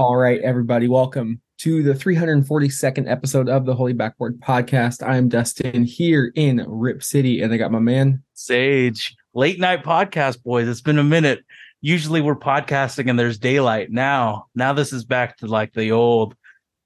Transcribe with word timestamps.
All 0.00 0.16
right, 0.16 0.40
everybody, 0.40 0.88
welcome 0.88 1.42
to 1.58 1.82
the 1.82 1.92
342nd 1.92 3.06
episode 3.06 3.50
of 3.50 3.66
the 3.66 3.74
Holy 3.74 3.92
Backboard 3.92 4.40
Podcast. 4.40 5.06
I'm 5.06 5.28
Dustin 5.28 5.84
here 5.84 6.32
in 6.36 6.64
Rip 6.66 7.02
City, 7.02 7.42
and 7.42 7.52
I 7.52 7.58
got 7.58 7.70
my 7.70 7.80
man 7.80 8.22
Sage. 8.32 9.14
Late 9.34 9.60
night 9.60 9.84
podcast, 9.84 10.42
boys. 10.42 10.68
It's 10.68 10.80
been 10.80 10.98
a 10.98 11.04
minute. 11.04 11.44
Usually 11.82 12.22
we're 12.22 12.34
podcasting 12.34 13.10
and 13.10 13.18
there's 13.18 13.36
daylight. 13.36 13.90
Now, 13.90 14.46
now 14.54 14.72
this 14.72 14.94
is 14.94 15.04
back 15.04 15.36
to 15.36 15.46
like 15.46 15.74
the 15.74 15.92
old, 15.92 16.34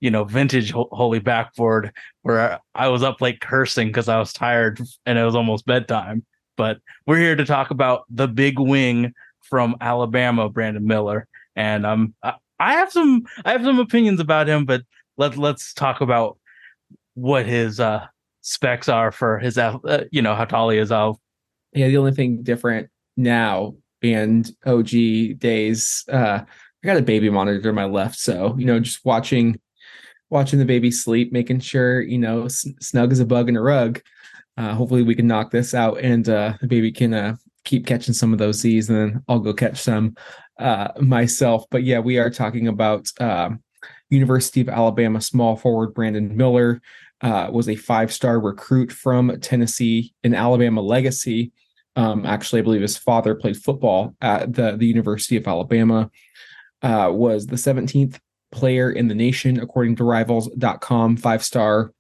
you 0.00 0.10
know, 0.10 0.24
vintage 0.24 0.72
Holy 0.72 1.20
Backboard 1.20 1.92
where 2.22 2.58
I 2.74 2.88
was 2.88 3.04
up 3.04 3.20
late 3.20 3.40
cursing 3.40 3.90
because 3.90 4.08
I 4.08 4.18
was 4.18 4.32
tired 4.32 4.80
and 5.06 5.16
it 5.16 5.24
was 5.24 5.36
almost 5.36 5.66
bedtime. 5.66 6.26
But 6.56 6.78
we're 7.06 7.18
here 7.18 7.36
to 7.36 7.44
talk 7.44 7.70
about 7.70 8.06
the 8.10 8.26
big 8.26 8.58
wing 8.58 9.14
from 9.40 9.76
Alabama, 9.80 10.48
Brandon 10.48 10.84
Miller. 10.84 11.28
And 11.54 11.86
I'm 11.86 12.14
um, 12.24 12.34
I 12.64 12.72
have 12.72 12.90
some 12.90 13.24
I 13.44 13.52
have 13.52 13.62
some 13.62 13.78
opinions 13.78 14.20
about 14.20 14.48
him, 14.48 14.64
but 14.64 14.82
let 15.16 15.36
let's 15.36 15.74
talk 15.74 16.00
about 16.00 16.38
what 17.14 17.46
his 17.46 17.78
uh 17.78 18.06
specs 18.40 18.88
are 18.88 19.12
for 19.12 19.38
his 19.38 19.58
uh, 19.58 20.04
you 20.10 20.22
know 20.22 20.34
how 20.34 20.44
tall 20.44 20.70
he 20.70 20.78
is. 20.78 20.90
I'll 20.90 21.20
yeah. 21.72 21.88
The 21.88 21.98
only 21.98 22.12
thing 22.12 22.42
different 22.42 22.88
now 23.16 23.74
and 24.02 24.50
OG 24.66 25.38
days, 25.38 26.04
uh, 26.12 26.40
I 26.42 26.86
got 26.86 26.96
a 26.96 27.02
baby 27.02 27.30
monitor 27.30 27.68
on 27.68 27.74
my 27.74 27.84
left, 27.84 28.18
so 28.18 28.56
you 28.58 28.64
know 28.64 28.80
just 28.80 29.04
watching 29.04 29.60
watching 30.30 30.58
the 30.58 30.64
baby 30.64 30.90
sleep, 30.90 31.32
making 31.32 31.60
sure 31.60 32.00
you 32.00 32.18
know 32.18 32.48
snug 32.48 33.12
as 33.12 33.20
a 33.20 33.26
bug 33.26 33.48
in 33.48 33.56
a 33.56 33.62
rug. 33.62 34.00
Uh, 34.56 34.72
hopefully 34.72 35.02
we 35.02 35.16
can 35.16 35.26
knock 35.26 35.50
this 35.50 35.74
out 35.74 35.98
and 36.00 36.28
uh, 36.28 36.54
the 36.60 36.68
baby 36.68 36.92
can 36.92 37.12
uh, 37.12 37.34
keep 37.64 37.86
catching 37.86 38.14
some 38.14 38.32
of 38.32 38.38
those 38.38 38.60
Z's 38.60 38.88
and 38.88 38.96
then 38.98 39.22
I'll 39.28 39.40
go 39.40 39.52
catch 39.52 39.80
some 39.80 40.14
uh, 40.58 40.88
myself. 41.00 41.64
But 41.70 41.84
yeah, 41.84 41.98
we 41.98 42.18
are 42.18 42.30
talking 42.30 42.68
about 42.68 43.08
uh, 43.20 43.50
University 44.10 44.60
of 44.60 44.68
Alabama 44.68 45.20
small 45.20 45.56
forward 45.56 45.94
Brandon 45.94 46.36
Miller. 46.36 46.80
Uh, 47.20 47.48
was 47.50 47.68
a 47.68 47.76
five 47.76 48.12
star 48.12 48.38
recruit 48.38 48.92
from 48.92 49.40
Tennessee, 49.40 50.12
an 50.24 50.34
Alabama 50.34 50.82
legacy. 50.82 51.52
Um, 51.96 52.26
actually, 52.26 52.60
I 52.60 52.64
believe 52.64 52.82
his 52.82 52.98
father 52.98 53.34
played 53.34 53.56
football 53.56 54.14
at 54.20 54.52
the, 54.52 54.76
the 54.76 54.86
University 54.86 55.36
of 55.36 55.46
Alabama. 55.46 56.10
Uh, 56.82 57.10
was 57.12 57.46
the 57.46 57.56
17th 57.56 58.18
player 58.52 58.90
in 58.90 59.08
the 59.08 59.14
nation, 59.14 59.58
according 59.58 59.96
to 59.96 60.04
rivals.com, 60.04 61.16
five 61.16 61.42
star 61.42 61.92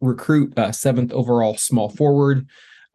recruit, 0.00 0.58
uh, 0.58 0.72
seventh 0.72 1.12
overall 1.12 1.56
small 1.56 1.88
forward, 1.88 2.46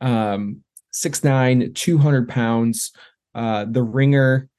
um, 0.02 0.64
6'9, 0.94 1.74
200 1.76 2.28
pounds, 2.28 2.92
uh, 3.36 3.66
the 3.70 3.84
ringer 3.84 4.50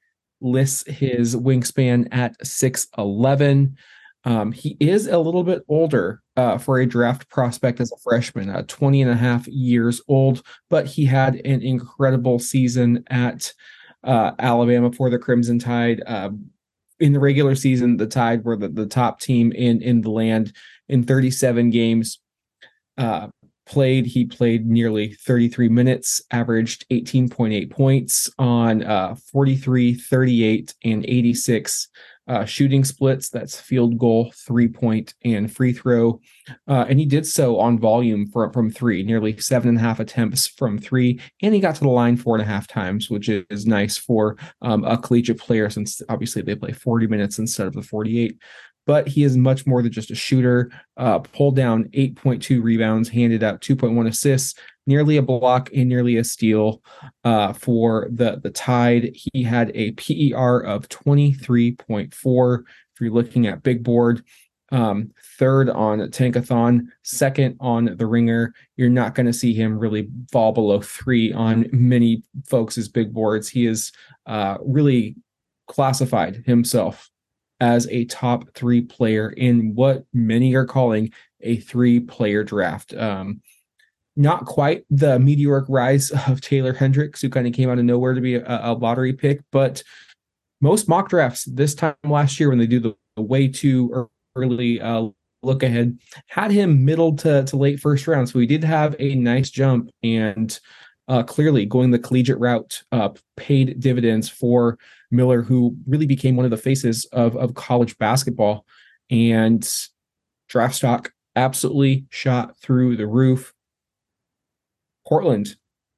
lists 0.41 0.83
his 0.87 1.35
wingspan 1.35 2.07
at 2.11 2.37
6'11. 2.39 3.75
Um, 4.23 4.51
he 4.51 4.77
is 4.79 5.07
a 5.07 5.17
little 5.17 5.43
bit 5.43 5.63
older 5.67 6.21
uh, 6.37 6.57
for 6.57 6.79
a 6.79 6.85
draft 6.85 7.29
prospect 7.29 7.79
as 7.79 7.91
a 7.91 7.97
freshman, 8.03 8.49
uh, 8.49 8.63
20 8.67 9.01
and 9.01 9.11
a 9.11 9.15
half 9.15 9.47
years 9.47 10.01
old, 10.07 10.43
but 10.69 10.85
he 10.85 11.05
had 11.05 11.35
an 11.45 11.61
incredible 11.61 12.37
season 12.37 13.03
at 13.07 13.51
uh, 14.03 14.31
Alabama 14.39 14.91
for 14.91 15.09
the 15.09 15.19
Crimson 15.19 15.59
Tide. 15.59 16.01
Uh, 16.05 16.29
in 16.99 17.13
the 17.13 17.19
regular 17.19 17.55
season, 17.55 17.97
the 17.97 18.05
Tide 18.07 18.43
were 18.43 18.55
the, 18.55 18.69
the 18.69 18.85
top 18.85 19.19
team 19.19 19.51
in, 19.51 19.81
in 19.81 20.01
the 20.01 20.11
land 20.11 20.53
in 20.87 21.03
37 21.03 21.71
games. 21.71 22.19
Played. 23.67 24.05
He 24.05 24.25
played 24.25 24.65
nearly 24.65 25.13
33 25.13 25.69
minutes, 25.69 26.21
averaged 26.31 26.85
18.8 26.89 27.69
points 27.69 28.29
on 28.37 28.83
uh, 28.83 29.15
43, 29.31 29.93
38, 29.93 30.73
and 30.83 31.05
86 31.05 31.87
uh, 32.27 32.45
shooting 32.45 32.83
splits. 32.83 33.29
That's 33.29 33.59
field 33.59 33.97
goal, 33.97 34.31
three 34.35 34.67
point, 34.67 35.13
and 35.25 35.51
free 35.51 35.73
throw. 35.73 36.21
Uh, 36.67 36.85
and 36.87 36.99
he 36.99 37.05
did 37.05 37.25
so 37.25 37.59
on 37.59 37.79
volume 37.79 38.27
from, 38.27 38.51
from 38.51 38.71
three, 38.71 39.03
nearly 39.03 39.37
seven 39.37 39.69
and 39.69 39.77
a 39.77 39.81
half 39.81 39.99
attempts 39.99 40.47
from 40.47 40.77
three. 40.77 41.19
And 41.41 41.53
he 41.53 41.59
got 41.59 41.75
to 41.75 41.81
the 41.81 41.89
line 41.89 42.17
four 42.17 42.35
and 42.35 42.41
a 42.41 42.47
half 42.47 42.67
times, 42.67 43.09
which 43.09 43.27
is 43.27 43.65
nice 43.65 43.97
for 43.97 44.37
um, 44.61 44.83
a 44.85 44.97
collegiate 44.97 45.39
player 45.39 45.69
since 45.69 46.01
obviously 46.09 46.41
they 46.41 46.55
play 46.55 46.71
40 46.71 47.07
minutes 47.07 47.39
instead 47.39 47.67
of 47.67 47.73
the 47.73 47.81
48 47.81 48.37
but 48.85 49.07
he 49.07 49.23
is 49.23 49.37
much 49.37 49.65
more 49.65 49.81
than 49.81 49.91
just 49.91 50.11
a 50.11 50.15
shooter. 50.15 50.71
Uh, 50.97 51.19
pulled 51.19 51.55
down 51.55 51.85
8.2 51.93 52.61
rebounds, 52.61 53.09
handed 53.09 53.43
out 53.43 53.61
2.1 53.61 54.07
assists, 54.07 54.59
nearly 54.87 55.17
a 55.17 55.21
block, 55.21 55.69
and 55.75 55.87
nearly 55.87 56.17
a 56.17 56.23
steal 56.23 56.81
uh, 57.23 57.53
for 57.53 58.07
the 58.11 58.39
the 58.41 58.49
Tide. 58.49 59.15
He 59.15 59.43
had 59.43 59.71
a 59.75 59.91
PER 59.91 60.59
of 60.59 60.89
23.4. 60.89 62.63
If 62.93 63.01
you're 63.01 63.11
looking 63.11 63.47
at 63.47 63.63
big 63.63 63.83
board, 63.83 64.23
um, 64.71 65.11
third 65.37 65.69
on 65.69 65.99
Tankathon, 65.99 66.87
second 67.03 67.57
on 67.59 67.95
the 67.97 68.07
Ringer. 68.07 68.53
You're 68.77 68.89
not 68.89 69.15
going 69.15 69.25
to 69.25 69.33
see 69.33 69.53
him 69.53 69.77
really 69.77 70.07
fall 70.31 70.53
below 70.53 70.81
three 70.81 71.33
on 71.33 71.67
many 71.71 72.23
folks' 72.47 72.87
big 72.87 73.13
boards. 73.13 73.49
He 73.49 73.65
is 73.65 73.91
uh, 74.25 74.57
really 74.61 75.15
classified 75.67 76.43
himself 76.45 77.10
as 77.61 77.87
a 77.89 78.05
top 78.05 78.49
three 78.55 78.81
player 78.81 79.29
in 79.29 79.73
what 79.75 80.03
many 80.13 80.55
are 80.55 80.65
calling 80.65 81.13
a 81.41 81.57
three 81.57 81.99
player 81.99 82.43
draft. 82.43 82.93
Um, 82.95 83.41
not 84.17 84.45
quite 84.45 84.83
the 84.89 85.19
meteoric 85.19 85.65
rise 85.69 86.11
of 86.27 86.41
Taylor 86.41 86.73
Hendricks, 86.73 87.21
who 87.21 87.29
kind 87.29 87.47
of 87.47 87.53
came 87.53 87.69
out 87.69 87.79
of 87.79 87.85
nowhere 87.85 88.13
to 88.13 88.21
be 88.21 88.35
a, 88.35 88.43
a 88.63 88.73
lottery 88.73 89.13
pick, 89.13 89.41
but 89.51 89.81
most 90.59 90.89
mock 90.89 91.09
drafts 91.09 91.45
this 91.45 91.73
time 91.73 91.95
last 92.03 92.39
year, 92.39 92.49
when 92.49 92.57
they 92.57 92.67
do 92.67 92.79
the, 92.79 92.95
the 93.15 93.21
way 93.21 93.47
too 93.47 94.07
early 94.35 94.81
uh, 94.81 95.07
look 95.43 95.63
ahead, 95.63 95.97
had 96.27 96.51
him 96.51 96.83
middle 96.85 97.15
to, 97.15 97.43
to 97.45 97.57
late 97.57 97.79
first 97.79 98.07
round. 98.07 98.29
So 98.29 98.39
he 98.39 98.45
did 98.45 98.63
have 98.63 98.95
a 98.99 99.15
nice 99.15 99.49
jump 99.49 99.89
and 100.03 100.59
uh, 101.07 101.23
clearly 101.23 101.65
going 101.65 101.91
the 101.91 101.99
collegiate 101.99 102.39
route 102.39 102.83
uh, 102.91 103.09
paid 103.37 103.79
dividends 103.79 104.29
for 104.29 104.77
Miller, 105.11 105.43
who 105.43 105.75
really 105.85 106.07
became 106.07 106.35
one 106.35 106.45
of 106.45 106.51
the 106.51 106.57
faces 106.57 107.05
of, 107.11 107.35
of 107.35 107.53
college 107.53 107.97
basketball. 107.97 108.65
And 109.09 109.67
draft 110.47 110.75
stock 110.75 111.11
absolutely 111.35 112.05
shot 112.09 112.57
through 112.57 112.97
the 112.97 113.07
roof. 113.07 113.53
Portland 115.07 115.55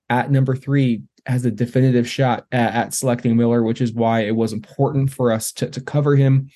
at 0.09 0.31
number 0.31 0.56
three 0.56 1.03
has 1.25 1.46
a 1.46 1.51
definitive 1.51 2.07
shot 2.07 2.46
at, 2.51 2.74
at, 2.74 2.94
selecting 2.94 3.38
Miller, 3.38 3.63
which 3.63 3.81
is 3.81 3.94
why 3.94 4.22
it 4.22 4.35
was 4.35 4.53
important 4.53 5.12
for 5.12 5.31
us 5.31 5.51
to, 5.53 5.69
to 5.69 5.81
cover 5.81 6.16
him. 6.16 6.50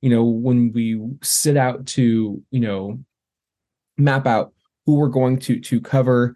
You 0.00 0.10
know, 0.10 0.24
when 0.24 0.72
we 0.72 1.00
sit 1.22 1.56
out 1.56 1.86
to, 1.86 2.42
you 2.50 2.60
know, 2.60 3.00
map 3.96 4.26
out 4.26 4.52
who 4.86 4.96
we're 4.96 5.08
going 5.08 5.38
to 5.40 5.60
to 5.60 5.80
cover, 5.80 6.34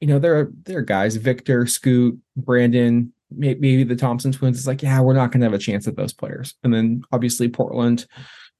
you 0.00 0.08
know, 0.08 0.18
there 0.18 0.38
are 0.38 0.52
there 0.64 0.78
are 0.78 0.82
guys, 0.82 1.16
Victor, 1.16 1.66
Scoot, 1.66 2.18
Brandon, 2.36 3.12
maybe 3.30 3.84
the 3.84 3.96
Thompson 3.96 4.32
twins 4.32 4.58
is 4.58 4.66
like, 4.66 4.82
yeah, 4.82 5.00
we're 5.00 5.14
not 5.14 5.32
going 5.32 5.40
to 5.40 5.46
have 5.46 5.54
a 5.54 5.58
chance 5.58 5.86
at 5.86 5.96
those 5.96 6.12
players. 6.12 6.54
And 6.62 6.72
then 6.72 7.02
obviously 7.12 7.48
Portland 7.48 8.06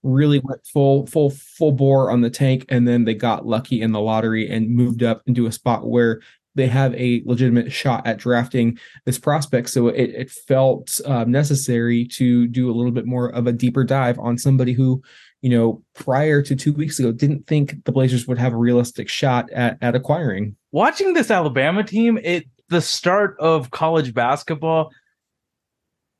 really 0.02 0.40
went 0.40 0.64
full, 0.66 1.06
full, 1.06 1.30
full 1.30 1.72
bore 1.72 2.10
on 2.10 2.20
the 2.20 2.30
tank. 2.30 2.64
And 2.68 2.86
then 2.86 3.04
they 3.04 3.14
got 3.14 3.46
lucky 3.46 3.80
in 3.80 3.92
the 3.92 4.00
lottery 4.00 4.48
and 4.48 4.70
moved 4.70 5.02
up 5.02 5.22
into 5.26 5.46
a 5.46 5.52
spot 5.52 5.88
where 5.88 6.20
they 6.56 6.66
have 6.66 6.94
a 6.94 7.22
legitimate 7.26 7.70
shot 7.70 8.06
at 8.06 8.16
drafting 8.16 8.78
this 9.04 9.18
prospect. 9.18 9.68
So 9.68 9.88
it, 9.88 10.10
it 10.10 10.30
felt 10.30 11.00
uh, 11.04 11.24
necessary 11.24 12.06
to 12.14 12.46
do 12.48 12.70
a 12.70 12.74
little 12.74 12.92
bit 12.92 13.06
more 13.06 13.28
of 13.28 13.46
a 13.46 13.52
deeper 13.52 13.84
dive 13.84 14.18
on 14.18 14.38
somebody 14.38 14.72
who, 14.72 15.02
you 15.42 15.50
know, 15.50 15.82
prior 15.94 16.40
to 16.42 16.56
two 16.56 16.72
weeks 16.72 16.98
ago, 16.98 17.12
didn't 17.12 17.46
think 17.46 17.84
the 17.84 17.92
Blazers 17.92 18.26
would 18.26 18.38
have 18.38 18.54
a 18.54 18.58
realistic 18.58 19.08
shot 19.08 19.50
at, 19.52 19.76
at 19.82 19.94
acquiring. 19.94 20.56
Watching 20.72 21.12
this 21.12 21.30
Alabama 21.30 21.84
team, 21.84 22.18
it 22.22 22.46
the 22.68 22.80
start 22.80 23.36
of 23.38 23.70
college 23.70 24.14
basketball 24.14 24.90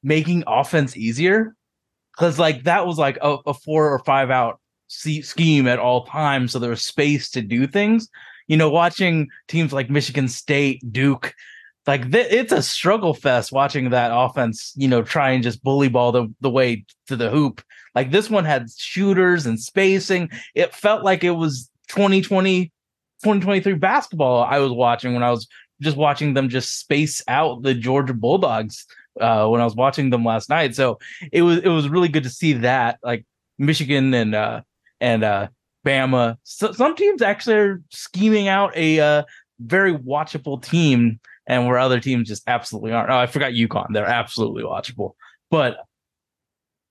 making 0.03 0.45
offense 0.47 0.97
easier? 0.97 1.55
Because 2.17 2.39
like 2.39 2.65
that 2.65 2.87
was 2.87 2.99
like 2.99 3.19
a, 3.21 3.37
a, 3.47 3.55
four 3.55 3.93
or 3.93 3.99
five 4.01 4.31
out 4.31 4.61
scheme 4.89 5.67
at 5.67 5.79
all 5.79 6.07
times 6.07 6.53
so 6.53 6.59
there 6.59 6.71
was 6.71 6.83
space 6.83 7.31
to 7.31 7.43
do 7.43 7.67
things. 7.67 8.09
You 8.47 8.57
know 8.57 8.71
watching 8.71 9.29
teams 9.49 9.73
like 9.73 9.91
michigan 9.91 10.29
state 10.29 10.81
duke 10.93 11.35
like 11.87 12.11
th- 12.11 12.33
it's 12.33 12.53
a 12.53 12.63
struggle 12.63 13.15
fest 13.15 13.53
watching 13.53 13.91
that 13.91 14.11
offense 14.13 14.73
you 14.77 14.89
know 14.89 15.03
try 15.03 15.31
and 15.31 15.43
just 15.43 15.63
bully 15.63 15.89
ball 15.89 16.13
the, 16.13 16.33
the 16.41 16.51
way 16.51 16.85
to 17.09 17.17
the 17.17 17.31
hoop. 17.31 17.63
Like 17.95 18.11
this 18.11 18.29
one 18.29 18.45
had 18.45 18.69
shooters 18.77 19.47
and 19.47 19.59
spacing. 19.59 20.31
It 20.55 20.75
felt 20.75 21.03
like 21.03 21.25
it 21.25 21.31
was 21.33 21.71
2020 21.89 22.73
2023 23.23 23.75
basketball 23.75 24.43
i 24.43 24.59
was 24.59 24.73
watching 24.73 25.15
when 25.15 25.23
i 25.23 25.31
was 25.31 25.47
just 25.81 25.97
watching 25.97 26.35
them 26.35 26.49
just 26.49 26.79
space 26.79 27.23
out 27.29 27.63
the 27.63 27.75
Georgia 27.75 28.15
Bulldogs 28.15 28.87
uh, 29.21 29.47
when 29.49 29.61
I 29.61 29.65
was 29.65 29.75
watching 29.75 30.11
them 30.11 30.25
last 30.25 30.49
night. 30.49 30.75
So 30.75 30.99
it 31.33 31.43
was 31.43 31.59
it 31.59 31.69
was 31.69 31.89
really 31.89 32.09
good 32.09 32.25
to 32.25 32.31
see 32.31 32.55
that 32.55 32.99
like 33.03 33.25
Michigan 33.59 34.13
and 34.15 34.35
uh, 34.35 34.63
and 35.01 35.25
uh, 35.25 35.49
Bama. 35.85 36.37
So, 36.43 36.73
some 36.73 36.97
teams 36.97 37.23
actually 37.23 37.57
are 37.57 37.83
scheming 37.91 38.49
out 38.49 38.77
a 38.77 39.01
uh, 39.01 39.23
very 39.61 39.95
watchable 39.95 40.63
team, 40.63 41.21
and 41.47 41.67
where 41.67 41.79
other 41.79 42.01
teams 42.01 42.29
just 42.29 42.43
absolutely 42.47 42.93
aren't. 42.93 43.11
Oh, 43.11 43.19
I 43.19 43.27
forgot 43.27 43.53
UConn; 43.53 43.93
they're 43.93 44.05
absolutely 44.07 44.63
watchable. 44.63 45.13
But 45.51 45.79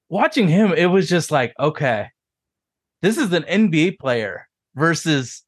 watching 0.10 0.48
him, 0.48 0.74
it 0.74 0.88
was 0.88 1.10
just 1.10 1.32
like, 1.32 1.54
okay, 1.60 2.10
this 3.02 3.18
is 3.18 3.32
an 3.34 3.44
NBA 3.44 4.00
player 4.00 4.48
versus 4.76 5.44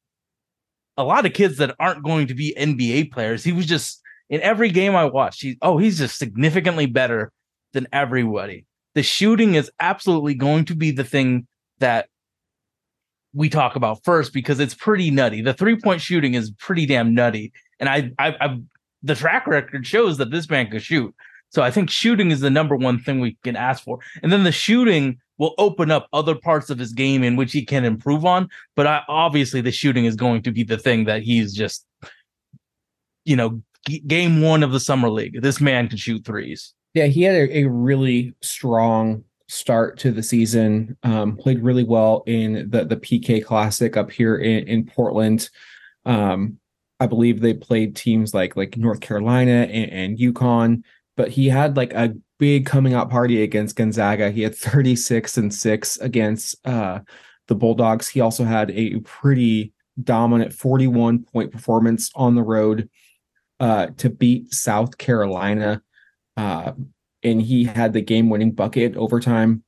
a 0.98 1.04
lot 1.04 1.24
of 1.24 1.32
kids 1.32 1.56
that 1.58 1.74
aren't 1.78 2.02
going 2.02 2.26
to 2.26 2.34
be 2.34 2.54
NBA 2.58 3.12
players. 3.12 3.44
He 3.44 3.52
was 3.52 3.64
just 3.64 4.02
in 4.28 4.42
every 4.42 4.70
game 4.70 4.94
I 4.94 5.06
watched, 5.06 5.40
he 5.40 5.56
oh, 5.62 5.78
he's 5.78 5.98
just 5.98 6.18
significantly 6.18 6.86
better 6.86 7.32
than 7.72 7.86
everybody. 7.92 8.66
The 8.94 9.02
shooting 9.02 9.54
is 9.54 9.70
absolutely 9.80 10.34
going 10.34 10.66
to 10.66 10.74
be 10.74 10.90
the 10.90 11.04
thing 11.04 11.46
that 11.78 12.08
we 13.32 13.48
talk 13.48 13.76
about 13.76 14.04
first 14.04 14.32
because 14.32 14.58
it's 14.58 14.74
pretty 14.74 15.10
nutty. 15.10 15.40
The 15.40 15.54
three 15.54 15.78
point 15.78 16.00
shooting 16.00 16.34
is 16.34 16.50
pretty 16.50 16.84
damn 16.84 17.14
nutty, 17.14 17.52
and 17.78 17.88
I, 17.88 18.10
I, 18.18 18.36
I, 18.40 18.58
the 19.02 19.14
track 19.14 19.46
record 19.46 19.86
shows 19.86 20.18
that 20.18 20.30
this 20.30 20.50
man 20.50 20.68
can 20.68 20.80
shoot. 20.80 21.14
So 21.50 21.62
I 21.62 21.70
think 21.70 21.88
shooting 21.88 22.30
is 22.30 22.40
the 22.40 22.50
number 22.50 22.76
one 22.76 22.98
thing 22.98 23.20
we 23.20 23.38
can 23.44 23.56
ask 23.56 23.84
for, 23.84 24.00
and 24.22 24.32
then 24.32 24.42
the 24.42 24.52
shooting 24.52 25.18
will 25.38 25.54
open 25.58 25.90
up 25.90 26.08
other 26.12 26.34
parts 26.34 26.68
of 26.68 26.78
his 26.78 26.92
game 26.92 27.22
in 27.22 27.36
which 27.36 27.52
he 27.52 27.64
can 27.64 27.84
improve 27.84 28.24
on. 28.24 28.48
But 28.76 28.86
I, 28.86 29.02
obviously, 29.08 29.60
the 29.60 29.72
shooting 29.72 30.04
is 30.04 30.16
going 30.16 30.42
to 30.42 30.52
be 30.52 30.64
the 30.64 30.78
thing 30.78 31.04
that 31.04 31.22
he's 31.22 31.54
just, 31.54 31.86
you 33.24 33.36
know, 33.36 33.62
g- 33.88 34.00
game 34.00 34.42
one 34.42 34.62
of 34.62 34.72
the 34.72 34.80
summer 34.80 35.08
league. 35.08 35.40
This 35.40 35.60
man 35.60 35.88
can 35.88 35.98
shoot 35.98 36.24
threes. 36.24 36.74
Yeah, 36.94 37.06
he 37.06 37.22
had 37.22 37.36
a, 37.36 37.58
a 37.60 37.64
really 37.64 38.34
strong 38.42 39.24
start 39.48 39.98
to 39.98 40.10
the 40.10 40.22
season. 40.22 40.96
Um, 41.02 41.36
played 41.36 41.62
really 41.62 41.84
well 41.84 42.22
in 42.26 42.68
the 42.70 42.84
the 42.84 42.96
PK 42.96 43.44
Classic 43.44 43.96
up 43.96 44.10
here 44.10 44.36
in, 44.36 44.66
in 44.68 44.86
Portland. 44.86 45.48
Um, 46.04 46.58
I 47.00 47.06
believe 47.06 47.40
they 47.40 47.54
played 47.54 47.96
teams 47.96 48.34
like 48.34 48.56
like 48.56 48.76
North 48.76 49.00
Carolina 49.00 49.68
and, 49.70 49.90
and 49.90 50.18
UConn, 50.18 50.82
but 51.16 51.28
he 51.28 51.48
had 51.48 51.76
like 51.76 51.92
a 51.92 52.14
big 52.38 52.66
coming 52.66 52.94
out 52.94 53.10
party 53.10 53.42
against 53.42 53.76
Gonzaga. 53.76 54.30
He 54.30 54.42
had 54.42 54.54
36 54.54 55.36
and 55.38 55.52
6 55.52 55.96
against 55.98 56.66
uh, 56.66 57.00
the 57.48 57.54
Bulldogs. 57.54 58.08
He 58.08 58.20
also 58.20 58.44
had 58.44 58.70
a 58.70 58.98
pretty 59.00 59.72
dominant 60.02 60.52
41 60.52 61.24
point 61.24 61.50
performance 61.50 62.10
on 62.14 62.34
the 62.34 62.42
road 62.42 62.88
uh, 63.60 63.88
to 63.98 64.10
beat 64.10 64.52
South 64.52 64.98
Carolina. 64.98 65.82
Uh, 66.36 66.72
and 67.22 67.42
he 67.42 67.64
had 67.64 67.92
the 67.92 68.00
game 68.00 68.30
winning 68.30 68.52
bucket 68.52 68.96
overtime. 68.96 69.64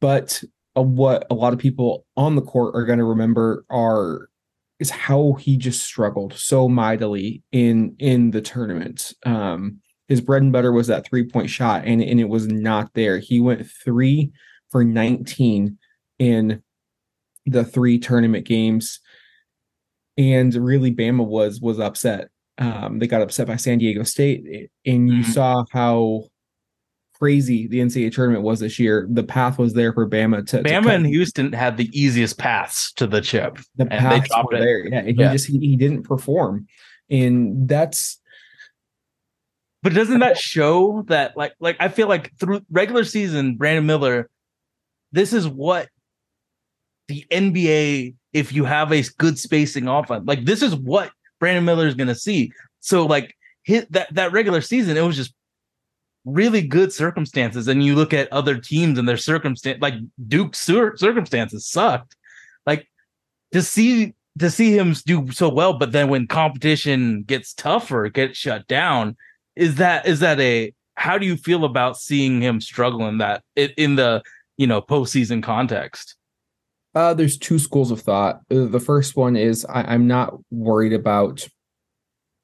But 0.00 0.42
uh, 0.76 0.82
what 0.82 1.26
a 1.30 1.34
lot 1.34 1.52
of 1.52 1.58
people 1.58 2.06
on 2.16 2.36
the 2.36 2.42
court 2.42 2.76
are 2.76 2.84
going 2.84 2.98
to 2.98 3.04
remember 3.04 3.64
are 3.70 4.28
is 4.78 4.90
how 4.90 5.32
he 5.34 5.56
just 5.56 5.82
struggled 5.82 6.34
so 6.34 6.68
mightily 6.68 7.42
in 7.50 7.96
in 7.98 8.30
the 8.30 8.42
tournament. 8.42 9.12
Um, 9.24 9.80
his 10.08 10.20
bread 10.20 10.42
and 10.42 10.52
butter 10.52 10.72
was 10.72 10.86
that 10.86 11.06
three 11.06 11.24
point 11.24 11.50
shot, 11.50 11.84
and, 11.84 12.02
and 12.02 12.20
it 12.20 12.28
was 12.28 12.46
not 12.46 12.92
there. 12.94 13.18
He 13.18 13.40
went 13.40 13.68
three 13.68 14.32
for 14.70 14.84
19 14.84 15.78
in 16.18 16.62
the 17.46 17.64
three 17.64 17.98
tournament 17.98 18.46
games. 18.46 19.00
And 20.18 20.54
really 20.54 20.94
Bama 20.94 21.26
was 21.26 21.60
was 21.60 21.78
upset. 21.78 22.28
Um, 22.58 22.98
they 22.98 23.06
got 23.06 23.20
upset 23.20 23.46
by 23.46 23.56
San 23.56 23.78
Diego 23.78 24.02
State. 24.02 24.70
And 24.86 25.08
you 25.08 25.22
mm-hmm. 25.22 25.30
saw 25.30 25.64
how 25.72 26.24
crazy 27.18 27.66
the 27.66 27.80
NCAA 27.80 28.12
tournament 28.12 28.42
was 28.42 28.60
this 28.60 28.78
year. 28.78 29.06
The 29.10 29.22
path 29.22 29.58
was 29.58 29.74
there 29.74 29.92
for 29.92 30.08
Bama 30.08 30.46
to 30.48 30.62
Bama 30.62 30.82
to 30.84 30.90
and 30.90 31.06
Houston 31.06 31.52
had 31.52 31.76
the 31.76 31.90
easiest 31.98 32.38
paths 32.38 32.92
to 32.94 33.06
the 33.06 33.20
chip. 33.20 33.58
The 33.76 33.86
paths 33.86 34.30
were 34.44 34.56
it. 34.56 34.60
there. 34.60 34.86
Yeah, 34.86 34.98
and 35.00 35.18
yeah. 35.18 35.28
he 35.28 35.34
just 35.34 35.46
he, 35.48 35.58
he 35.58 35.76
didn't 35.76 36.04
perform. 36.04 36.66
And 37.10 37.68
that's 37.68 38.20
but 39.86 39.94
doesn't 39.94 40.18
that 40.18 40.36
show 40.36 41.02
that 41.06 41.36
like 41.36 41.52
like 41.60 41.76
I 41.78 41.86
feel 41.86 42.08
like 42.08 42.36
through 42.40 42.62
regular 42.72 43.04
season, 43.04 43.54
Brandon 43.54 43.86
Miller, 43.86 44.28
this 45.12 45.32
is 45.32 45.46
what 45.46 45.88
the 47.06 47.24
NBA, 47.30 48.16
if 48.32 48.52
you 48.52 48.64
have 48.64 48.92
a 48.92 49.04
good 49.16 49.38
spacing 49.38 49.86
offense, 49.86 50.24
like 50.26 50.44
this 50.44 50.60
is 50.60 50.74
what 50.74 51.12
Brandon 51.38 51.64
Miller 51.64 51.86
is 51.86 51.94
gonna 51.94 52.16
see. 52.16 52.50
So 52.80 53.06
like 53.06 53.36
hit 53.62 53.86
that 53.92 54.12
that 54.12 54.32
regular 54.32 54.60
season, 54.60 54.96
it 54.96 55.02
was 55.02 55.14
just 55.14 55.32
really 56.24 56.62
good 56.66 56.92
circumstances. 56.92 57.68
And 57.68 57.84
you 57.84 57.94
look 57.94 58.12
at 58.12 58.32
other 58.32 58.58
teams 58.58 58.98
and 58.98 59.08
their 59.08 59.16
circumstance, 59.16 59.80
like 59.80 59.94
Duke's 60.26 60.58
circumstances 60.58 61.64
sucked. 61.64 62.16
Like 62.66 62.88
to 63.52 63.62
see 63.62 64.14
to 64.40 64.50
see 64.50 64.76
him 64.76 64.96
do 65.06 65.30
so 65.30 65.48
well, 65.48 65.78
but 65.78 65.92
then 65.92 66.08
when 66.08 66.26
competition 66.26 67.22
gets 67.22 67.54
tougher, 67.54 68.08
get 68.08 68.34
shut 68.34 68.66
down, 68.66 69.16
is 69.56 69.76
that 69.76 70.06
is 70.06 70.20
that 70.20 70.38
a 70.40 70.72
how 70.94 71.18
do 71.18 71.26
you 71.26 71.36
feel 71.36 71.64
about 71.64 71.98
seeing 71.98 72.40
him 72.40 72.60
struggle 72.60 73.06
in 73.08 73.18
that 73.18 73.42
in 73.56 73.96
the 73.96 74.22
you 74.56 74.66
know 74.66 74.80
postseason 74.80 75.42
context? 75.42 76.16
Uh, 76.94 77.12
there's 77.12 77.36
two 77.36 77.58
schools 77.58 77.90
of 77.90 78.00
thought. 78.00 78.40
Uh, 78.50 78.64
the 78.64 78.80
first 78.80 79.16
one 79.16 79.36
is 79.36 79.66
I, 79.66 79.82
I'm 79.82 80.06
not 80.06 80.34
worried 80.50 80.94
about 80.94 81.46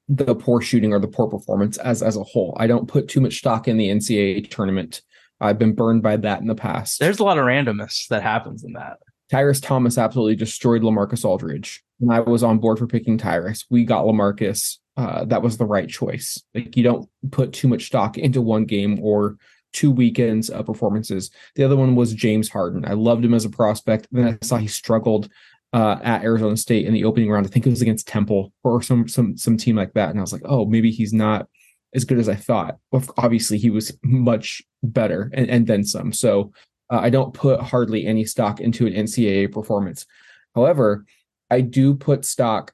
the 0.07 0.35
poor 0.35 0.61
shooting 0.61 0.93
or 0.93 0.99
the 0.99 1.07
poor 1.07 1.27
performance 1.27 1.77
as 1.77 2.03
as 2.03 2.17
a 2.17 2.23
whole. 2.23 2.55
I 2.59 2.67
don't 2.67 2.87
put 2.87 3.07
too 3.07 3.21
much 3.21 3.37
stock 3.37 3.67
in 3.67 3.77
the 3.77 3.89
NCAA 3.89 4.49
tournament. 4.49 5.01
I've 5.39 5.59
been 5.59 5.73
burned 5.73 6.03
by 6.03 6.17
that 6.17 6.41
in 6.41 6.47
the 6.47 6.55
past. 6.55 6.99
There's 6.99 7.19
a 7.19 7.23
lot 7.23 7.37
of 7.37 7.45
randomness 7.45 8.07
that 8.07 8.21
happens 8.21 8.63
in 8.63 8.73
that. 8.73 8.97
Tyrus 9.29 9.59
Thomas 9.59 9.97
absolutely 9.97 10.35
destroyed 10.35 10.83
Lamarcus 10.83 11.25
Aldridge. 11.25 11.83
And 11.99 12.13
I 12.13 12.19
was 12.19 12.43
on 12.43 12.59
board 12.59 12.77
for 12.77 12.87
picking 12.87 13.17
Tyrus. 13.17 13.65
We 13.69 13.83
got 13.83 14.05
Lamarcus 14.05 14.77
uh, 14.97 15.25
that 15.25 15.41
was 15.41 15.57
the 15.57 15.65
right 15.65 15.89
choice. 15.89 16.41
Like 16.53 16.77
you 16.77 16.83
don't 16.83 17.09
put 17.31 17.53
too 17.53 17.67
much 17.67 17.85
stock 17.85 18.17
into 18.17 18.41
one 18.41 18.65
game 18.65 18.99
or 19.01 19.37
two 19.71 19.91
weekends 19.91 20.49
of 20.49 20.67
performances. 20.67 21.31
The 21.55 21.63
other 21.63 21.75
one 21.75 21.95
was 21.95 22.13
James 22.13 22.49
Harden. 22.49 22.85
I 22.85 22.93
loved 22.93 23.25
him 23.25 23.33
as 23.33 23.45
a 23.45 23.49
prospect. 23.49 24.07
Then 24.11 24.37
I 24.41 24.45
saw 24.45 24.57
he 24.57 24.67
struggled 24.67 25.29
uh, 25.73 25.97
at 26.03 26.23
Arizona 26.23 26.55
State 26.55 26.85
in 26.85 26.93
the 26.93 27.03
opening 27.05 27.31
round. 27.31 27.47
I 27.47 27.49
think 27.49 27.65
it 27.65 27.71
was 27.71 27.81
against 27.81 28.07
Temple 28.07 28.53
or 28.63 28.81
some 28.81 29.07
some 29.07 29.35
some 29.35 29.57
team 29.57 29.75
like 29.75 29.93
that. 29.93 30.09
And 30.09 30.19
I 30.19 30.21
was 30.21 30.31
like, 30.33 30.43
oh, 30.45 30.65
maybe 30.65 30.91
he's 30.91 31.13
not 31.13 31.47
as 31.95 32.05
good 32.05 32.19
as 32.19 32.29
I 32.29 32.35
thought. 32.35 32.77
Well, 32.91 33.03
obviously, 33.17 33.57
he 33.57 33.71
was 33.71 33.97
much 34.03 34.61
better 34.83 35.31
and, 35.33 35.49
and 35.49 35.65
then 35.67 35.83
some. 35.83 36.13
So 36.13 36.53
uh, 36.91 36.99
I 36.99 37.09
don't 37.09 37.33
put 37.33 37.59
hardly 37.59 38.05
any 38.05 38.25
stock 38.25 38.61
into 38.61 38.85
an 38.85 38.93
NCAA 38.93 39.51
performance. 39.51 40.05
However, 40.53 41.05
I 41.49 41.61
do 41.61 41.95
put 41.95 42.25
stock 42.25 42.73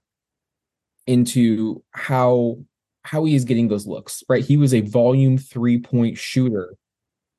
into 1.10 1.84
how 1.92 2.58
how 3.04 3.24
he 3.24 3.34
is 3.34 3.44
getting 3.44 3.68
those 3.68 3.88
looks, 3.88 4.24
right? 4.30 4.46
He 4.46 4.56
was 4.56 4.74
a 4.74 4.82
volume 4.82 5.38
three 5.38 5.80
point 5.80 6.18
shooter. 6.18 6.76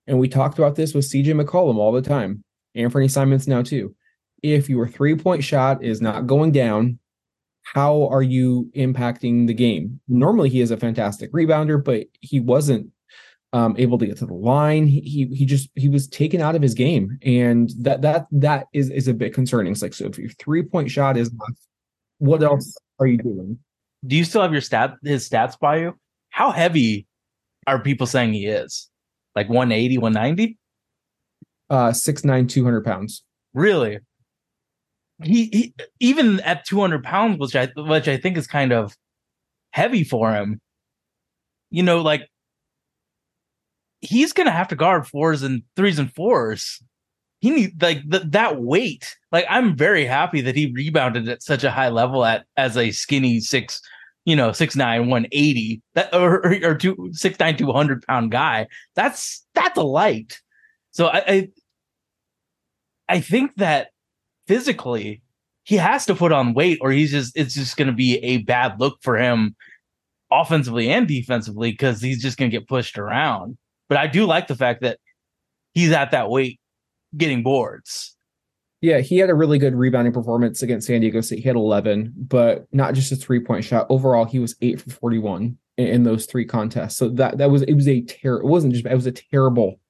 And 0.06 0.18
we 0.18 0.28
talked 0.28 0.58
about 0.58 0.74
this 0.74 0.92
with 0.92 1.08
CJ 1.08 1.40
McCollum 1.40 1.76
all 1.76 1.92
the 1.92 2.02
time. 2.02 2.42
Anfernee 2.76 3.10
Simons 3.10 3.46
now 3.46 3.62
too. 3.62 3.94
If 4.42 4.68
your 4.68 4.88
three 4.88 5.14
point 5.14 5.44
shot 5.44 5.84
is 5.84 6.00
not 6.00 6.26
going 6.26 6.50
down, 6.50 6.98
how 7.62 8.08
are 8.08 8.22
you 8.22 8.70
impacting 8.74 9.46
the 9.46 9.54
game? 9.54 10.00
Normally 10.08 10.48
he 10.48 10.60
is 10.60 10.72
a 10.72 10.76
fantastic 10.76 11.32
rebounder, 11.32 11.82
but 11.82 12.06
he 12.20 12.40
wasn't 12.40 12.90
um, 13.52 13.76
able 13.78 13.98
to 13.98 14.06
get 14.06 14.16
to 14.18 14.26
the 14.26 14.34
line. 14.34 14.88
He, 14.88 15.00
he 15.00 15.26
he 15.26 15.46
just 15.46 15.70
he 15.76 15.88
was 15.88 16.08
taken 16.08 16.40
out 16.40 16.56
of 16.56 16.62
his 16.62 16.74
game, 16.74 17.18
and 17.22 17.70
that 17.78 18.02
that 18.02 18.26
that 18.32 18.66
is 18.72 18.90
is 18.90 19.06
a 19.06 19.14
bit 19.14 19.34
concerning. 19.34 19.72
It's 19.72 19.82
like 19.82 19.94
so 19.94 20.06
if 20.06 20.18
your 20.18 20.30
three 20.30 20.62
point 20.62 20.90
shot 20.90 21.16
is 21.16 21.32
not, 21.32 21.50
what 22.20 22.42
else 22.42 22.76
are 23.00 23.06
you 23.06 23.16
doing? 23.18 23.58
Do 24.06 24.14
you 24.14 24.24
still 24.24 24.42
have 24.42 24.52
your 24.52 24.60
stat 24.60 24.94
his 25.02 25.28
stats 25.28 25.58
by 25.58 25.78
you? 25.78 25.98
How 26.28 26.52
heavy 26.52 27.06
are 27.66 27.82
people 27.82 28.06
saying 28.06 28.34
he 28.34 28.46
is? 28.46 28.88
Like 29.34 29.48
180, 29.48 29.98
190? 29.98 30.58
Uh 31.68 31.90
6'9, 31.90 32.48
200 32.48 32.84
pounds. 32.84 33.24
Really? 33.54 33.98
He, 35.22 35.44
he 35.46 35.74
even 35.98 36.40
at 36.40 36.64
200 36.66 37.02
pounds, 37.02 37.38
which 37.38 37.56
I 37.56 37.68
which 37.76 38.08
I 38.08 38.16
think 38.16 38.36
is 38.36 38.46
kind 38.46 38.72
of 38.72 38.94
heavy 39.72 40.04
for 40.04 40.32
him. 40.32 40.60
You 41.70 41.82
know, 41.82 42.02
like 42.02 42.28
he's 44.00 44.32
gonna 44.32 44.50
have 44.50 44.68
to 44.68 44.76
guard 44.76 45.06
fours 45.06 45.42
and 45.42 45.62
threes 45.74 45.98
and 45.98 46.12
fours 46.14 46.82
he 47.40 47.50
need 47.50 47.82
like 47.82 48.08
th- 48.10 48.24
that 48.28 48.60
weight. 48.60 49.16
Like 49.32 49.46
I'm 49.48 49.76
very 49.76 50.04
happy 50.04 50.40
that 50.42 50.56
he 50.56 50.72
rebounded 50.72 51.28
at 51.28 51.42
such 51.42 51.64
a 51.64 51.70
high 51.70 51.88
level 51.88 52.24
at 52.24 52.44
as 52.56 52.76
a 52.76 52.90
skinny 52.90 53.40
six, 53.40 53.80
you 54.24 54.36
know, 54.36 54.52
six 54.52 54.76
nine 54.76 55.08
one 55.08 55.26
eighty 55.32 55.82
that 55.94 56.14
or 56.14 56.46
or, 56.64 56.74
two 56.74 57.10
six 57.12 57.38
nine 57.38 57.56
two 57.56 57.72
hundred 57.72 58.06
pound 58.06 58.30
guy. 58.30 58.66
That's 58.94 59.44
that's 59.54 59.78
a 59.78 59.82
light. 59.82 60.40
So 60.92 61.06
I, 61.06 61.24
I 61.26 61.48
I 63.08 63.20
think 63.20 63.56
that 63.56 63.88
physically 64.46 65.22
he 65.64 65.76
has 65.76 66.06
to 66.06 66.14
put 66.14 66.32
on 66.32 66.54
weight 66.54 66.78
or 66.80 66.90
he's 66.90 67.10
just 67.10 67.36
it's 67.36 67.54
just 67.54 67.76
going 67.76 67.88
to 67.88 67.94
be 67.94 68.18
a 68.18 68.38
bad 68.38 68.78
look 68.78 68.98
for 69.02 69.16
him 69.16 69.56
offensively 70.30 70.90
and 70.90 71.08
defensively 71.08 71.70
because 71.70 72.02
he's 72.02 72.22
just 72.22 72.38
going 72.38 72.50
to 72.50 72.56
get 72.56 72.68
pushed 72.68 72.98
around. 72.98 73.56
But 73.88 73.98
I 73.98 74.06
do 74.06 74.26
like 74.26 74.46
the 74.46 74.54
fact 74.54 74.82
that 74.82 74.98
he's 75.72 75.90
at 75.90 76.10
that 76.10 76.28
weight 76.28 76.59
getting 77.16 77.42
boards. 77.42 78.16
Yeah, 78.80 79.00
he 79.00 79.18
had 79.18 79.28
a 79.28 79.34
really 79.34 79.58
good 79.58 79.74
rebounding 79.74 80.12
performance 80.12 80.62
against 80.62 80.86
San 80.86 81.02
Diego 81.02 81.20
State. 81.20 81.40
He 81.40 81.48
had 81.48 81.56
11, 81.56 82.14
but 82.16 82.66
not 82.72 82.94
just 82.94 83.12
a 83.12 83.16
three 83.16 83.40
point 83.40 83.64
shot. 83.64 83.86
Overall, 83.90 84.24
he 84.24 84.38
was 84.38 84.56
eight 84.62 84.80
for 84.80 84.90
41 84.90 85.58
in, 85.76 85.86
in 85.86 86.02
those 86.04 86.24
three 86.24 86.46
contests. 86.46 86.96
So 86.96 87.10
that 87.10 87.38
that 87.38 87.50
was 87.50 87.62
it 87.62 87.74
was 87.74 87.88
a 87.88 88.00
terror. 88.02 88.40
It 88.40 88.46
wasn't 88.46 88.72
just 88.72 88.86
it 88.86 88.94
was 88.94 89.06
a 89.06 89.12
terrible 89.12 89.80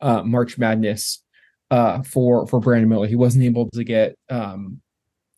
uh, 0.00 0.22
March 0.22 0.56
Madness 0.56 1.22
uh, 1.70 2.02
for 2.02 2.46
for 2.46 2.60
Brandon 2.60 2.88
Miller. 2.88 3.06
He 3.06 3.16
wasn't 3.16 3.44
able 3.44 3.68
to 3.70 3.84
get 3.84 4.16
um, 4.30 4.80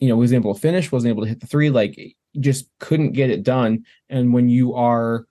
you 0.03 0.09
know, 0.09 0.17
wasn't 0.17 0.45
able 0.45 0.53
to 0.53 0.61
finish, 0.61 0.91
wasn't 0.91 1.11
able 1.11 1.23
to 1.23 1.29
hit 1.29 1.39
the 1.39 1.47
three, 1.47 1.71
like 1.71 2.17
just 2.41 2.69
couldn't 2.81 3.12
get 3.12 3.31
it 3.31 3.45
done. 3.45 3.85
And 4.09 4.35
when 4.35 4.49
you 4.49 4.75
are 4.75 5.27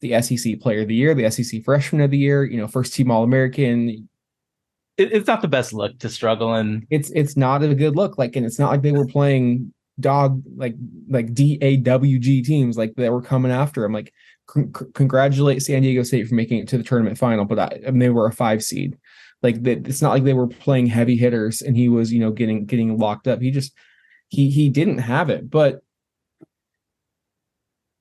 the 0.00 0.22
SEC 0.22 0.60
player 0.60 0.82
of 0.82 0.88
the 0.88 0.94
year, 0.94 1.12
the 1.12 1.28
SEC 1.28 1.64
freshman 1.64 2.02
of 2.02 2.12
the 2.12 2.18
year, 2.18 2.44
you 2.44 2.56
know, 2.56 2.68
first 2.68 2.94
team 2.94 3.10
All 3.10 3.24
American. 3.24 4.08
It, 4.96 5.12
it's 5.12 5.26
not 5.26 5.42
the 5.42 5.48
best 5.48 5.72
look 5.72 5.98
to 6.00 6.08
struggle 6.08 6.54
and 6.54 6.86
it's 6.90 7.10
it's 7.10 7.36
not 7.36 7.62
a 7.62 7.74
good 7.74 7.96
look. 7.96 8.18
Like, 8.18 8.36
and 8.36 8.44
it's 8.44 8.58
not 8.58 8.70
like 8.70 8.82
they 8.82 8.92
were 8.92 9.06
playing 9.06 9.72
dog 10.00 10.42
like 10.56 10.74
like 11.08 11.32
DAWG 11.34 12.44
teams 12.44 12.76
like 12.76 12.94
that 12.96 13.12
were 13.12 13.22
coming 13.22 13.52
after 13.52 13.84
him. 13.84 13.92
Like, 13.92 14.12
c- 14.54 14.64
congratulate 14.94 15.62
San 15.62 15.82
Diego 15.82 16.02
State 16.02 16.28
for 16.28 16.34
making 16.34 16.58
it 16.58 16.68
to 16.68 16.78
the 16.78 16.84
tournament 16.84 17.18
final, 17.18 17.44
but 17.44 17.58
I, 17.58 17.80
I 17.86 17.90
mean, 17.90 17.98
they 18.00 18.10
were 18.10 18.26
a 18.26 18.32
five 18.32 18.62
seed. 18.62 18.98
Like, 19.42 19.62
that, 19.64 19.88
it's 19.88 20.02
not 20.02 20.12
like 20.12 20.24
they 20.24 20.34
were 20.34 20.46
playing 20.46 20.86
heavy 20.86 21.16
hitters 21.16 21.62
and 21.62 21.76
he 21.76 21.88
was 21.88 22.12
you 22.12 22.20
know 22.20 22.30
getting 22.30 22.66
getting 22.66 22.98
locked 22.98 23.26
up. 23.28 23.40
He 23.40 23.50
just 23.50 23.72
he 24.28 24.50
he 24.50 24.68
didn't 24.68 24.98
have 24.98 25.30
it, 25.30 25.50
but 25.50 25.82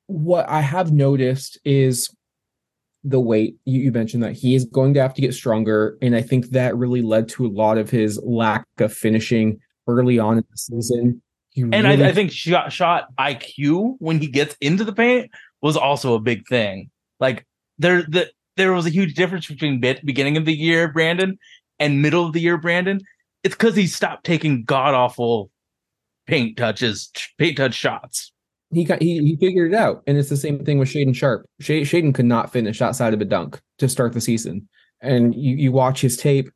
what 0.07 0.47
I 0.49 0.59
have 0.59 0.91
noticed 0.91 1.57
is 1.63 2.09
the 3.03 3.19
weight. 3.19 3.57
You, 3.65 3.81
you, 3.81 3.91
mentioned 3.91 4.23
that 4.23 4.33
he 4.33 4.55
is 4.55 4.65
going 4.65 4.93
to 4.93 5.01
have 5.01 5.13
to 5.15 5.21
get 5.21 5.33
stronger, 5.33 5.97
and 6.01 6.15
I 6.15 6.21
think 6.21 6.49
that 6.49 6.75
really 6.75 7.01
led 7.01 7.29
to 7.29 7.45
a 7.45 7.49
lot 7.49 7.77
of 7.77 7.89
his 7.89 8.19
lack 8.23 8.65
of 8.79 8.93
finishing 8.93 9.59
early 9.87 10.19
on 10.19 10.37
in 10.37 10.45
the 10.49 10.57
season. 10.57 11.21
He 11.49 11.61
and 11.63 11.73
really... 11.73 12.03
I, 12.03 12.09
I, 12.09 12.13
think 12.13 12.31
shot 12.31 12.71
shot 12.71 13.07
IQ 13.19 13.95
when 13.99 14.19
he 14.19 14.27
gets 14.27 14.55
into 14.61 14.83
the 14.83 14.93
paint 14.93 15.31
was 15.61 15.75
also 15.75 16.13
a 16.15 16.19
big 16.19 16.47
thing. 16.47 16.89
Like 17.19 17.45
there, 17.77 18.03
the, 18.03 18.29
there 18.57 18.73
was 18.73 18.85
a 18.85 18.91
huge 18.91 19.15
difference 19.15 19.47
between 19.47 19.79
bit, 19.79 20.05
beginning 20.05 20.37
of 20.37 20.45
the 20.45 20.53
year 20.53 20.91
Brandon 20.91 21.37
and 21.79 22.01
middle 22.01 22.25
of 22.25 22.33
the 22.33 22.41
year 22.41 22.57
Brandon. 22.57 23.01
It's 23.43 23.55
because 23.55 23.75
he 23.75 23.87
stopped 23.87 24.25
taking 24.25 24.63
god 24.63 24.93
awful 24.93 25.49
paint 26.27 26.57
touches, 26.57 27.11
paint 27.37 27.57
touch 27.57 27.73
shots 27.73 28.31
he 28.73 28.83
got 28.83 29.01
he, 29.01 29.19
he 29.19 29.35
figured 29.37 29.73
it 29.73 29.75
out, 29.75 30.03
and 30.07 30.17
it's 30.17 30.29
the 30.29 30.37
same 30.37 30.63
thing 30.63 30.79
with 30.79 30.89
Shaedon 30.89 31.15
Sharpe. 31.15 31.45
Shaedon 31.61 32.13
could 32.13 32.25
not 32.25 32.51
finish 32.51 32.81
outside 32.81 33.13
of 33.13 33.21
a 33.21 33.25
dunk 33.25 33.59
to 33.79 33.89
start 33.89 34.13
the 34.13 34.21
season, 34.21 34.67
and 35.01 35.35
you 35.35 35.55
you 35.55 35.71
watch 35.71 36.01
his 36.01 36.17
tape, 36.17 36.49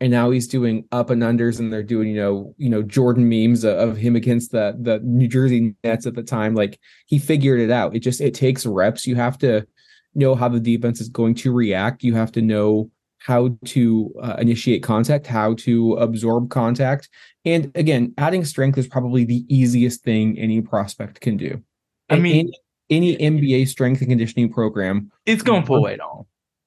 and 0.00 0.10
now 0.10 0.30
he's 0.30 0.48
doing 0.48 0.86
up 0.90 1.10
and 1.10 1.22
unders, 1.22 1.58
and 1.58 1.72
they're 1.72 1.82
doing 1.82 2.08
you 2.08 2.20
know 2.20 2.54
you 2.58 2.68
know 2.68 2.82
Jordan 2.82 3.28
memes 3.28 3.64
of 3.64 3.96
him 3.96 4.16
against 4.16 4.50
the 4.52 4.76
the 4.80 4.98
New 5.00 5.28
Jersey 5.28 5.74
Nets 5.84 6.06
at 6.06 6.14
the 6.14 6.22
time. 6.22 6.54
Like 6.54 6.80
he 7.06 7.18
figured 7.18 7.60
it 7.60 7.70
out. 7.70 7.94
It 7.94 8.00
just 8.00 8.20
it 8.20 8.34
takes 8.34 8.66
reps. 8.66 9.06
You 9.06 9.16
have 9.16 9.38
to 9.38 9.66
know 10.14 10.34
how 10.34 10.48
the 10.48 10.60
defense 10.60 11.00
is 11.00 11.08
going 11.08 11.34
to 11.36 11.52
react. 11.52 12.02
You 12.02 12.14
have 12.14 12.32
to 12.32 12.42
know 12.42 12.90
how 13.30 13.56
to 13.64 14.12
uh, 14.20 14.34
initiate 14.40 14.82
contact, 14.82 15.24
how 15.24 15.54
to 15.54 15.94
absorb 15.94 16.50
contact. 16.50 17.08
And 17.44 17.70
again, 17.76 18.12
adding 18.18 18.44
strength 18.44 18.76
is 18.76 18.88
probably 18.88 19.24
the 19.24 19.44
easiest 19.48 20.02
thing 20.02 20.36
any 20.36 20.60
prospect 20.60 21.20
can 21.20 21.36
do. 21.36 21.62
I 22.10 22.18
mean, 22.18 22.50
any, 22.90 23.16
any 23.16 23.40
NBA 23.40 23.68
strength 23.68 24.00
and 24.00 24.10
conditioning 24.10 24.52
program, 24.52 25.12
it's 25.26 25.44
going 25.44 25.62
to 25.62 25.66
pull 25.66 25.84
weight 25.84 26.00
on. 26.00 26.26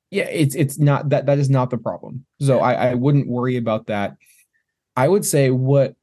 Yeah, 0.10 0.30
it's 0.30 0.56
it's 0.56 0.80
not 0.80 1.10
that 1.10 1.26
that 1.26 1.38
is 1.38 1.50
not 1.50 1.70
the 1.70 1.78
problem. 1.78 2.26
So 2.40 2.60
I, 2.60 2.92
I 2.92 2.94
wouldn't 2.94 3.28
worry 3.28 3.58
about 3.58 3.88
that. 3.88 4.16
I 4.96 5.10
would 5.10 5.26
say 5.26 5.50
what 5.50 5.96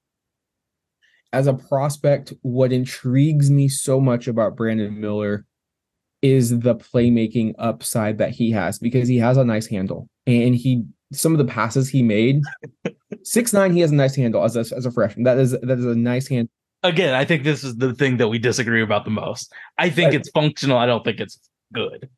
as 1.33 1.47
a 1.47 1.55
prospect, 1.55 2.35
what 2.43 2.71
intrigues 2.71 3.50
me 3.50 3.69
so 3.69 3.99
much 3.99 4.29
about 4.29 4.57
Brandon 4.57 5.00
Miller 5.00 5.47
is 6.23 6.59
the 6.61 6.75
playmaking 6.75 7.55
upside 7.59 8.19
that 8.19 8.31
he 8.31 8.50
has 8.50 8.79
because 8.79 9.09
he 9.09 9.19
has 9.19 9.37
a 9.37 9.45
nice 9.45 9.67
handle. 9.67 10.09
And 10.27 10.55
he 10.55 10.85
some 11.12 11.33
of 11.33 11.39
the 11.39 11.45
passes 11.45 11.89
he 11.89 12.03
made 12.03 12.43
six 13.25 13.53
nine 13.53 13.73
he 13.73 13.81
has 13.81 13.91
a 13.91 13.95
nice 13.95 14.15
handle 14.15 14.45
as 14.45 14.57
a, 14.57 14.61
as 14.77 14.87
a 14.87 14.91
freshman. 14.91 15.25
That 15.25 15.39
is 15.39 15.53
that 15.53 15.79
is 15.79 15.87
a 15.87 15.95
nice 15.95 16.29
hand. 16.29 16.49
Again 16.83 17.15
i 17.15 17.25
think 17.25 17.45
this 17.45 17.62
is 17.65 17.77
the 17.77 17.95
thing 17.95 18.17
that 18.19 18.29
we 18.29 18.39
disagree 18.39 18.83
about 18.83 19.05
the 19.05 19.11
most. 19.11 19.53
I 19.79 19.91
think 19.91 20.15
it's 20.15 20.31
functional. 20.31 20.79
I 20.79 20.87
don't 20.87 21.05
think 21.05 21.21
it's 21.21 21.39
good. 21.73 22.09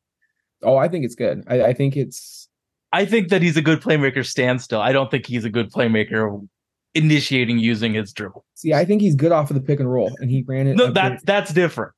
Oh 0.61 0.77
i 0.77 0.87
think 0.87 1.05
it's 1.05 1.15
good. 1.15 1.43
I, 1.47 1.63
I 1.63 1.73
think 1.73 1.95
it's 1.95 2.47
i 2.91 3.05
think 3.05 3.29
that 3.29 3.41
he's 3.41 3.57
a 3.57 3.61
good 3.61 3.81
playmaker 3.81 4.25
standstill. 4.25 4.81
I 4.81 4.91
don't 4.91 5.09
think 5.09 5.25
he's 5.25 5.45
a 5.45 5.49
good 5.49 5.71
playmaker 5.71 6.47
initiating 6.93 7.57
using 7.57 7.93
his 7.95 8.13
dribble. 8.13 8.45
See 8.55 8.73
i 8.73 8.85
think 8.85 9.01
he's 9.01 9.15
good 9.15 9.31
off 9.31 9.49
of 9.49 9.55
the 9.55 9.61
pick 9.61 9.79
and 9.79 9.91
roll 9.91 10.11
and 10.19 10.29
he 10.29 10.43
ran 10.43 10.67
it 10.67 10.75
no 10.75 10.91
that, 10.91 11.25
that's 11.25 11.53
different 11.53 11.93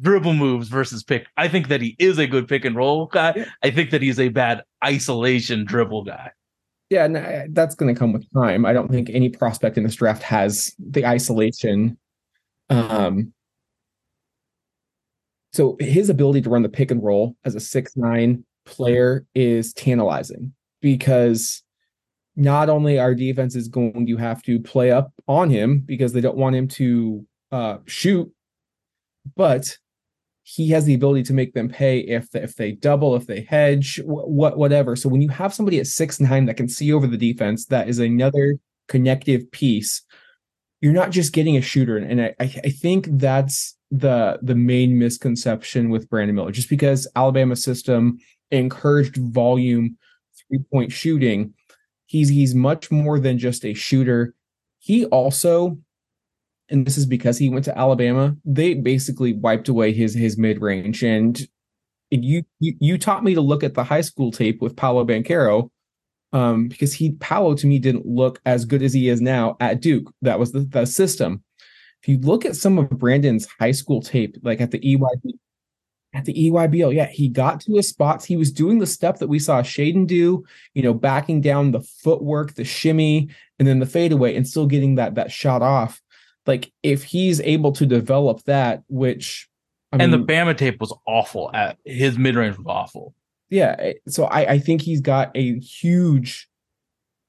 dribble 0.00 0.34
moves 0.34 0.68
versus 0.68 1.02
pick. 1.02 1.26
I 1.36 1.48
think 1.48 1.68
that 1.68 1.80
he 1.80 1.96
is 1.98 2.18
a 2.18 2.26
good 2.26 2.48
pick 2.48 2.64
and 2.64 2.76
roll 2.76 3.06
guy. 3.06 3.32
Yeah. 3.36 3.44
I 3.62 3.70
think 3.70 3.90
that 3.90 4.02
he's 4.02 4.20
a 4.20 4.28
bad 4.28 4.62
isolation 4.84 5.64
dribble 5.64 6.04
guy. 6.04 6.30
Yeah, 6.90 7.04
uh, 7.04 7.46
that's 7.50 7.74
going 7.74 7.94
to 7.94 7.98
come 7.98 8.12
with 8.12 8.26
time. 8.32 8.64
I 8.64 8.72
don't 8.72 8.90
think 8.90 9.10
any 9.10 9.28
prospect 9.28 9.76
in 9.76 9.84
this 9.84 9.96
draft 9.96 10.22
has 10.22 10.74
the 10.78 11.04
isolation. 11.04 11.98
Um, 12.70 13.32
so 15.52 15.76
his 15.80 16.08
ability 16.08 16.42
to 16.42 16.50
run 16.50 16.62
the 16.62 16.68
pick 16.68 16.90
and 16.90 17.02
roll 17.02 17.36
as 17.44 17.54
a 17.54 17.60
six 17.60 17.96
nine 17.96 18.44
player 18.64 19.26
is 19.34 19.72
tantalizing 19.74 20.52
because 20.80 21.62
not 22.36 22.70
only 22.70 22.98
our 22.98 23.14
defense 23.14 23.56
is 23.56 23.68
going 23.68 24.06
to 24.06 24.16
have 24.16 24.42
to 24.44 24.60
play 24.60 24.90
up 24.90 25.12
on 25.26 25.50
him 25.50 25.80
because 25.80 26.12
they 26.12 26.20
don't 26.20 26.36
want 26.36 26.54
him 26.54 26.68
to 26.68 27.26
uh, 27.50 27.78
shoot, 27.86 28.32
but 29.34 29.76
he 30.50 30.70
has 30.70 30.86
the 30.86 30.94
ability 30.94 31.22
to 31.22 31.34
make 31.34 31.52
them 31.52 31.68
pay 31.68 31.98
if 31.98 32.34
if 32.34 32.56
they 32.56 32.72
double, 32.72 33.14
if 33.14 33.26
they 33.26 33.42
hedge, 33.42 34.00
what 34.04 34.56
whatever. 34.56 34.96
So 34.96 35.10
when 35.10 35.20
you 35.20 35.28
have 35.28 35.52
somebody 35.52 35.78
at 35.78 35.86
six 35.86 36.20
nine 36.20 36.46
that 36.46 36.56
can 36.56 36.68
see 36.68 36.90
over 36.90 37.06
the 37.06 37.18
defense, 37.18 37.66
that 37.66 37.86
is 37.86 37.98
another 37.98 38.56
connective 38.88 39.50
piece. 39.52 40.02
You're 40.80 40.94
not 40.94 41.10
just 41.10 41.34
getting 41.34 41.58
a 41.58 41.60
shooter, 41.60 41.98
and 41.98 42.22
I 42.22 42.34
I 42.40 42.70
think 42.70 43.08
that's 43.10 43.76
the 43.90 44.38
the 44.40 44.54
main 44.54 44.98
misconception 44.98 45.90
with 45.90 46.08
Brandon 46.08 46.34
Miller. 46.34 46.50
Just 46.50 46.70
because 46.70 47.06
Alabama 47.14 47.54
system 47.54 48.16
encouraged 48.50 49.18
volume 49.18 49.98
three 50.48 50.60
point 50.72 50.92
shooting, 50.92 51.52
he's 52.06 52.30
he's 52.30 52.54
much 52.54 52.90
more 52.90 53.20
than 53.20 53.36
just 53.38 53.66
a 53.66 53.74
shooter. 53.74 54.34
He 54.78 55.04
also 55.06 55.76
and 56.70 56.86
this 56.86 56.98
is 56.98 57.06
because 57.06 57.38
he 57.38 57.48
went 57.48 57.64
to 57.64 57.78
Alabama, 57.78 58.36
they 58.44 58.74
basically 58.74 59.32
wiped 59.32 59.68
away 59.68 59.92
his 59.92 60.14
his 60.14 60.36
mid 60.36 60.60
range. 60.60 61.02
And 61.02 61.40
you, 62.10 62.44
you 62.60 62.74
you 62.80 62.98
taught 62.98 63.24
me 63.24 63.34
to 63.34 63.40
look 63.40 63.62
at 63.62 63.74
the 63.74 63.84
high 63.84 64.00
school 64.00 64.30
tape 64.30 64.60
with 64.60 64.76
Paolo 64.76 65.04
Banchero, 65.04 65.70
um, 66.32 66.68
because 66.68 66.92
he 66.92 67.12
Paolo 67.12 67.54
to 67.54 67.66
me 67.66 67.78
didn't 67.78 68.06
look 68.06 68.40
as 68.46 68.64
good 68.64 68.82
as 68.82 68.92
he 68.92 69.08
is 69.08 69.20
now 69.20 69.56
at 69.60 69.80
Duke. 69.80 70.12
That 70.22 70.38
was 70.38 70.52
the, 70.52 70.60
the 70.60 70.86
system. 70.86 71.42
If 72.02 72.08
you 72.08 72.18
look 72.18 72.44
at 72.44 72.56
some 72.56 72.78
of 72.78 72.90
Brandon's 72.90 73.48
high 73.58 73.72
school 73.72 74.00
tape, 74.00 74.36
like 74.42 74.60
at 74.60 74.70
the 74.70 74.78
EYB, 74.78 75.32
at 76.14 76.24
the 76.24 76.34
EYBL, 76.34 76.94
yeah, 76.94 77.06
he 77.06 77.28
got 77.28 77.60
to 77.62 77.74
his 77.74 77.88
spots. 77.88 78.24
He 78.24 78.36
was 78.36 78.52
doing 78.52 78.78
the 78.78 78.86
stuff 78.86 79.18
that 79.18 79.28
we 79.28 79.38
saw 79.38 79.62
Shaedon 79.62 80.06
do, 80.06 80.44
you 80.74 80.82
know, 80.82 80.94
backing 80.94 81.40
down 81.40 81.72
the 81.72 81.80
footwork, 81.80 82.54
the 82.54 82.64
shimmy, 82.64 83.28
and 83.58 83.66
then 83.66 83.80
the 83.80 83.86
fadeaway, 83.86 84.36
and 84.36 84.46
still 84.46 84.66
getting 84.66 84.94
that 84.94 85.16
that 85.16 85.32
shot 85.32 85.60
off 85.60 86.00
like 86.48 86.72
if 86.82 87.04
he's 87.04 87.40
able 87.42 87.72
to 87.72 87.84
develop 87.84 88.42
that, 88.44 88.82
which 88.88 89.48
I 89.92 89.98
and 89.98 90.10
mean, 90.10 90.26
the 90.26 90.32
Bama 90.32 90.56
tape 90.56 90.80
was 90.80 90.96
awful 91.06 91.50
at 91.54 91.76
his 91.84 92.18
mid 92.18 92.34
range 92.34 92.56
was 92.56 92.66
awful. 92.66 93.14
Yeah, 93.50 93.76
eh, 93.78 93.92
so 94.08 94.24
I, 94.24 94.52
I 94.52 94.58
think 94.58 94.80
he's 94.80 95.02
got 95.02 95.30
a 95.34 95.58
huge 95.60 96.48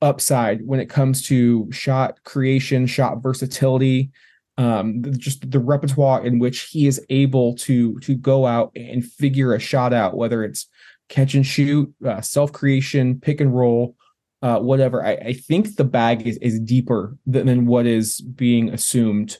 upside 0.01 0.65
when 0.65 0.79
it 0.79 0.89
comes 0.89 1.21
to 1.23 1.69
shot 1.69 2.23
creation, 2.23 2.87
shot 2.87 3.21
versatility, 3.21 4.09
um, 4.57 5.03
just 5.17 5.51
the 5.51 5.59
repertoire 5.59 6.25
in 6.25 6.39
which 6.39 6.61
he 6.69 6.87
is 6.87 7.05
able 7.09 7.55
to 7.55 7.99
to 7.99 8.15
go 8.15 8.45
out 8.45 8.71
and 8.75 9.05
figure 9.05 9.53
a 9.53 9.59
shot 9.59 9.91
out, 9.91 10.15
whether 10.15 10.45
it's 10.45 10.65
catch 11.09 11.33
and 11.33 11.45
shoot, 11.45 11.93
uh, 12.05 12.21
self 12.21 12.53
creation, 12.53 13.19
pick 13.19 13.41
and 13.41 13.53
roll, 13.53 13.97
uh, 14.41 14.59
whatever. 14.59 15.05
I, 15.05 15.11
I 15.13 15.33
think 15.33 15.75
the 15.75 15.83
bag 15.83 16.25
is 16.25 16.37
is 16.37 16.59
deeper 16.59 17.17
than, 17.25 17.47
than 17.47 17.65
what 17.65 17.85
is 17.85 18.21
being 18.21 18.69
assumed. 18.69 19.37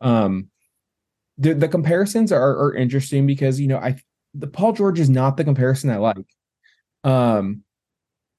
Um, 0.00 0.48
the 1.36 1.54
the 1.54 1.68
comparisons 1.68 2.32
are 2.32 2.58
are 2.58 2.74
interesting 2.74 3.26
because 3.26 3.60
you 3.60 3.68
know 3.68 3.78
I 3.78 4.00
the 4.34 4.46
Paul 4.46 4.72
George 4.72 5.00
is 5.00 5.10
not 5.10 5.36
the 5.36 5.44
comparison 5.44 5.90
I 5.90 5.96
like. 5.96 6.26
Um, 7.04 7.62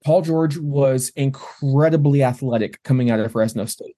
Paul 0.05 0.21
George 0.21 0.57
was 0.57 1.09
incredibly 1.15 2.23
athletic 2.23 2.81
coming 2.83 3.11
out 3.11 3.19
of 3.19 3.31
Fresno 3.31 3.65
State. 3.65 3.97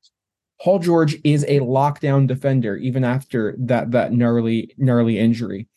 Paul 0.62 0.80
George 0.80 1.18
is 1.24 1.44
a 1.46 1.60
lockdown 1.60 2.28
defender 2.28 2.76
even 2.78 3.04
after 3.04 3.56
that 3.60 3.92
that 3.92 4.14
gnarly 4.14 4.74
gnarly 4.78 5.18
injury. 5.18 5.68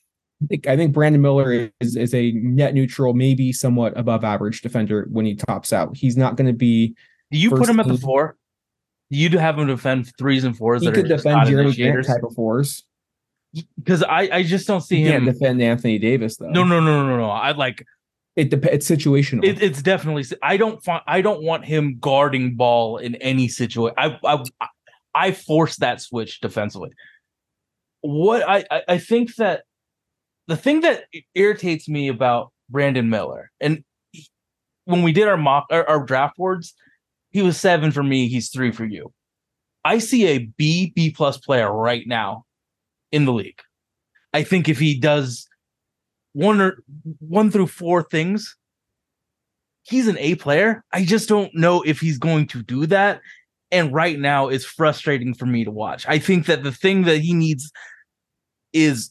I 0.45 0.47
think, 0.47 0.67
I 0.67 0.77
think 0.77 0.93
Brandon 0.93 1.23
Miller 1.23 1.71
is 1.81 1.97
is 1.97 2.15
a 2.15 2.33
net 2.33 2.75
neutral, 2.75 3.15
maybe 3.15 3.53
somewhat 3.53 3.97
above 3.97 4.25
average 4.25 4.61
defender 4.61 5.07
when 5.11 5.25
he 5.25 5.35
tops 5.35 5.73
out. 5.73 5.97
He's 5.97 6.17
not 6.17 6.37
going 6.37 6.47
to 6.47 6.53
be. 6.53 6.95
Do 7.31 7.39
you 7.39 7.51
put 7.51 7.69
him 7.69 7.81
at 7.81 7.89
the 7.89 7.97
four? 7.97 8.37
You'd 9.11 9.33
have 9.35 9.59
him 9.59 9.67
defend 9.67 10.13
threes 10.19 10.45
and 10.45 10.57
fours. 10.57 10.83
He 10.83 10.91
could 10.91 11.09
defend 11.09 11.49
Jerami 11.49 11.77
Grant 11.77 12.07
type 12.07 12.23
of 12.23 12.35
fours. 12.35 12.85
Because 13.79 14.03
I, 14.03 14.29
I 14.33 14.43
just 14.43 14.67
don't 14.67 14.81
see 14.81 14.97
he 14.97 15.05
him 15.05 15.25
defend 15.27 15.63
Anthony 15.63 15.99
Davis 15.99 16.37
though. 16.37 16.51
No, 16.51 16.65
no, 16.65 16.81
no, 16.81 17.07
no, 17.07 17.17
no. 17.17 17.31
I 17.31 17.53
like 17.53 17.87
It 18.37 18.51
dep- 18.51 18.65
it's 18.65 18.91
situational. 18.91 19.45
It, 19.45 19.63
it's 19.63 19.81
definitely. 19.83 20.25
I 20.43 20.57
don't 20.57 20.83
find. 20.83 21.03
I 21.07 21.21
don't 21.21 21.43
want 21.43 21.65
him 21.65 21.99
guarding 22.01 22.57
ball 22.57 22.97
in 22.99 23.15
any 23.17 23.47
situation. 23.47 23.95
I 23.97 24.19
I 24.25 24.43
I 25.15 25.33
force 25.33 25.77
that 25.77 26.01
switch 26.01 26.41
defensively. 26.41 26.91
What 28.01 28.43
I 28.49 28.65
I, 28.71 28.83
I 28.89 28.99
think 28.99 29.37
that 29.37 29.63
the 30.47 30.57
thing 30.57 30.81
that 30.83 31.05
irritates 31.35 31.89
me 31.89 32.09
about 32.09 32.53
Brandon 32.69 33.09
Miller, 33.09 33.51
and 33.61 33.85
when 34.85 35.03
we 35.03 35.13
did 35.13 35.29
our 35.29 35.37
mock 35.37 35.67
our, 35.71 35.89
our 35.89 36.05
draft 36.05 36.37
boards, 36.37 36.75
he 37.31 37.43
was 37.43 37.59
seven 37.59 37.91
for 37.91 38.03
me. 38.03 38.29
He's 38.29 38.51
three 38.51 38.71
for 38.71 38.85
you. 38.85 39.13
I 39.85 39.99
see 39.99 40.27
a 40.27 40.39
B 40.39 40.93
B 40.95 41.11
plus 41.11 41.39
player 41.39 41.73
right 41.73 42.07
now 42.07 42.45
in 43.13 43.25
the 43.25 43.33
league. 43.33 43.61
I 44.33 44.43
think 44.43 44.69
if 44.69 44.79
he 44.79 44.99
does 44.99 45.47
one 46.33 46.61
or 46.61 46.83
one 47.21 47.51
through 47.51 47.69
four 47.69 48.03
things, 48.03 48.57
he's 49.83 50.09
an 50.09 50.19
A 50.19 50.35
player. 50.35 50.83
I 50.93 51.05
just 51.05 51.29
don't 51.29 51.55
know 51.55 51.83
if 51.83 52.01
he's 52.01 52.19
going 52.19 52.49
to 52.49 52.63
do 52.63 52.87
that. 52.87 53.21
And 53.71 53.93
right 53.93 54.19
now 54.19 54.49
it's 54.49 54.65
frustrating 54.65 55.35
for 55.35 55.47
me 55.47 55.65
to 55.65 55.71
watch. 55.71 56.05
I 56.09 56.19
think 56.19 56.47
that 56.47 56.63
the 56.63 56.73
thing 56.73 57.03
that 57.03 57.19
he 57.19 57.33
needs 57.33 57.71
is 58.73 59.11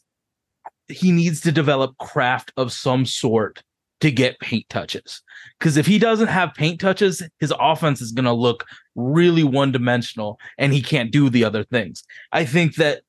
he 0.88 1.12
needs 1.12 1.42
to 1.42 1.52
develop 1.52 1.98
craft 1.98 2.52
of 2.58 2.72
some 2.72 3.06
sort 3.06 3.64
to 4.02 4.12
get 4.12 4.40
paint 4.40 4.68
touches. 4.70 5.22
Because 5.58 5.78
if 5.78 5.86
he 5.86 5.98
doesn't 5.98 6.28
have 6.28 6.54
paint 6.54 6.82
touches, 6.82 7.24
his 7.40 7.54
offense 7.58 8.02
is 8.02 8.12
going 8.12 8.26
to 8.26 8.34
look 8.34 8.66
really 8.96 9.46
one 9.46 9.72
dimensional 9.72 10.38
and 10.58 10.74
he 10.74 10.82
can't 10.82 11.12
do 11.12 11.30
the 11.30 11.46
other 11.46 11.64
things. 11.64 12.04
I 12.32 12.44
think 12.44 12.76
that 12.76 13.02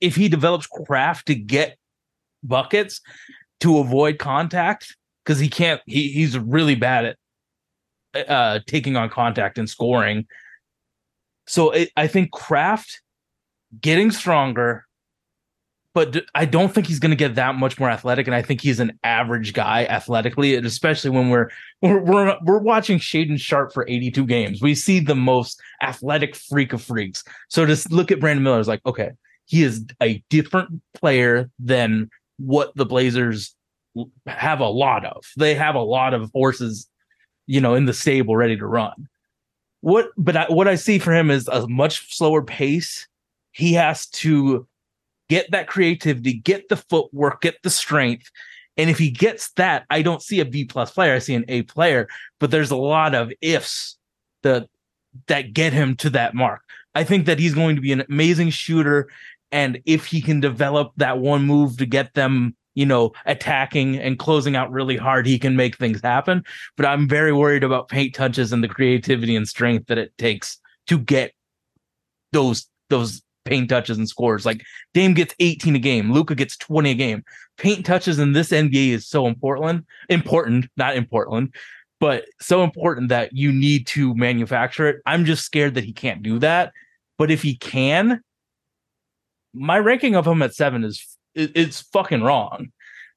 if 0.00 0.14
he 0.14 0.28
develops 0.28 0.66
craft 0.66 1.26
to 1.26 1.34
get 1.34 1.78
buckets 2.44 3.00
to 3.60 3.78
avoid 3.78 4.18
contact, 4.18 4.94
because 5.24 5.40
he 5.40 5.48
can't, 5.48 5.80
he, 5.86 6.12
he's 6.12 6.38
really 6.38 6.74
bad 6.74 7.16
at 8.14 8.30
uh, 8.30 8.60
taking 8.66 8.94
on 8.94 9.08
contact 9.08 9.58
and 9.58 9.68
scoring. 9.68 10.26
So 11.46 11.70
it, 11.72 11.90
I 11.96 12.06
think 12.06 12.30
craft 12.30 13.00
getting 13.80 14.12
stronger 14.12 14.86
but 15.94 16.24
I 16.34 16.44
don't 16.44 16.74
think 16.74 16.88
he's 16.88 16.98
going 16.98 17.10
to 17.10 17.16
get 17.16 17.36
that 17.36 17.54
much 17.54 17.78
more 17.78 17.88
athletic. 17.88 18.26
And 18.26 18.34
I 18.34 18.42
think 18.42 18.60
he's 18.60 18.80
an 18.80 18.98
average 19.04 19.52
guy 19.52 19.86
athletically, 19.86 20.56
and 20.56 20.66
especially 20.66 21.10
when 21.10 21.30
we're 21.30 21.48
we're 21.80 22.00
we're, 22.00 22.36
we're 22.42 22.58
watching 22.58 22.98
Shaedon 22.98 23.38
Sharpe 23.38 23.72
for 23.72 23.86
82 23.88 24.26
games. 24.26 24.60
We 24.60 24.74
see 24.74 24.98
the 24.98 25.14
most 25.14 25.60
athletic 25.82 26.34
freak 26.34 26.72
of 26.72 26.82
freaks. 26.82 27.22
So 27.48 27.64
just 27.64 27.92
look 27.92 28.10
at 28.10 28.18
Brandon 28.18 28.42
Miller 28.42 28.60
is 28.60 28.68
like, 28.68 28.84
okay, 28.84 29.12
he 29.46 29.62
is 29.62 29.84
a 30.02 30.22
different 30.30 30.82
player 30.94 31.48
than 31.60 32.10
what 32.38 32.74
the 32.74 32.86
Blazers 32.86 33.54
have 34.26 34.58
a 34.58 34.68
lot 34.68 35.04
of. 35.04 35.24
They 35.36 35.54
have 35.54 35.76
a 35.76 35.80
lot 35.80 36.12
of 36.12 36.30
horses, 36.34 36.88
you 37.46 37.60
know, 37.60 37.74
in 37.76 37.84
the 37.84 37.92
stable 37.92 38.36
ready 38.36 38.56
to 38.56 38.66
run. 38.66 39.08
What, 39.80 40.08
but 40.16 40.36
I, 40.36 40.46
what 40.48 40.66
I 40.66 40.74
see 40.74 40.98
for 40.98 41.12
him 41.12 41.30
is 41.30 41.46
a 41.46 41.68
much 41.68 42.16
slower 42.16 42.42
pace. 42.42 43.06
He 43.52 43.74
has 43.74 44.06
to 44.06 44.66
get 45.34 45.50
that 45.50 45.66
creativity, 45.66 46.34
get 46.34 46.68
the 46.68 46.76
footwork, 46.76 47.40
get 47.42 47.60
the 47.64 47.70
strength. 47.70 48.30
And 48.76 48.88
if 48.88 48.98
he 48.98 49.10
gets 49.10 49.50
that, 49.52 49.84
I 49.90 50.00
don't 50.00 50.22
see 50.22 50.38
a 50.38 50.44
B 50.44 50.64
plus 50.64 50.92
player. 50.92 51.12
I 51.12 51.18
see 51.18 51.34
an 51.34 51.44
A 51.48 51.62
player, 51.62 52.06
but 52.38 52.52
there's 52.52 52.70
a 52.70 52.76
lot 52.76 53.16
of 53.16 53.32
ifs 53.40 53.96
that 54.44 54.68
that 55.26 55.52
get 55.52 55.72
him 55.72 55.96
to 55.96 56.10
that 56.10 56.34
mark. 56.34 56.60
I 56.94 57.02
think 57.02 57.26
that 57.26 57.40
he's 57.40 57.54
going 57.54 57.74
to 57.74 57.82
be 57.82 57.90
an 57.90 58.04
amazing 58.08 58.50
shooter. 58.50 59.08
And 59.50 59.80
if 59.86 60.06
he 60.06 60.20
can 60.20 60.38
develop 60.38 60.92
that 60.98 61.18
one 61.18 61.42
move 61.42 61.78
to 61.78 61.86
get 61.86 62.14
them, 62.14 62.54
you 62.76 62.86
know, 62.86 63.12
attacking 63.26 63.96
and 63.98 64.18
closing 64.20 64.54
out 64.54 64.70
really 64.70 64.96
hard, 64.96 65.26
he 65.26 65.38
can 65.38 65.56
make 65.56 65.76
things 65.76 66.00
happen. 66.00 66.44
But 66.76 66.86
I'm 66.86 67.08
very 67.08 67.32
worried 67.32 67.64
about 67.64 67.88
paint 67.88 68.14
touches 68.14 68.52
and 68.52 68.62
the 68.62 68.68
creativity 68.68 69.34
and 69.34 69.48
strength 69.48 69.86
that 69.88 69.98
it 69.98 70.16
takes 70.16 70.60
to 70.86 70.98
get 70.98 71.32
those 72.32 72.68
those 72.88 73.22
paint 73.44 73.68
touches 73.68 73.98
and 73.98 74.08
scores. 74.08 74.46
Like 74.46 74.62
Dame 74.92 75.14
gets 75.14 75.34
18 75.38 75.76
a 75.76 75.78
game, 75.78 76.12
Luka 76.12 76.34
gets 76.34 76.56
20 76.56 76.90
a 76.90 76.94
game. 76.94 77.24
Paint 77.56 77.86
touches 77.86 78.18
in 78.18 78.32
this 78.32 78.50
NBA 78.50 78.90
is 78.90 79.08
so 79.08 79.26
important, 79.26 79.86
important, 80.08 80.66
not 80.76 80.96
important, 80.96 81.54
but 82.00 82.24
so 82.40 82.64
important 82.64 83.08
that 83.10 83.32
you 83.32 83.52
need 83.52 83.86
to 83.88 84.14
manufacture 84.14 84.88
it. 84.88 85.00
I'm 85.06 85.24
just 85.24 85.44
scared 85.44 85.74
that 85.74 85.84
he 85.84 85.92
can't 85.92 86.22
do 86.22 86.38
that. 86.40 86.72
But 87.16 87.30
if 87.30 87.42
he 87.42 87.56
can, 87.56 88.20
my 89.52 89.78
ranking 89.78 90.16
of 90.16 90.26
him 90.26 90.42
at 90.42 90.54
seven 90.54 90.82
is 90.82 91.16
it's 91.34 91.80
fucking 91.92 92.22
wrong. 92.22 92.68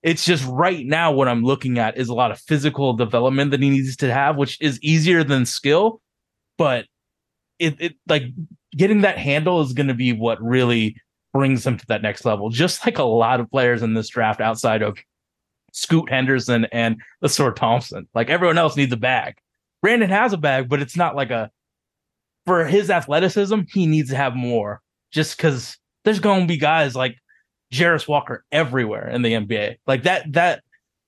It's 0.04 0.26
just 0.26 0.46
right 0.48 0.86
now 0.86 1.12
what 1.12 1.28
I'm 1.28 1.44
looking 1.44 1.80
at 1.80 1.98
is 1.98 2.10
a 2.10 2.14
lot 2.14 2.32
of 2.32 2.40
physical 2.40 2.94
development 2.94 3.52
that 3.52 3.62
he 3.62 3.70
needs 3.70 3.98
to 3.98 4.14
have, 4.14 4.38
which 4.38 4.60
is 4.62 4.80
easier 4.82 5.24
than 5.24 5.46
skill, 5.46 6.02
but 6.58 6.86
it, 7.60 7.76
it 7.80 7.96
like 8.08 8.24
getting 8.76 9.02
that 9.02 9.18
handle 9.18 9.62
is 9.62 9.74
going 9.74 9.88
to 9.88 9.94
be 9.94 10.14
what 10.14 10.42
really 10.42 10.96
brings 11.34 11.66
him 11.66 11.78
to 11.78 11.86
that 11.88 12.02
next 12.02 12.26
level. 12.26 12.50
Just 12.50 12.86
like 12.86 12.98
a 12.98 13.04
lot 13.04 13.40
of 13.40 13.50
players 13.50 13.82
in 13.84 13.94
this 13.94 14.10
draft 14.10 14.42
outside 14.42 14.82
of 14.82 14.98
Scoot 15.72 16.10
Henderson 16.10 16.66
and 16.72 16.98
Ausar 17.24 17.56
Thompson. 17.56 18.08
Like 18.14 18.30
everyone 18.30 18.58
else 18.58 18.76
needs 18.76 18.94
a 18.94 18.98
bag. 18.98 19.36
Brandon 19.82 20.10
has 20.10 20.34
a 20.34 20.38
bag, 20.38 20.70
but 20.70 20.82
it's 20.82 20.98
not 20.98 21.16
like 21.16 21.30
a 21.30 21.52
for 22.46 22.66
his 22.66 22.90
athleticism, 22.90 23.62
he 23.72 23.86
needs 23.86 24.10
to 24.10 24.16
have 24.16 24.36
more. 24.36 24.82
Just 25.12 25.38
because 25.38 25.78
there's 26.04 26.20
going 26.20 26.42
to 26.42 26.48
be 26.48 26.58
guys 26.58 26.96
like 26.96 27.18
Jarace 27.74 28.08
Walker 28.08 28.44
everywhere 28.52 29.08
in 29.10 29.22
the 29.22 29.34
NBA. 29.34 29.78
Like 29.86 30.04
that 30.04 30.32
that 30.34 30.64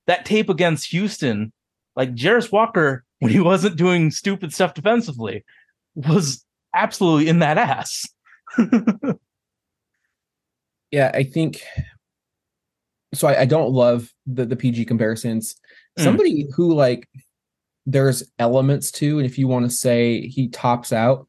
that 0.08 0.26
tape 0.26 0.50
against 0.50 0.92
Houston, 0.92 1.52
like 1.96 2.14
Jarace 2.14 2.52
Walker 2.52 3.04
when 3.20 3.32
he 3.32 3.40
wasn't 3.40 3.76
doing 3.76 4.12
stupid 4.12 4.54
stuff 4.54 4.74
defensively 4.74 5.44
was 5.96 6.46
absolutely 6.74 7.28
in 7.30 7.40
that 7.40 7.58
ass. 7.58 8.06
yeah, 10.92 11.12
I 11.14 11.24
think 11.24 11.62
so. 13.14 13.28
I, 13.28 13.42
I, 13.42 13.46
don't 13.46 13.72
love 13.72 14.12
the 14.26 14.46
the 14.46 14.56
PG 14.56 14.86
comparisons. 14.86 15.56
Mm. 15.98 16.04
Somebody 16.04 16.48
who 16.56 16.74
like 16.74 17.08
there's 17.86 18.24
elements 18.40 18.92
to, 18.94 19.18
and 19.20 19.26
if 19.26 19.38
you 19.38 19.48
want 19.48 19.70
to 19.70 19.76
say 19.76 20.28
he 20.28 20.48
tops 20.50 20.94
out, 20.94 21.28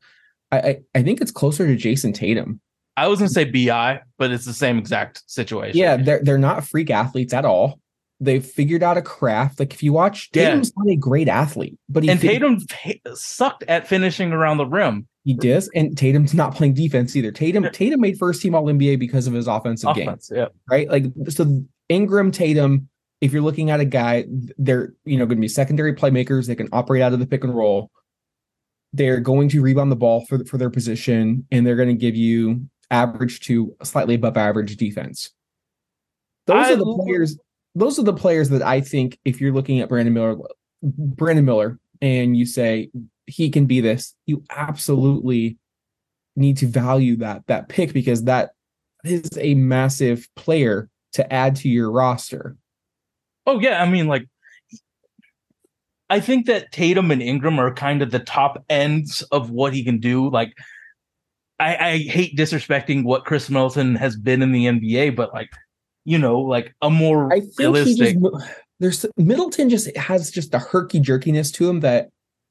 I, 0.52 0.58
I, 0.58 0.80
I 0.96 1.02
think 1.02 1.20
it's 1.20 1.30
closer 1.30 1.66
to 1.66 1.76
Jayson 1.76 2.12
Tatum. 2.14 2.60
I 2.96 3.06
was 3.06 3.18
gonna 3.18 3.28
say 3.30 3.44
Bi, 3.44 4.00
but 4.18 4.30
it's 4.30 4.44
the 4.44 4.52
same 4.52 4.78
exact 4.78 5.22
situation. 5.26 5.78
Yeah, 5.78 5.96
they're 5.96 6.22
they're 6.22 6.38
not 6.38 6.66
freak 6.66 6.90
athletes 6.90 7.32
at 7.32 7.44
all 7.44 7.79
they've 8.20 8.44
figured 8.44 8.82
out 8.82 8.96
a 8.96 9.02
craft. 9.02 9.58
Like 9.58 9.72
if 9.72 9.82
you 9.82 9.92
watch, 9.92 10.30
Tatum's 10.30 10.68
yeah. 10.68 10.82
not 10.84 10.92
a 10.92 10.96
great 10.96 11.28
athlete, 11.28 11.78
but 11.88 12.02
he 12.02 12.10
and 12.10 12.20
Tatum 12.20 12.58
sucked 13.14 13.64
at 13.64 13.88
finishing 13.88 14.32
around 14.32 14.58
the 14.58 14.66
rim. 14.66 15.08
He 15.24 15.34
does, 15.34 15.68
and 15.74 15.96
Tatum's 15.96 16.32
not 16.32 16.54
playing 16.54 16.74
defense 16.74 17.14
either. 17.16 17.32
Tatum 17.32 17.64
yeah. 17.64 17.70
Tatum 17.70 18.00
made 18.00 18.18
first 18.18 18.40
team 18.40 18.54
All 18.54 18.64
NBA 18.64 18.98
because 18.98 19.26
of 19.26 19.32
his 19.32 19.46
offensive 19.46 19.90
Offense, 19.90 20.28
game. 20.28 20.38
Yeah, 20.38 20.48
right. 20.68 20.88
Like 20.88 21.04
so, 21.28 21.62
Ingram 21.88 22.30
Tatum. 22.30 22.88
If 23.20 23.34
you're 23.34 23.42
looking 23.42 23.70
at 23.70 23.80
a 23.80 23.84
guy, 23.84 24.24
they're 24.56 24.94
you 25.04 25.18
know 25.18 25.26
going 25.26 25.36
to 25.36 25.42
be 25.42 25.48
secondary 25.48 25.94
playmakers. 25.94 26.46
They 26.46 26.54
can 26.54 26.68
operate 26.72 27.02
out 27.02 27.12
of 27.12 27.18
the 27.18 27.26
pick 27.26 27.44
and 27.44 27.54
roll. 27.54 27.90
They're 28.92 29.20
going 29.20 29.50
to 29.50 29.60
rebound 29.60 29.92
the 29.92 29.96
ball 29.96 30.24
for 30.26 30.42
for 30.46 30.56
their 30.56 30.70
position, 30.70 31.46
and 31.50 31.66
they're 31.66 31.76
going 31.76 31.88
to 31.88 31.94
give 31.94 32.16
you 32.16 32.66
average 32.90 33.40
to 33.40 33.76
slightly 33.82 34.14
above 34.14 34.38
average 34.38 34.76
defense. 34.76 35.30
Those 36.46 36.66
I, 36.66 36.72
are 36.72 36.76
the 36.76 37.02
players 37.04 37.38
those 37.74 37.98
are 37.98 38.04
the 38.04 38.12
players 38.12 38.48
that 38.50 38.62
I 38.62 38.80
think 38.80 39.18
if 39.24 39.40
you're 39.40 39.52
looking 39.52 39.80
at 39.80 39.88
Brandon 39.88 40.14
Miller, 40.14 40.36
Brandon 40.82 41.44
Miller, 41.44 41.78
and 42.00 42.36
you 42.36 42.46
say 42.46 42.90
he 43.26 43.50
can 43.50 43.66
be 43.66 43.80
this, 43.80 44.14
you 44.26 44.42
absolutely 44.50 45.58
need 46.36 46.56
to 46.58 46.66
value 46.66 47.16
that 47.16 47.46
that 47.46 47.68
pick 47.68 47.92
because 47.92 48.24
that 48.24 48.50
is 49.04 49.28
a 49.38 49.54
massive 49.54 50.26
player 50.36 50.88
to 51.12 51.32
add 51.32 51.56
to 51.56 51.68
your 51.68 51.90
roster. 51.90 52.56
Oh 53.46 53.60
yeah, 53.60 53.82
I 53.82 53.88
mean 53.88 54.06
like 54.06 54.26
I 56.08 56.18
think 56.18 56.46
that 56.46 56.72
Tatum 56.72 57.12
and 57.12 57.22
Ingram 57.22 57.60
are 57.60 57.72
kind 57.72 58.02
of 58.02 58.10
the 58.10 58.18
top 58.18 58.64
ends 58.68 59.22
of 59.30 59.50
what 59.50 59.72
he 59.72 59.84
can 59.84 60.00
do. 60.00 60.28
Like 60.28 60.52
I, 61.60 61.76
I 61.76 61.98
hate 61.98 62.36
disrespecting 62.36 63.04
what 63.04 63.24
Khris 63.24 63.48
Middleton 63.48 63.94
has 63.94 64.16
been 64.16 64.42
in 64.42 64.50
the 64.50 64.66
NBA, 64.66 65.14
but 65.14 65.32
like 65.32 65.50
you 66.10 66.18
know, 66.18 66.40
like 66.40 66.74
a 66.82 66.90
more 66.90 67.32
I 67.32 67.38
think 67.38 67.56
realistic. 67.60 68.18
Just, 68.20 68.50
there's 68.80 69.06
Middleton 69.16 69.70
just 69.70 69.96
has 69.96 70.28
just 70.32 70.52
a 70.52 70.58
herky 70.58 70.98
jerkiness 70.98 71.52
to 71.52 71.70
him 71.70 71.80
that 71.80 72.08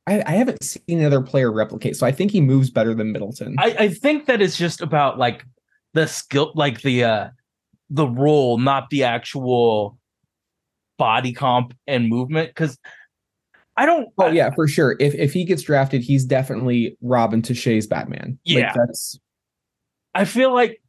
I, 0.07 0.23
I, 0.25 0.31
haven't 0.31 0.63
seen 0.63 0.99
another 0.99 1.21
player 1.21 1.51
replicate. 1.51 1.97
So 1.97 2.07
I 2.07 2.13
think 2.13 2.31
he 2.31 2.39
moves 2.39 2.69
better 2.69 2.93
than 2.93 3.11
Middleton. 3.11 3.55
I, 3.59 3.75
I 3.77 3.89
think 3.89 4.27
that 4.27 4.41
it's 4.41 4.57
just 4.57 4.79
about 4.79 5.17
like 5.17 5.43
the 5.93 6.07
skill, 6.07 6.53
like 6.55 6.83
the 6.83 7.03
uh 7.03 7.29
the 7.89 8.07
role, 8.07 8.59
not 8.59 8.89
the 8.91 9.03
actual 9.03 9.97
body 10.97 11.33
comp 11.33 11.73
and 11.85 12.07
movement. 12.07 12.51
Because 12.51 12.77
I 13.75 13.85
don't. 13.85 14.07
Oh 14.17 14.27
yeah, 14.27 14.51
for 14.51 14.69
sure. 14.69 14.95
If 15.01 15.15
if 15.15 15.33
he 15.33 15.43
gets 15.43 15.63
drafted, 15.63 16.01
he's 16.01 16.23
definitely 16.23 16.97
Robin 17.01 17.43
Shay's 17.43 17.87
Batman. 17.87 18.39
Yeah, 18.45 18.67
like 18.67 18.75
that's. 18.75 19.19
I 20.15 20.23
feel 20.23 20.53
like 20.53 20.81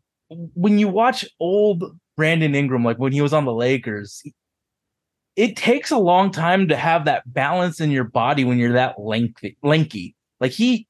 when 0.55 0.79
you 0.79 0.87
watch 0.87 1.27
old 1.41 1.83
Brandon 2.21 2.55
Ingram, 2.55 2.85
like 2.85 2.99
when 2.99 3.13
he 3.13 3.23
was 3.23 3.33
on 3.33 3.47
the 3.47 3.55
Lakers, 3.55 4.23
it, 5.37 5.57
takes 5.57 5.91
a 5.91 5.97
long 5.97 6.31
time 6.31 6.69
to 6.69 6.77
have 6.77 7.07
that 7.07 7.23
balance 7.33 7.81
in 7.81 7.91
your 7.91 8.05
body 8.05 8.45
when 8.45 8.59
you're 8.59 8.75
that 8.75 9.01
lengthy, 9.01 9.57
lanky. 9.63 10.15
Like 10.39 10.53
he, 10.53 10.87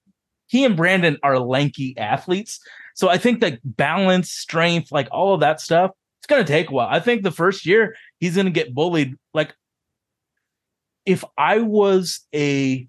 he 0.49 0.65
and 0.65 0.77
Brandon 0.77 1.19
are 1.23 1.39
lanky 1.39 1.97
athletes. 1.97 2.59
So 2.97 3.09
I 3.09 3.17
think 3.17 3.43
that 3.43 3.61
balance, 3.63 4.33
strength, 4.33 4.91
like 4.91 5.07
all 5.13 5.33
of 5.33 5.39
that 5.39 5.61
stuff, 5.61 5.93
it's 6.19 6.27
going 6.27 6.45
to 6.45 6.53
take 6.53 6.69
a 6.69 6.73
while. 6.73 6.89
I 6.91 6.99
think 6.99 7.23
the 7.23 7.31
first 7.31 7.65
year 7.65 7.95
he's 8.19 8.35
going 8.35 8.47
to 8.47 8.51
get 8.51 8.75
bullied. 8.75 9.15
Like 9.33 9.55
if 11.07 11.23
I 11.39 11.61
was 11.61 12.27
a 12.35 12.89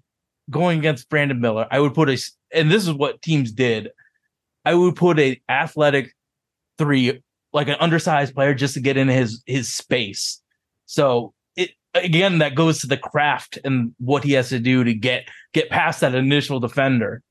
going 0.50 0.80
against 0.80 1.08
Brandon 1.08 1.40
Miller, 1.40 1.68
I 1.70 1.78
would 1.78 1.94
put 1.94 2.10
a, 2.10 2.18
and 2.52 2.72
this 2.72 2.88
is 2.88 2.92
what 2.92 3.22
teams 3.22 3.52
did. 3.52 3.90
I 4.64 4.74
would 4.74 4.96
put 4.96 5.20
a 5.20 5.40
athletic 5.48 6.12
three, 6.76 7.22
like 7.52 7.68
an 7.68 7.76
undersized 7.80 8.34
player, 8.34 8.54
just 8.54 8.74
to 8.74 8.80
get 8.80 8.96
in 8.96 9.08
his 9.08 9.42
his 9.46 9.72
space. 9.72 10.40
So 10.86 11.34
it 11.56 11.70
again 11.94 12.38
that 12.38 12.54
goes 12.54 12.80
to 12.80 12.86
the 12.86 12.96
craft 12.96 13.58
and 13.64 13.94
what 13.98 14.24
he 14.24 14.32
has 14.32 14.48
to 14.50 14.58
do 14.58 14.84
to 14.84 14.94
get 14.94 15.28
get 15.52 15.70
past 15.70 16.00
that 16.00 16.14
initial 16.14 16.60
defender. 16.60 17.22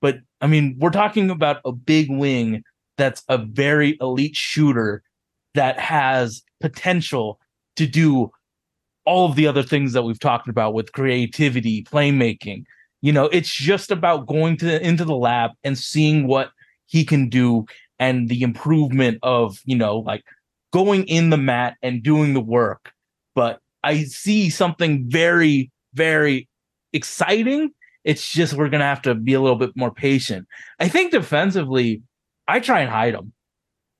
But 0.00 0.18
I 0.40 0.46
mean, 0.46 0.76
we're 0.78 0.90
talking 0.90 1.30
about 1.30 1.60
a 1.64 1.72
big 1.72 2.10
wing 2.10 2.62
that's 2.96 3.22
a 3.28 3.38
very 3.38 3.96
elite 4.00 4.36
shooter 4.36 5.02
that 5.54 5.78
has 5.78 6.42
potential 6.60 7.40
to 7.76 7.86
do 7.86 8.30
all 9.04 9.30
of 9.30 9.36
the 9.36 9.46
other 9.46 9.62
things 9.62 9.94
that 9.94 10.02
we've 10.02 10.20
talked 10.20 10.48
about 10.48 10.74
with 10.74 10.92
creativity, 10.92 11.82
playmaking. 11.84 12.64
You 13.00 13.12
know, 13.12 13.26
it's 13.26 13.52
just 13.52 13.90
about 13.90 14.26
going 14.26 14.56
to 14.58 14.84
into 14.84 15.04
the 15.04 15.16
lab 15.16 15.52
and 15.64 15.78
seeing 15.78 16.26
what 16.26 16.50
he 16.86 17.04
can 17.04 17.28
do 17.28 17.64
and 17.98 18.28
the 18.28 18.42
improvement 18.42 19.18
of, 19.22 19.60
you 19.64 19.76
know, 19.76 19.98
like 19.98 20.24
going 20.72 21.04
in 21.04 21.30
the 21.30 21.36
mat 21.36 21.76
and 21.82 22.02
doing 22.02 22.34
the 22.34 22.40
work. 22.40 22.92
But 23.34 23.60
I 23.82 24.04
see 24.04 24.50
something 24.50 25.08
very, 25.08 25.70
very 25.94 26.48
exciting. 26.92 27.70
It's 28.04 28.30
just 28.30 28.54
we're 28.54 28.68
gonna 28.68 28.84
have 28.84 29.02
to 29.02 29.14
be 29.14 29.34
a 29.34 29.40
little 29.40 29.58
bit 29.58 29.76
more 29.76 29.92
patient. 29.92 30.46
I 30.78 30.88
think 30.88 31.12
defensively, 31.12 32.02
I 32.46 32.60
try 32.60 32.80
and 32.80 32.90
hide 32.90 33.14
him, 33.14 33.32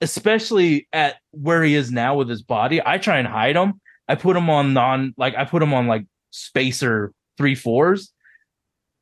especially 0.01 0.89
at 0.93 1.17
where 1.33 1.63
he 1.63 1.75
is 1.75 1.91
now 1.91 2.17
with 2.17 2.29
his 2.29 2.43
body. 2.43 2.81
I 2.85 2.99
try 2.99 3.19
and 3.19 3.29
hide 3.29 3.57
him. 3.57 3.81
I 4.09 4.15
put 4.15 4.37
him 4.37 4.49
on 4.49 4.73
non 4.73 5.15
like 5.17 5.35
I 5.37 5.45
put 5.45 5.63
him 5.63 5.75
on 5.75 5.87
like 5.87 6.07
spacer 6.31 7.13
three 7.37 7.55
fours. 7.55 8.13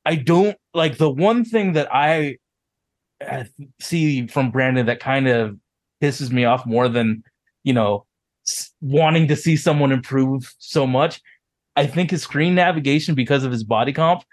I 0.04 0.16
don't 0.16 0.56
like 0.74 0.98
the 0.98 1.10
one 1.10 1.44
thing 1.44 1.72
that 1.72 1.88
I 1.92 2.36
see 3.80 4.26
from 4.26 4.50
Brandon 4.50 4.86
that 4.86 5.00
kind 5.00 5.28
of 5.28 5.56
pisses 6.02 6.30
me 6.30 6.44
off 6.44 6.66
more 6.66 6.88
than 6.88 7.22
you 7.64 7.72
know 7.72 8.06
wanting 8.80 9.28
to 9.28 9.36
see 9.36 9.56
someone 9.56 9.92
improve 9.92 10.54
so 10.58 10.86
much. 10.86 11.20
I 11.74 11.86
think 11.86 12.10
his 12.10 12.22
screen 12.22 12.54
navigation 12.54 13.14
because 13.14 13.44
of 13.44 13.52
his 13.52 13.64
body 13.64 13.92
comp 13.92 14.24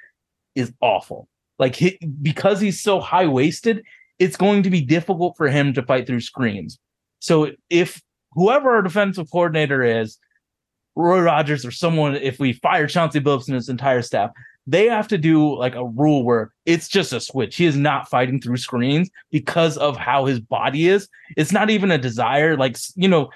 is 0.56 0.72
awful. 0.82 1.28
Like 1.60 1.76
he, 1.76 2.00
because 2.22 2.60
he's 2.60 2.82
so 2.82 3.00
high 3.00 3.28
waisted, 3.28 3.84
it's 4.20 4.38
going 4.38 4.64
to 4.64 4.70
be 4.70 4.82
difficult 4.82 5.36
for 5.38 5.48
him 5.50 5.74
to 5.74 5.84
fight 5.84 6.08
through 6.08 6.22
screens. 6.22 6.80
So 7.20 7.52
if 7.70 8.02
whoever 8.32 8.76
our 8.76 8.82
defensive 8.82 9.30
coordinator 9.32 9.84
is, 9.84 10.18
Roy 10.96 11.22
Rogers 11.22 11.66
or 11.66 11.72
someone, 11.72 12.16
if 12.16 12.40
we 12.40 12.54
fire 12.54 12.88
Chauncey 12.88 13.20
Billups 13.20 13.48
and 13.48 13.56
his 13.56 13.70
entire 13.70 14.02
staff, 14.02 14.30
they 14.66 14.86
have 14.86 15.08
to 15.10 15.18
do 15.18 15.56
like 15.58 15.76
a 15.76 15.86
rule 15.86 16.24
where 16.24 16.54
it's 16.66 16.88
just 16.88 17.12
a 17.12 17.20
switch. 17.20 17.58
He 17.58 17.66
is 17.66 17.76
not 17.76 18.10
fighting 18.10 18.40
through 18.40 18.58
screens 18.58 19.10
because 19.32 19.78
of 19.78 19.98
how 19.98 20.26
his 20.26 20.40
body 20.40 20.88
is. 20.88 21.10
It's 21.36 21.52
not 21.52 21.70
even 21.70 21.92
a 21.92 21.98
desire. 21.98 22.56
Like, 22.56 22.78
you 22.96 23.08
know, 23.08 23.30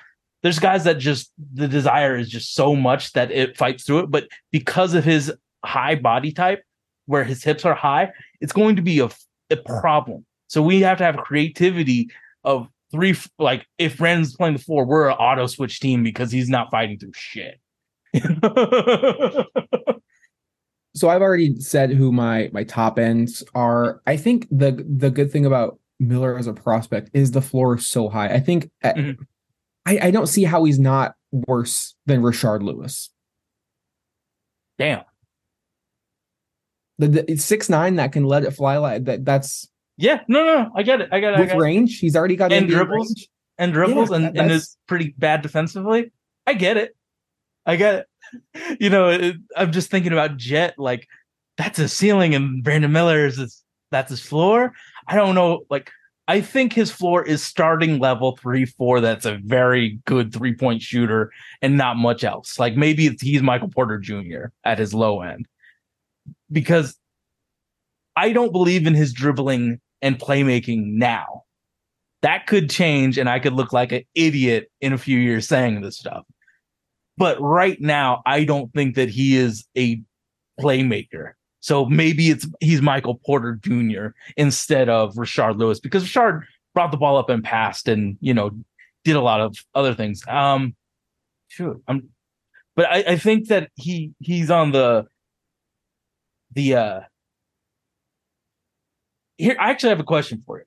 there's 0.43 0.59
guys 0.59 0.83
that 0.85 0.99
just 0.99 1.31
the 1.53 1.67
desire 1.67 2.15
is 2.15 2.29
just 2.29 2.53
so 2.53 2.75
much 2.75 3.11
that 3.13 3.31
it 3.31 3.57
fights 3.57 3.83
through 3.83 3.99
it. 3.99 4.11
But 4.11 4.27
because 4.51 4.93
of 4.93 5.03
his 5.03 5.33
high 5.65 5.95
body 5.95 6.31
type, 6.31 6.63
where 7.07 7.23
his 7.23 7.43
hips 7.43 7.65
are 7.65 7.75
high, 7.75 8.11
it's 8.39 8.53
going 8.53 8.75
to 8.75 8.81
be 8.81 8.99
a, 8.99 9.09
a 9.49 9.55
problem. 9.57 10.25
So 10.47 10.61
we 10.61 10.81
have 10.81 10.97
to 10.99 11.03
have 11.03 11.17
creativity 11.17 12.09
of 12.43 12.69
three 12.91 13.15
like 13.37 13.65
if 13.77 13.97
Brandon's 13.97 14.35
playing 14.35 14.53
the 14.53 14.63
four, 14.63 14.85
we're 14.85 15.09
an 15.09 15.15
auto 15.15 15.47
switch 15.47 15.79
team 15.79 16.03
because 16.03 16.31
he's 16.31 16.49
not 16.49 16.71
fighting 16.71 16.99
through 16.99 17.13
shit. 17.15 17.59
so 20.97 21.09
I've 21.09 21.21
already 21.21 21.59
said 21.59 21.91
who 21.91 22.11
my 22.11 22.49
my 22.53 22.63
top 22.63 22.97
ends 22.97 23.43
are. 23.53 24.01
I 24.07 24.17
think 24.17 24.47
the 24.49 24.83
the 24.87 25.11
good 25.11 25.31
thing 25.31 25.45
about 25.45 25.79
Miller 25.99 26.37
as 26.37 26.47
a 26.47 26.53
prospect 26.53 27.11
is 27.13 27.31
the 27.31 27.41
floor 27.41 27.75
is 27.75 27.85
so 27.85 28.09
high. 28.09 28.29
I 28.29 28.39
think 28.39 28.69
mm-hmm. 28.83 29.21
I, 29.85 30.07
I 30.07 30.11
don't 30.11 30.27
see 30.27 30.43
how 30.43 30.63
he's 30.63 30.79
not 30.79 31.15
worse 31.31 31.95
than 32.05 32.21
Rashard 32.21 32.63
Lewis. 32.63 33.09
Damn. 34.77 35.03
The, 36.99 37.07
the 37.07 37.37
six 37.37 37.69
nine 37.69 37.95
that 37.95 38.11
can 38.11 38.23
let 38.23 38.43
it 38.43 38.51
fly 38.51 38.77
like 38.77 39.05
that. 39.05 39.23
That's 39.23 39.69
yeah. 39.97 40.21
No, 40.27 40.43
no, 40.43 40.71
I 40.75 40.83
get 40.83 41.01
it. 41.01 41.09
I 41.11 41.19
got 41.19 41.35
it. 41.35 41.39
With 41.39 41.49
get 41.49 41.57
range, 41.57 41.95
it. 41.95 41.99
he's 41.99 42.15
already 42.15 42.35
got 42.35 42.51
and 42.51 42.67
dribbles 42.67 43.09
range. 43.09 43.29
and 43.59 43.73
dribbles, 43.73 44.09
yeah, 44.09 44.15
and, 44.15 44.37
and 44.37 44.51
is 44.51 44.77
pretty 44.87 45.13
bad 45.17 45.43
defensively. 45.43 46.11
I 46.47 46.53
get 46.53 46.77
it. 46.77 46.95
I 47.67 47.75
get 47.75 47.95
it. 47.95 48.07
You 48.79 48.89
know, 48.89 49.33
I'm 49.55 49.71
just 49.71 49.89
thinking 49.89 50.11
about 50.11 50.37
Jet. 50.37 50.75
Like 50.77 51.07
that's 51.57 51.79
a 51.79 51.87
ceiling, 51.87 52.35
and 52.35 52.63
Brandon 52.63 52.91
Miller 52.91 53.25
is 53.25 53.37
his, 53.37 53.63
that's 53.91 54.09
his 54.09 54.21
floor. 54.21 54.73
I 55.07 55.15
don't 55.15 55.35
know. 55.35 55.61
Like 55.69 55.91
I 56.27 56.41
think 56.41 56.73
his 56.73 56.91
floor 56.91 57.23
is 57.25 57.43
starting 57.43 57.99
level 57.99 58.35
three, 58.35 58.65
four. 58.65 58.99
That's 58.99 59.25
a 59.25 59.39
very 59.43 59.99
good 60.05 60.33
three 60.33 60.53
point 60.53 60.81
shooter 60.81 61.31
and 61.61 61.77
not 61.77 61.95
much 61.95 62.23
else. 62.23 62.59
Like 62.59 62.75
maybe 62.75 63.15
he's 63.21 63.41
Michael 63.41 63.69
Porter 63.69 63.97
Jr. 63.97 64.47
at 64.65 64.79
his 64.79 64.93
low 64.93 65.21
end 65.21 65.47
because 66.51 66.97
I 68.15 68.33
don't 68.33 68.51
believe 68.51 68.85
in 68.87 68.93
his 68.93 69.13
dribbling 69.13 69.79
and 70.01 70.19
playmaking 70.19 70.97
now. 70.97 71.43
That 72.23 72.47
could 72.47 72.69
change 72.69 73.17
and 73.17 73.29
I 73.29 73.39
could 73.39 73.53
look 73.53 73.71
like 73.71 73.91
an 73.93 74.03
idiot 74.13 74.69
in 74.81 74.91
a 74.91 74.97
few 74.97 75.17
years 75.19 75.47
saying 75.47 75.81
this 75.81 75.97
stuff. 75.97 76.25
But 77.17 77.41
right 77.41 77.79
now, 77.81 78.21
I 78.25 78.43
don't 78.43 78.71
think 78.73 78.95
that 78.95 79.09
he 79.09 79.35
is 79.35 79.65
a 79.75 80.01
playmaker. 80.59 81.33
So 81.59 81.85
maybe 81.85 82.29
it's 82.29 82.47
he's 82.61 82.81
Michael 82.81 83.19
Porter 83.25 83.59
Jr. 83.61 84.07
instead 84.37 84.89
of 84.89 85.15
Rashard 85.15 85.57
Lewis 85.57 85.79
because 85.79 86.03
Rashard 86.03 86.43
brought 86.73 86.91
the 86.91 86.97
ball 86.97 87.17
up 87.17 87.29
and 87.29 87.43
passed 87.43 87.87
and 87.87 88.17
you 88.21 88.33
know 88.33 88.51
did 89.03 89.15
a 89.15 89.21
lot 89.21 89.41
of 89.41 89.57
other 89.73 89.93
things. 89.93 90.21
Um, 90.27 90.75
shoot, 91.47 91.81
I'm, 91.87 92.09
but 92.75 92.85
I, 92.85 93.03
I 93.07 93.17
think 93.17 93.47
that 93.47 93.71
he 93.75 94.13
he's 94.19 94.51
on 94.51 94.71
the 94.71 95.07
the 96.53 96.75
uh 96.75 96.99
here. 99.37 99.55
I 99.59 99.71
actually 99.71 99.89
have 99.89 99.99
a 99.99 100.03
question 100.03 100.43
for 100.45 100.59
you. 100.59 100.65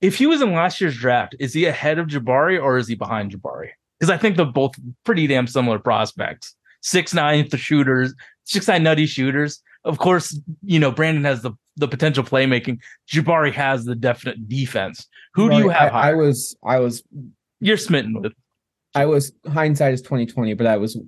If 0.00 0.16
he 0.16 0.26
was 0.26 0.42
in 0.42 0.52
last 0.52 0.80
year's 0.80 0.98
draft, 0.98 1.36
is 1.38 1.54
he 1.54 1.64
ahead 1.64 1.98
of 1.98 2.08
Jabari 2.08 2.62
or 2.62 2.76
is 2.76 2.88
he 2.88 2.94
behind 2.94 3.30
Jabari? 3.30 3.70
Because 4.04 4.18
I 4.18 4.20
think 4.20 4.36
they're 4.36 4.44
both 4.44 4.74
pretty 5.04 5.26
damn 5.26 5.46
similar 5.46 5.78
prospects. 5.78 6.54
Six 6.82 7.14
nine 7.14 7.48
the 7.48 7.56
shooters, 7.56 8.12
six 8.44 8.68
nine 8.68 8.82
nutty 8.82 9.06
shooters. 9.06 9.62
Of 9.84 9.98
course, 9.98 10.38
you 10.62 10.78
know 10.78 10.90
Brandon 10.90 11.24
has 11.24 11.40
the 11.40 11.52
the 11.76 11.88
potential 11.88 12.22
playmaking. 12.22 12.80
Jabari 13.10 13.50
has 13.52 13.86
the 13.86 13.94
definite 13.94 14.46
defense. 14.46 15.08
Who 15.32 15.48
do 15.48 15.56
you 15.56 15.70
have? 15.70 15.94
I, 15.94 16.10
I, 16.10 16.14
was 16.14 16.54
I 16.62 16.80
was 16.80 17.02
you're 17.60 17.78
smitten 17.78 18.20
with. 18.20 18.34
I 18.94 19.06
was 19.06 19.32
hindsight 19.50 19.94
is 19.94 20.02
twenty 20.02 20.26
twenty, 20.26 20.52
but 20.52 20.66
I 20.66 20.76
was 20.76 21.00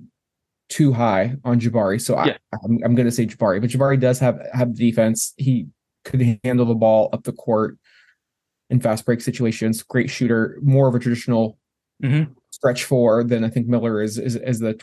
too 0.70 0.94
high 0.94 1.37
on 1.44 1.61
Jabari, 1.61 2.00
so 2.00 2.14
yeah. 2.24 2.38
I, 2.54 2.56
I'm, 2.64 2.78
I'm 2.82 2.94
going 2.94 3.04
to 3.04 3.12
say 3.12 3.26
Jabari. 3.26 3.61
But 3.61 3.68
Jabari 3.68 4.00
does 4.00 4.18
have 4.20 4.40
have 4.54 4.74
defense. 4.74 5.35
He 5.37 5.66
could 6.06 6.40
handle 6.42 6.64
the 6.64 6.74
ball 6.74 7.11
up 7.12 7.24
the 7.24 7.32
court 7.32 7.76
in 8.70 8.80
fast 8.80 9.04
break 9.04 9.20
situations. 9.20 9.82
Great 9.82 10.09
shooter, 10.09 10.59
more 10.62 10.88
of 10.88 10.94
a 10.94 10.98
traditional 10.98 11.59
mm-hmm. 12.02 12.32
Stretch 12.56 12.84
four 12.84 13.22
then 13.22 13.44
I 13.44 13.50
think 13.50 13.66
Miller 13.66 14.00
is 14.00 14.16
is, 14.18 14.34
is 14.36 14.60
the 14.60 14.80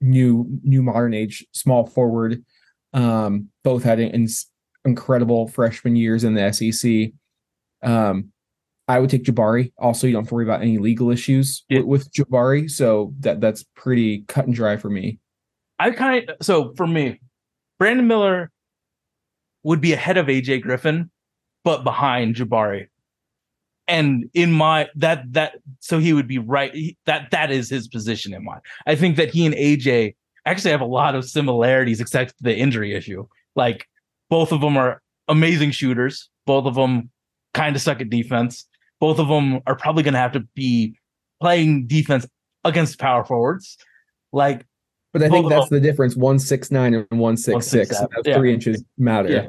new 0.00 0.46
new 0.64 0.82
modern 0.82 1.14
age 1.14 1.46
small 1.52 1.86
forward. 1.86 2.44
Um, 2.92 3.48
both 3.62 3.82
had 3.82 4.00
in, 4.00 4.28
incredible 4.84 5.48
freshman 5.48 5.96
years 5.96 6.24
in 6.24 6.34
the 6.34 6.52
SEC. 6.52 7.12
Um, 7.88 8.32
I 8.86 8.98
would 8.98 9.10
take 9.10 9.24
Jabari. 9.24 9.72
Also, 9.78 10.06
you 10.06 10.12
don't 10.12 10.24
have 10.24 10.28
to 10.28 10.34
worry 10.34 10.44
about 10.44 10.60
any 10.60 10.78
legal 10.78 11.10
issues 11.10 11.64
yeah. 11.68 11.80
with, 11.80 11.86
with 11.86 12.12
Jabari, 12.12 12.70
so 12.70 13.14
that 13.20 13.40
that's 13.40 13.64
pretty 13.76 14.24
cut 14.28 14.46
and 14.46 14.54
dry 14.54 14.76
for 14.76 14.90
me. 14.90 15.18
I 15.78 15.90
kind 15.92 16.28
of 16.28 16.36
so 16.42 16.74
for 16.76 16.86
me, 16.86 17.20
Brandon 17.78 18.06
Miller 18.06 18.50
would 19.62 19.80
be 19.80 19.92
ahead 19.92 20.16
of 20.16 20.26
AJ 20.26 20.62
Griffin, 20.62 21.10
but 21.62 21.84
behind 21.84 22.34
Jabari 22.34 22.88
and 23.86 24.28
in 24.34 24.52
my 24.52 24.88
that 24.94 25.24
that 25.32 25.56
so 25.80 25.98
he 25.98 26.12
would 26.12 26.26
be 26.26 26.38
right 26.38 26.74
he, 26.74 26.96
that 27.06 27.30
that 27.30 27.50
is 27.50 27.68
his 27.68 27.88
position 27.88 28.32
in 28.32 28.44
mind 28.44 28.60
i 28.86 28.94
think 28.94 29.16
that 29.16 29.30
he 29.30 29.44
and 29.44 29.54
aj 29.54 30.14
actually 30.46 30.70
have 30.70 30.80
a 30.80 30.86
lot 30.86 31.14
of 31.14 31.24
similarities 31.24 32.00
except 32.00 32.34
the 32.40 32.54
injury 32.56 32.94
issue 32.94 33.26
like 33.56 33.86
both 34.30 34.52
of 34.52 34.60
them 34.60 34.76
are 34.76 35.02
amazing 35.28 35.70
shooters 35.70 36.30
both 36.46 36.66
of 36.66 36.74
them 36.74 37.10
kind 37.52 37.76
of 37.76 37.82
suck 37.82 38.00
at 38.00 38.10
defense 38.10 38.66
both 39.00 39.18
of 39.18 39.28
them 39.28 39.60
are 39.66 39.76
probably 39.76 40.02
going 40.02 40.14
to 40.14 40.20
have 40.20 40.32
to 40.32 40.40
be 40.54 40.98
playing 41.40 41.86
defense 41.86 42.26
against 42.64 42.98
power 42.98 43.24
forwards 43.24 43.76
Like, 44.32 44.66
but 45.12 45.22
I 45.22 45.28
think 45.28 45.48
that's 45.48 45.68
the 45.68 45.78
difference: 45.78 46.16
one 46.16 46.40
six 46.40 46.72
nine 46.72 46.92
and 46.92 47.20
one 47.20 47.36
six 47.36 47.68
six. 47.68 47.94
Yeah. 48.24 48.36
Three 48.36 48.52
inches 48.52 48.82
matter. 48.98 49.30
Yeah. 49.30 49.46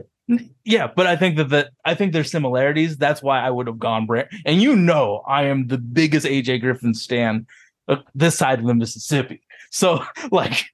Yeah, 0.63 0.87
but 0.87 1.05
I 1.05 1.15
think 1.15 1.37
that 1.37 1.49
the 1.49 1.69
I 1.83 1.93
think 1.93 2.13
there's 2.13 2.31
similarities. 2.31 2.97
That's 2.97 3.21
why 3.21 3.39
I 3.39 3.49
would 3.49 3.67
have 3.67 3.79
gone 3.79 4.05
Brand. 4.05 4.27
And 4.45 4.61
you 4.61 4.75
know, 4.75 5.23
I 5.27 5.43
am 5.43 5.67
the 5.67 5.77
biggest 5.77 6.25
AJ 6.25 6.61
Griffin 6.61 6.93
stan 6.93 7.45
uh, 7.87 7.97
this 8.15 8.37
side 8.37 8.59
of 8.59 8.65
the 8.65 8.73
Mississippi. 8.73 9.41
So 9.71 10.03
like 10.31 10.65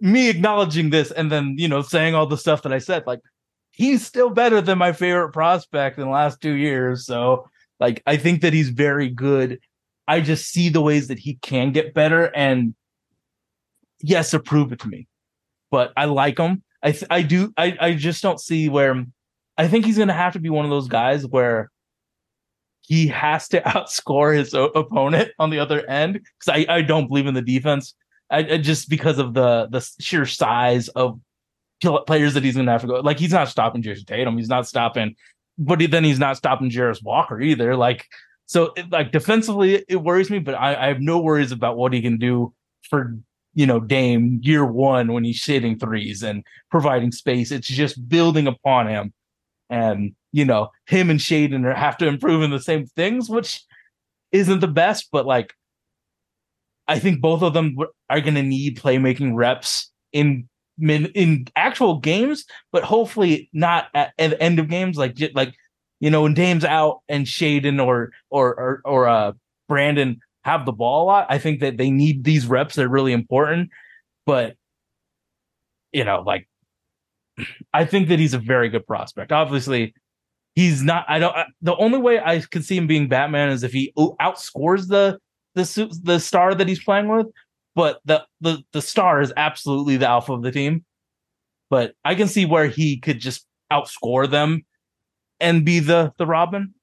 me 0.00 0.28
acknowledging 0.28 0.90
this 0.90 1.10
and 1.10 1.30
then 1.30 1.56
you 1.58 1.68
know 1.68 1.82
saying 1.82 2.14
all 2.14 2.26
the 2.26 2.36
stuff 2.36 2.62
that 2.62 2.72
I 2.72 2.78
said, 2.78 3.04
like 3.06 3.20
he's 3.70 4.04
still 4.04 4.28
better 4.28 4.60
than 4.60 4.78
my 4.78 4.92
favorite 4.92 5.32
prospect 5.32 5.98
in 5.98 6.04
the 6.04 6.10
last 6.10 6.40
two 6.40 6.54
years. 6.54 7.06
So 7.06 7.48
like 7.80 8.02
I 8.06 8.18
think 8.18 8.42
that 8.42 8.52
he's 8.52 8.68
very 8.68 9.08
good. 9.08 9.60
I 10.06 10.20
just 10.20 10.50
see 10.50 10.68
the 10.68 10.82
ways 10.82 11.08
that 11.08 11.18
he 11.18 11.36
can 11.36 11.72
get 11.72 11.94
better 11.94 12.24
and 12.36 12.74
yes, 14.02 14.34
approve 14.34 14.72
it 14.72 14.80
to 14.80 14.88
me. 14.88 15.06
But 15.70 15.92
I 15.96 16.04
like 16.04 16.38
him. 16.38 16.62
I 16.82 16.92
th- 16.92 17.06
I 17.10 17.22
do 17.22 17.52
I 17.56 17.76
I 17.80 17.94
just 17.94 18.22
don't 18.22 18.40
see 18.40 18.68
where 18.68 19.04
I 19.56 19.68
think 19.68 19.84
he's 19.84 19.96
going 19.96 20.08
to 20.08 20.14
have 20.14 20.32
to 20.32 20.40
be 20.40 20.50
one 20.50 20.64
of 20.64 20.70
those 20.70 20.88
guys 20.88 21.26
where 21.26 21.70
he 22.80 23.06
has 23.08 23.48
to 23.48 23.60
outscore 23.66 24.36
his 24.36 24.54
o- 24.54 24.66
opponent 24.66 25.30
on 25.38 25.50
the 25.50 25.58
other 25.58 25.88
end 25.88 26.14
because 26.14 26.48
I, 26.48 26.66
I 26.68 26.82
don't 26.82 27.08
believe 27.08 27.26
in 27.26 27.34
the 27.34 27.42
defense. 27.42 27.94
I, 28.30 28.38
I, 28.38 28.56
just 28.58 28.88
because 28.88 29.18
of 29.18 29.34
the 29.34 29.68
the 29.70 29.86
sheer 30.00 30.26
size 30.26 30.88
of 30.88 31.20
players 32.06 32.34
that 32.34 32.44
he's 32.44 32.54
going 32.54 32.66
to 32.66 32.72
have 32.72 32.82
to 32.82 32.86
go. 32.86 33.00
Like 33.00 33.18
he's 33.18 33.32
not 33.32 33.48
stopping 33.48 33.82
Jayson 33.82 34.06
Tatum. 34.06 34.36
He's 34.36 34.48
not 34.48 34.66
stopping, 34.66 35.16
but 35.58 35.80
then 35.90 36.04
he's 36.04 36.18
not 36.18 36.36
stopping 36.36 36.70
Jarace 36.70 37.02
Walker 37.02 37.40
either. 37.40 37.76
Like 37.76 38.06
so, 38.46 38.72
it, 38.76 38.90
like 38.90 39.12
defensively, 39.12 39.84
it 39.88 39.96
worries 39.96 40.30
me, 40.30 40.38
but 40.38 40.54
I, 40.54 40.74
I 40.74 40.86
have 40.88 41.00
no 41.00 41.20
worries 41.20 41.52
about 41.52 41.76
what 41.76 41.92
he 41.92 42.02
can 42.02 42.18
do 42.18 42.52
for 42.88 43.16
you 43.54 43.66
know 43.66 43.80
Dame 43.80 44.40
year 44.42 44.64
one 44.64 45.12
when 45.12 45.24
he's 45.24 45.36
shooting 45.36 45.78
threes 45.78 46.22
and 46.22 46.44
providing 46.70 47.12
space. 47.12 47.50
It's 47.50 47.68
just 47.68 48.08
building 48.08 48.46
upon 48.46 48.88
him, 48.88 49.12
and 49.70 50.14
you 50.32 50.44
know 50.44 50.70
him 50.86 51.10
and 51.10 51.20
Shaedon 51.20 51.74
have 51.74 51.96
to 51.98 52.06
improve 52.06 52.42
in 52.42 52.50
the 52.50 52.60
same 52.60 52.86
things, 52.86 53.28
which 53.28 53.62
isn't 54.32 54.60
the 54.60 54.68
best, 54.68 55.08
but 55.12 55.26
like 55.26 55.52
I 56.88 56.98
think 56.98 57.20
both 57.20 57.42
of 57.42 57.54
them 57.54 57.76
are 58.10 58.20
going 58.20 58.34
to 58.34 58.42
need 58.42 58.78
playmaking 58.78 59.34
reps 59.34 59.90
in 60.12 60.48
in 60.80 61.46
actual 61.54 61.98
games, 61.98 62.44
but 62.72 62.82
hopefully 62.82 63.48
not 63.52 63.88
at, 63.94 64.12
at 64.18 64.30
the 64.30 64.42
end 64.42 64.58
of 64.58 64.68
games. 64.68 64.96
Like 64.96 65.16
like 65.34 65.54
you 66.00 66.10
know 66.10 66.22
when 66.22 66.34
Dame's 66.34 66.64
out 66.64 67.00
and 67.08 67.26
Shaedon 67.26 67.84
or 67.84 68.10
or 68.30 68.54
or, 68.54 68.82
or 68.84 69.08
uh, 69.08 69.32
Brandon 69.68 70.20
have 70.44 70.66
the 70.66 70.72
ball 70.72 71.04
a 71.04 71.06
lot. 71.06 71.26
I 71.28 71.38
think 71.38 71.60
that 71.60 71.76
they 71.76 71.90
need 71.90 72.24
these 72.24 72.46
reps. 72.46 72.74
They're 72.74 72.88
really 72.88 73.12
important. 73.12 73.70
But 74.26 74.56
you 75.92 76.04
know, 76.04 76.22
like 76.26 76.48
I 77.74 77.84
think 77.84 78.08
that 78.08 78.18
he's 78.18 78.34
a 78.34 78.38
very 78.38 78.68
good 78.68 78.86
prospect. 78.86 79.32
Obviously, 79.32 79.94
he's 80.54 80.82
not. 80.82 81.04
I 81.08 81.18
don't. 81.18 81.34
The 81.60 81.76
only 81.76 81.98
way 81.98 82.20
I 82.20 82.40
could 82.40 82.64
see 82.64 82.76
him 82.76 82.86
being 82.86 83.08
Batman 83.08 83.50
is 83.50 83.62
if 83.62 83.72
he 83.72 83.92
outscores 83.96 84.88
the 84.88 85.18
the 85.54 86.00
the 86.02 86.20
star 86.20 86.54
that 86.54 86.68
he's 86.68 86.82
playing 86.82 87.08
with. 87.08 87.26
But 87.74 88.00
the 88.04 88.24
the 88.40 88.62
the 88.72 88.82
star 88.82 89.20
is 89.20 89.32
absolutely 89.36 89.96
the 89.96 90.08
alpha 90.08 90.32
of 90.32 90.42
the 90.42 90.52
team. 90.52 90.84
But 91.70 91.94
I 92.04 92.14
can 92.14 92.28
see 92.28 92.44
where 92.44 92.66
he 92.66 92.98
could 92.98 93.18
just 93.18 93.46
outscore 93.72 94.30
them 94.30 94.66
and 95.40 95.64
be 95.64 95.78
the 95.78 96.12
the 96.18 96.26
Robin 96.26 96.74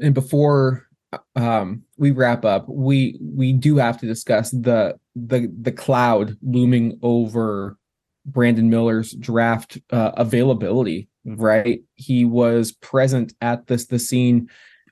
and 0.00 0.14
before 0.14 0.86
um, 1.34 1.82
we 1.96 2.10
wrap 2.10 2.44
up, 2.44 2.68
we 2.68 3.18
we 3.20 3.52
do 3.52 3.76
have 3.76 3.98
to 4.00 4.06
discuss 4.06 4.50
the 4.50 4.98
the 5.14 5.52
the 5.60 5.72
cloud 5.72 6.36
looming 6.42 6.98
over 7.02 7.78
Brandon 8.24 8.68
Miller's 8.68 9.12
draft 9.12 9.78
uh, 9.90 10.12
availability. 10.16 11.08
Right, 11.24 11.82
he 11.96 12.24
was 12.24 12.72
present 12.72 13.34
at 13.40 13.66
this 13.66 13.86
the 13.86 13.98
scene 13.98 14.48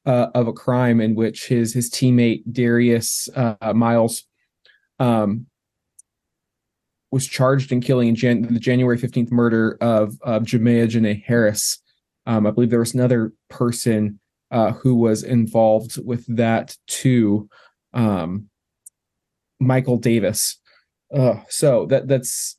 uh, 0.06 0.28
of 0.34 0.48
a 0.48 0.52
crime 0.52 1.00
in 1.00 1.14
which 1.14 1.46
his 1.46 1.72
his 1.72 1.90
teammate 1.90 2.42
Darius 2.50 3.28
uh, 3.36 3.72
Miles 3.74 4.24
um, 4.98 5.46
was 7.10 7.26
charged 7.26 7.70
in 7.70 7.80
killing 7.80 8.08
in 8.08 8.14
Jan- 8.14 8.52
the 8.52 8.60
January 8.60 8.98
fifteenth 8.98 9.30
murder 9.30 9.76
of 9.80 10.18
of 10.22 10.42
Jamea 10.42 10.88
Jonae 10.88 11.22
Harris. 11.26 11.78
Um, 12.26 12.46
I 12.46 12.50
believe 12.50 12.70
there 12.70 12.80
was 12.80 12.94
another 12.94 13.32
person 13.50 14.18
uh, 14.50 14.72
who 14.72 14.94
was 14.94 15.22
involved 15.22 15.98
with 16.04 16.24
that 16.36 16.76
too. 16.86 17.48
Um, 17.92 18.48
Michael 19.60 19.98
Davis. 19.98 20.58
Uh, 21.14 21.36
so 21.48 21.86
that 21.86 22.08
that's 22.08 22.58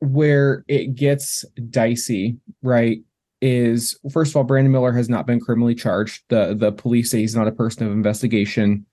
where 0.00 0.64
it 0.68 0.94
gets 0.94 1.44
dicey, 1.70 2.36
right? 2.62 2.98
Is 3.40 3.98
first 4.12 4.32
of 4.32 4.36
all, 4.36 4.44
Brandon 4.44 4.72
Miller 4.72 4.92
has 4.92 5.08
not 5.08 5.26
been 5.26 5.40
criminally 5.40 5.74
charged. 5.74 6.22
The 6.28 6.54
the 6.54 6.72
police 6.72 7.10
say 7.10 7.20
he's 7.20 7.36
not 7.36 7.48
a 7.48 7.52
person 7.52 7.86
of 7.86 7.92
investigation. 7.92 8.86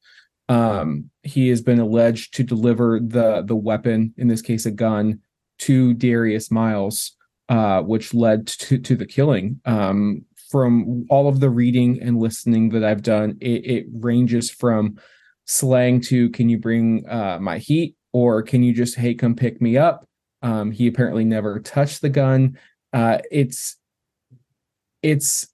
Um, 0.50 1.10
he 1.24 1.50
has 1.50 1.62
been 1.62 1.80
alleged 1.80 2.34
to 2.36 2.44
deliver 2.44 3.00
the 3.00 3.44
the 3.46 3.56
weapon, 3.56 4.14
in 4.18 4.28
this 4.28 4.42
case, 4.42 4.66
a 4.66 4.72
gun, 4.72 5.20
to 5.60 5.94
Darius 5.94 6.52
Miles, 6.52 7.16
uh, 7.50 7.82
which 7.82 8.14
led 8.14 8.48
to 8.48 8.78
to 8.78 8.96
the 8.96 9.06
killing. 9.06 9.62
Um, 9.66 10.26
from 10.54 11.08
all 11.10 11.28
of 11.28 11.40
the 11.40 11.50
reading 11.50 12.00
and 12.00 12.20
listening 12.20 12.70
that 12.70 12.84
I've 12.84 13.02
done, 13.02 13.36
it, 13.42 13.66
it 13.66 13.86
ranges 13.92 14.52
from 14.52 15.00
slang 15.46 16.00
to 16.02 16.30
"Can 16.30 16.48
you 16.48 16.60
bring 16.60 17.10
uh, 17.10 17.40
my 17.42 17.58
heat?" 17.58 17.96
or 18.12 18.44
"Can 18.44 18.62
you 18.62 18.72
just 18.72 18.96
hey 18.96 19.16
come 19.16 19.36
pick 19.36 19.60
me 19.60 19.78
up?" 19.78 20.08
Um, 20.44 20.70
he 20.70 20.86
apparently 20.86 21.26
never 21.26 21.60
touched 21.60 22.04
the 22.04 22.10
gun. 22.10 22.60
Uh, 22.94 23.18
it's 23.32 23.78
it's 25.02 25.48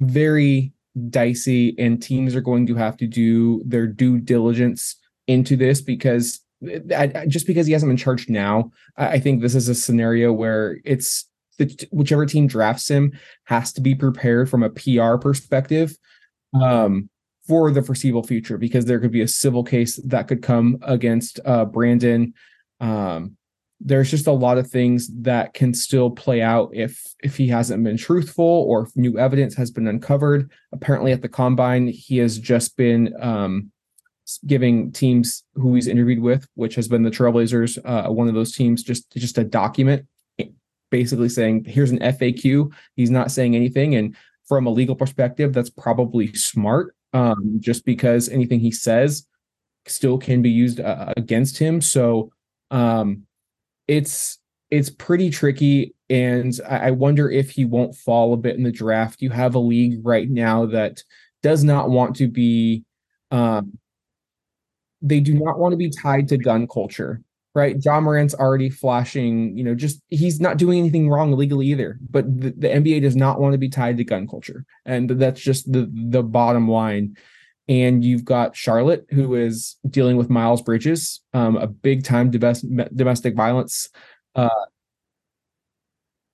very 0.00 0.72
dicey, 1.08 1.76
and 1.78 2.02
teams 2.02 2.34
are 2.34 2.40
going 2.40 2.66
to 2.66 2.74
have 2.74 2.96
to 2.96 3.06
do 3.06 3.62
their 3.64 3.86
due 3.86 4.18
diligence 4.18 4.96
into 5.28 5.54
this 5.56 5.80
because 5.80 6.40
I, 6.92 7.12
I, 7.14 7.26
just 7.26 7.46
because 7.46 7.68
he 7.68 7.74
hasn't 7.74 7.90
been 7.90 7.96
charged 7.96 8.28
now, 8.28 8.72
I, 8.96 9.06
I 9.06 9.20
think 9.20 9.40
this 9.40 9.54
is 9.54 9.68
a 9.68 9.74
scenario 9.76 10.32
where 10.32 10.78
it's 10.84 11.26
the, 11.58 11.88
whichever 11.90 12.26
team 12.26 12.46
drafts 12.46 12.88
him 12.88 13.12
has 13.44 13.72
to 13.74 13.80
be 13.80 13.94
prepared 13.94 14.48
from 14.50 14.62
a 14.62 14.70
PR 14.70 15.16
perspective 15.16 15.96
um, 16.54 17.08
for 17.46 17.70
the 17.70 17.82
foreseeable 17.82 18.22
future 18.22 18.58
because 18.58 18.84
there 18.84 18.98
could 18.98 19.12
be 19.12 19.22
a 19.22 19.28
civil 19.28 19.62
case 19.62 19.96
that 20.04 20.28
could 20.28 20.42
come 20.42 20.78
against 20.82 21.40
uh, 21.44 21.64
Brandon. 21.64 22.34
Um, 22.80 23.36
there's 23.80 24.10
just 24.10 24.26
a 24.26 24.32
lot 24.32 24.56
of 24.56 24.70
things 24.70 25.08
that 25.22 25.52
can 25.52 25.74
still 25.74 26.10
play 26.10 26.40
out 26.40 26.70
if 26.72 27.02
if 27.22 27.36
he 27.36 27.46
hasn't 27.48 27.84
been 27.84 27.98
truthful 27.98 28.44
or 28.44 28.84
if 28.84 28.96
new 28.96 29.18
evidence 29.18 29.54
has 29.54 29.70
been 29.70 29.86
uncovered. 29.86 30.50
Apparently, 30.72 31.12
at 31.12 31.20
the 31.20 31.28
combine, 31.28 31.86
he 31.88 32.16
has 32.18 32.38
just 32.38 32.76
been 32.78 33.14
um, 33.20 33.70
giving 34.46 34.92
teams 34.92 35.44
who 35.54 35.74
he's 35.74 35.88
interviewed 35.88 36.22
with, 36.22 36.48
which 36.54 36.74
has 36.74 36.88
been 36.88 37.02
the 37.02 37.10
Trailblazers, 37.10 37.78
uh, 37.84 38.10
one 38.10 38.28
of 38.28 38.34
those 38.34 38.52
teams, 38.52 38.82
just 38.82 39.12
just 39.12 39.36
a 39.36 39.44
document 39.44 40.06
basically 40.90 41.28
saying, 41.28 41.64
here's 41.64 41.90
an 41.90 41.98
FAQ. 41.98 42.72
He's 42.94 43.10
not 43.10 43.30
saying 43.30 43.56
anything. 43.56 43.94
And 43.94 44.16
from 44.46 44.66
a 44.66 44.70
legal 44.70 44.94
perspective, 44.94 45.52
that's 45.52 45.70
probably 45.70 46.32
smart 46.34 46.94
um, 47.12 47.58
just 47.60 47.84
because 47.84 48.28
anything 48.28 48.60
he 48.60 48.70
says 48.70 49.26
still 49.86 50.18
can 50.18 50.42
be 50.42 50.50
used 50.50 50.80
uh, 50.80 51.12
against 51.16 51.58
him. 51.58 51.80
So 51.80 52.30
um, 52.70 53.22
it's 53.88 54.38
it's 54.70 54.90
pretty 54.90 55.30
tricky. 55.30 55.94
And 56.10 56.58
I, 56.68 56.88
I 56.88 56.90
wonder 56.90 57.30
if 57.30 57.50
he 57.50 57.64
won't 57.64 57.94
fall 57.94 58.32
a 58.32 58.36
bit 58.36 58.56
in 58.56 58.62
the 58.62 58.72
draft. 58.72 59.22
You 59.22 59.30
have 59.30 59.54
a 59.54 59.60
league 59.60 60.00
right 60.04 60.28
now 60.28 60.66
that 60.66 61.02
does 61.42 61.62
not 61.62 61.90
want 61.90 62.16
to 62.16 62.28
be 62.28 62.84
um, 63.30 63.78
they 65.02 65.20
do 65.20 65.34
not 65.34 65.58
want 65.58 65.72
to 65.72 65.76
be 65.76 65.90
tied 65.90 66.28
to 66.28 66.38
gun 66.38 66.66
culture 66.66 67.22
right? 67.56 67.82
Ja 67.82 67.98
Morant's 68.00 68.34
already 68.34 68.68
flashing, 68.68 69.56
you 69.56 69.64
know, 69.64 69.74
just 69.74 70.02
he's 70.10 70.40
not 70.40 70.58
doing 70.58 70.78
anything 70.78 71.08
wrong 71.08 71.32
legally 71.32 71.66
either. 71.68 71.98
But 72.10 72.26
the, 72.26 72.50
the, 72.50 72.68
NBA 72.68 73.00
does 73.00 73.16
not 73.16 73.40
want 73.40 73.52
to 73.52 73.58
be 73.58 73.70
tied 73.70 73.96
to 73.96 74.04
gun 74.04 74.28
culture, 74.28 74.66
and 74.84 75.08
that's 75.08 75.40
just 75.40 75.72
the 75.72 75.90
the 75.90 76.22
bottom 76.22 76.68
line. 76.68 77.16
And 77.66 78.04
you've 78.04 78.26
got 78.26 78.54
Charlotte, 78.54 79.06
who 79.10 79.34
is 79.34 79.76
dealing 79.88 80.18
with 80.18 80.28
Miles 80.28 80.60
Bridges, 80.60 81.22
um, 81.32 81.56
a 81.56 81.66
big 81.66 82.04
time 82.04 82.30
domestic 82.30 83.34
violence 83.34 83.88
uh, 84.36 84.66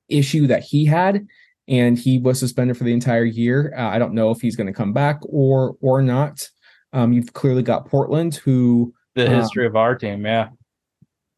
issue 0.09 0.49
that 0.49 0.65
he 0.65 0.85
had, 0.85 1.27
and 1.69 1.97
he 1.97 2.19
was 2.19 2.41
suspended 2.41 2.77
for 2.77 2.85
the 2.85 2.93
entire 2.93 3.25
year. 3.25 3.73
Uh, 3.79 3.89
I 3.89 4.01
don't 4.01 4.13
know 4.13 4.33
if 4.33 4.41
he's 4.41 4.57
going 4.57 4.67
to 4.67 4.73
come 4.73 4.93
back 4.93 5.21
or 5.23 5.77
or 5.81 6.03
not. 6.03 6.49
Um, 6.93 7.13
you've 7.13 7.33
clearly 7.33 7.63
got 7.63 7.87
Portland, 7.87 8.35
who 8.35 8.93
the 9.15 9.31
history 9.31 9.67
um, 9.67 9.71
of 9.71 9.77
our 9.77 9.95
team, 9.95 10.27
yeah 10.27 10.49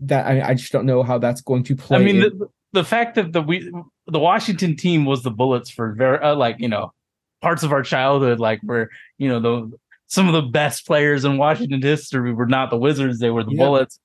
that 0.00 0.26
I, 0.26 0.50
I 0.50 0.54
just 0.54 0.72
don't 0.72 0.87
know 0.87 1.02
how 1.02 1.18
that's 1.18 1.40
going 1.40 1.62
to 1.64 1.76
play. 1.76 1.98
I 1.98 2.02
mean, 2.02 2.20
the, 2.20 2.48
the 2.72 2.85
fact 2.85 3.14
that 3.14 3.33
the 3.33 3.42
we 3.42 3.70
the 4.07 4.18
Washington 4.18 4.76
team 4.76 5.04
was 5.04 5.22
the 5.22 5.30
Bullets 5.30 5.70
for 5.70 5.92
very 5.94 6.18
uh, 6.18 6.35
like 6.35 6.57
you 6.59 6.68
know 6.68 6.92
parts 7.40 7.62
of 7.62 7.72
our 7.72 7.83
childhood, 7.83 8.40
like 8.40 8.61
where 8.62 8.90
you 9.18 9.28
know 9.28 9.40
the 9.40 9.78
some 10.07 10.26
of 10.28 10.35
the 10.35 10.42
best 10.42 10.87
players 10.87 11.24
in 11.24 11.38
Washington 11.38 11.80
history 11.80 12.33
were 12.33 12.46
not 12.46 12.70
the 12.70 12.76
Wizards; 12.76 13.18
they 13.18 13.30
were 13.30 13.44
the 13.44 13.52
Yeah. 13.52 13.64
Bullets. 13.64 13.98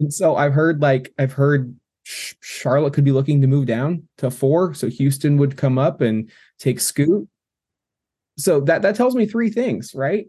And 0.00 0.14
so 0.14 0.36
I've 0.36 0.54
heard 0.54 0.80
like 0.80 1.12
I've 1.18 1.32
heard 1.32 1.76
Charlotte 2.04 2.94
could 2.94 3.04
be 3.04 3.12
looking 3.12 3.40
to 3.40 3.46
move 3.46 3.66
down 3.66 4.08
to 4.18 4.30
four, 4.30 4.72
so 4.72 4.88
Houston 4.88 5.36
would 5.36 5.56
come 5.56 5.78
up 5.78 6.00
and 6.00 6.30
take 6.58 6.80
Scoot. 6.80 7.28
So 8.38 8.60
that 8.60 8.82
that 8.82 8.94
tells 8.94 9.14
me 9.14 9.26
three 9.26 9.50
things, 9.50 9.94
right? 9.94 10.26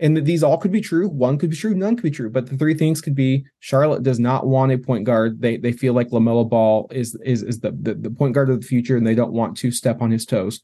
And 0.00 0.24
these 0.24 0.42
all 0.42 0.56
could 0.56 0.72
be 0.72 0.80
true. 0.80 1.08
One 1.08 1.36
could 1.36 1.50
be 1.50 1.56
true, 1.56 1.74
none 1.74 1.94
could 1.94 2.04
be 2.04 2.10
true. 2.10 2.30
But 2.30 2.46
the 2.46 2.56
three 2.56 2.74
things 2.74 3.02
could 3.02 3.14
be 3.14 3.44
Charlotte 3.60 4.02
does 4.02 4.18
not 4.18 4.46
want 4.46 4.72
a 4.72 4.78
point 4.78 5.04
guard. 5.04 5.40
They 5.40 5.58
they 5.58 5.72
feel 5.72 5.92
like 5.92 6.08
LaMelo 6.08 6.48
Ball 6.48 6.88
is 6.90 7.16
is 7.24 7.42
is 7.42 7.60
the, 7.60 7.72
the 7.72 7.94
the 7.94 8.10
point 8.10 8.34
guard 8.34 8.48
of 8.48 8.60
the 8.60 8.66
future, 8.66 8.96
and 8.96 9.06
they 9.06 9.14
don't 9.14 9.32
want 9.32 9.56
to 9.58 9.70
step 9.70 10.00
on 10.00 10.10
his 10.10 10.24
toes. 10.24 10.62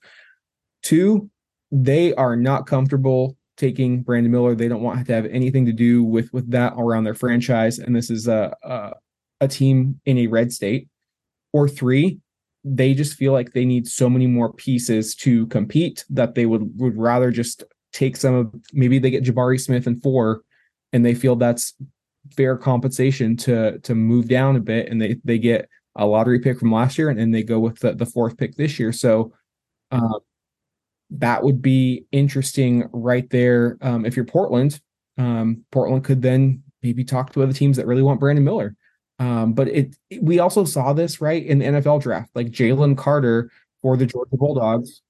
Two, 0.83 1.31
they 1.71 2.15
are 2.15 2.35
not 2.35 2.67
comfortable 2.67 3.37
taking 3.59 4.03
Brandon 4.03 4.33
Miller. 4.33 4.55
They 4.55 4.69
don't 4.69 4.83
want 4.83 5.07
to 5.07 5.15
have 5.15 5.27
anything 5.27 5.67
to 5.67 5.73
do 5.73 6.03
with 6.03 6.33
with 6.33 6.51
that 6.51 6.73
around 6.79 7.05
their 7.05 7.15
franchise. 7.15 7.79
And 7.79 7.95
this 7.95 8.11
is 8.11 8.29
a 8.29 8.57
a, 8.63 8.93
a 9.43 9.49
team 9.49 10.01
in 10.07 10.17
a 10.19 10.29
red 10.29 10.51
state. 10.51 10.89
Or 11.53 11.69
three, 11.69 12.21
they 12.65 12.95
just 12.95 13.17
feel 13.17 13.33
like 13.33 13.53
they 13.53 13.65
need 13.65 13.87
so 13.87 14.09
many 14.09 14.27
more 14.27 14.53
pieces 14.53 15.15
to 15.17 15.47
compete 15.49 16.07
that 16.09 16.35
they 16.35 16.47
would 16.47 16.71
would 16.81 16.97
rather 16.97 17.31
just 17.31 17.65
take 17.93 18.17
some 18.17 18.35
of 18.35 18.55
maybe 18.73 18.99
they 18.99 19.11
get 19.11 19.25
Jabari 19.25 19.61
Smith 19.61 19.87
and 19.87 20.03
four, 20.03 20.43
and 20.93 21.05
they 21.05 21.15
feel 21.15 21.37
that's 21.37 21.75
fair 22.37 22.57
compensation 22.57 23.37
to 23.39 23.79
to 23.81 23.95
move 23.95 24.29
down 24.29 24.57
a 24.57 24.61
bit, 24.61 24.89
and 24.91 25.01
they 25.01 25.17
they 25.25 25.39
get 25.39 25.69
a 25.97 26.07
lottery 26.07 26.39
pick 26.41 26.59
from 26.59 26.73
last 26.73 26.99
year, 26.99 27.09
and 27.11 27.19
then 27.19 27.31
they 27.31 27.43
go 27.43 27.59
with 27.59 27.79
the, 27.81 27.95
the 27.95 28.07
fourth 28.07 28.37
pick 28.37 28.57
this 28.57 28.79
year. 28.79 28.93
So. 28.93 29.33
Um, 29.93 30.21
that 31.11 31.43
would 31.43 31.63
be 31.63 32.05
interesting 32.13 32.89
right 32.93 33.29
there. 33.31 33.79
Um, 33.81 34.05
if 34.05 34.17
you're 34.17 34.25
Portland, 34.25 34.81
um, 35.19 35.65
Portland 35.71 36.05
could 36.05 36.21
then 36.23 36.63
maybe 36.83 37.05
talk 37.05 37.33
to 37.33 37.43
other 37.43 37.53
teams 37.53 37.77
that 37.77 37.87
really 37.87 38.03
want 38.03 38.21
Brandon 38.21 38.45
Miller. 38.45 38.75
Um, 39.19 39.53
but 39.55 39.69
it, 39.69 39.97
it- 40.11 40.23
we 40.23 40.41
also 40.41 40.65
saw 40.65 40.93
this 40.93 41.21
right 41.21 41.45
in 41.45 41.59
the 41.61 41.67
NFL 41.67 42.03
draft, 42.03 42.31
like 42.35 42.49
Jalen 42.49 42.99
Carter 42.99 43.51
for 43.83 43.97
the 43.97 44.07
Georgia 44.07 44.37
Bulldogs 44.37 45.03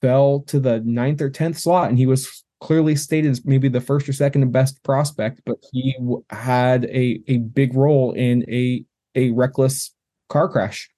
fell 0.00 0.40
to 0.40 0.60
the 0.60 0.80
ninth 0.80 1.20
or 1.20 1.30
tenth 1.30 1.58
slot, 1.58 1.88
and 1.88 1.98
he 1.98 2.06
was 2.06 2.44
clearly 2.60 2.96
stated 2.96 3.30
as 3.30 3.44
maybe 3.44 3.68
the 3.68 3.80
first 3.80 4.08
or 4.08 4.12
second 4.12 4.50
best 4.50 4.82
prospect, 4.82 5.42
but 5.44 5.56
he 5.72 5.94
had 6.30 6.84
a 6.86 7.20
a 7.28 7.38
big 7.38 7.74
role 7.74 8.12
in 8.12 8.44
a 8.50 8.84
a 9.14 9.30
reckless 9.32 9.92
car 10.28 10.48
crash 10.48 10.88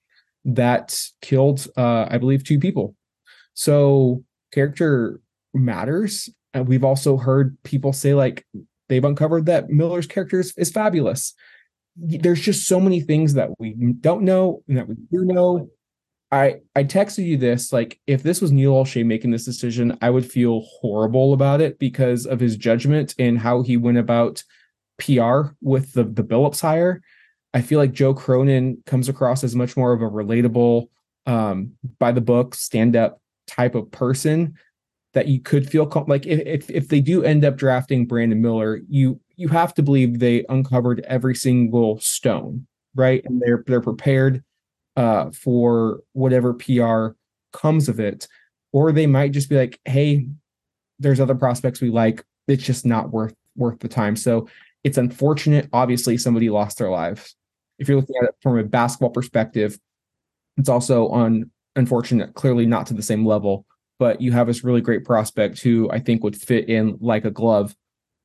that 0.45 0.99
killed, 1.21 1.67
uh, 1.77 2.07
I 2.09 2.17
believe, 2.17 2.43
two 2.43 2.59
people. 2.59 2.95
So 3.53 4.23
character 4.51 5.19
matters. 5.53 6.29
And 6.53 6.67
we've 6.67 6.83
also 6.83 7.17
heard 7.17 7.57
people 7.63 7.93
say 7.93 8.13
like 8.13 8.45
they've 8.87 9.03
uncovered 9.03 9.45
that 9.45 9.69
Miller's 9.69 10.07
character 10.07 10.39
is, 10.39 10.53
is 10.57 10.71
fabulous. 10.71 11.33
There's 11.95 12.41
just 12.41 12.67
so 12.67 12.79
many 12.79 13.01
things 13.01 13.33
that 13.33 13.49
we 13.59 13.75
don't 13.99 14.23
know 14.23 14.63
and 14.67 14.77
that 14.77 14.87
we 14.87 14.95
do 14.95 15.25
know. 15.25 15.69
I 16.31 16.57
I 16.75 16.83
texted 16.83 17.25
you 17.25 17.37
this 17.37 17.73
like 17.73 17.99
if 18.05 18.21
this 18.21 18.41
was 18.41 18.51
Neil 18.51 18.73
Olshey 18.73 19.05
making 19.05 19.31
this 19.31 19.45
decision, 19.45 19.97
I 20.01 20.09
would 20.09 20.29
feel 20.29 20.61
horrible 20.61 21.33
about 21.33 21.61
it 21.61 21.79
because 21.79 22.25
of 22.25 22.39
his 22.39 22.55
judgment 22.55 23.15
and 23.17 23.39
how 23.39 23.61
he 23.63 23.77
went 23.77 23.97
about 23.97 24.43
PR 24.99 25.53
with 25.61 25.93
the 25.93 26.03
the 26.03 26.23
Billups 26.23 26.61
hire. 26.61 27.01
I 27.53 27.61
feel 27.61 27.79
like 27.79 27.93
Joe 27.93 28.13
Cronin 28.13 28.83
comes 28.85 29.09
across 29.09 29.43
as 29.43 29.55
much 29.55 29.75
more 29.75 29.91
of 29.91 30.03
a 30.03 30.09
relatable, 30.09 30.87
um, 31.25 31.71
by 31.97 32.11
the 32.11 32.21
book, 32.21 32.53
stand 32.53 32.95
up 32.95 33.21
type 33.47 33.73
of 33.73 33.89
person 33.89 34.55
that 35.13 35.27
you 35.27 35.39
could 35.41 35.67
feel 35.67 35.87
com- 35.87 36.05
like 36.07 36.27
if, 36.27 36.39
if 36.45 36.69
if 36.69 36.87
they 36.89 37.01
do 37.01 37.23
end 37.23 37.43
up 37.43 37.57
drafting 37.57 38.05
Brandon 38.05 38.39
Miller, 38.39 38.81
you 38.87 39.19
you 39.35 39.47
have 39.47 39.73
to 39.75 39.81
believe 39.83 40.19
they 40.19 40.45
uncovered 40.49 40.99
every 41.07 41.33
single 41.33 41.99
stone, 41.99 42.67
right? 42.93 43.23
And 43.25 43.41
they're 43.41 43.63
they're 43.65 43.81
prepared 43.81 44.43
uh 44.95 45.31
for 45.31 46.01
whatever 46.13 46.53
PR 46.53 47.09
comes 47.53 47.89
of 47.89 47.99
it. 47.99 48.27
Or 48.71 48.91
they 48.91 49.07
might 49.07 49.31
just 49.31 49.49
be 49.49 49.55
like, 49.55 49.79
hey, 49.85 50.27
there's 50.99 51.19
other 51.19 51.35
prospects 51.35 51.81
we 51.81 51.89
like. 51.89 52.23
It's 52.47 52.63
just 52.63 52.85
not 52.85 53.11
worth 53.11 53.33
worth 53.55 53.79
the 53.79 53.87
time. 53.87 54.15
So 54.15 54.47
it's 54.83 54.97
unfortunate. 54.97 55.69
Obviously, 55.73 56.17
somebody 56.17 56.49
lost 56.49 56.77
their 56.77 56.89
lives. 56.89 57.35
If 57.79 57.87
you're 57.87 57.99
looking 57.99 58.15
at 58.21 58.29
it 58.29 58.35
from 58.41 58.57
a 58.57 58.63
basketball 58.63 59.09
perspective, 59.09 59.79
it's 60.57 60.69
also 60.69 61.07
on 61.09 61.49
unfortunate, 61.75 62.33
clearly 62.33 62.65
not 62.65 62.85
to 62.87 62.93
the 62.93 63.01
same 63.01 63.25
level, 63.25 63.65
but 63.99 64.21
you 64.21 64.31
have 64.31 64.47
this 64.47 64.63
really 64.63 64.81
great 64.81 65.05
prospect 65.05 65.61
who 65.61 65.89
I 65.91 65.99
think 65.99 66.23
would 66.23 66.35
fit 66.35 66.69
in 66.69 66.97
like 67.01 67.25
a 67.25 67.31
glove 67.31 67.75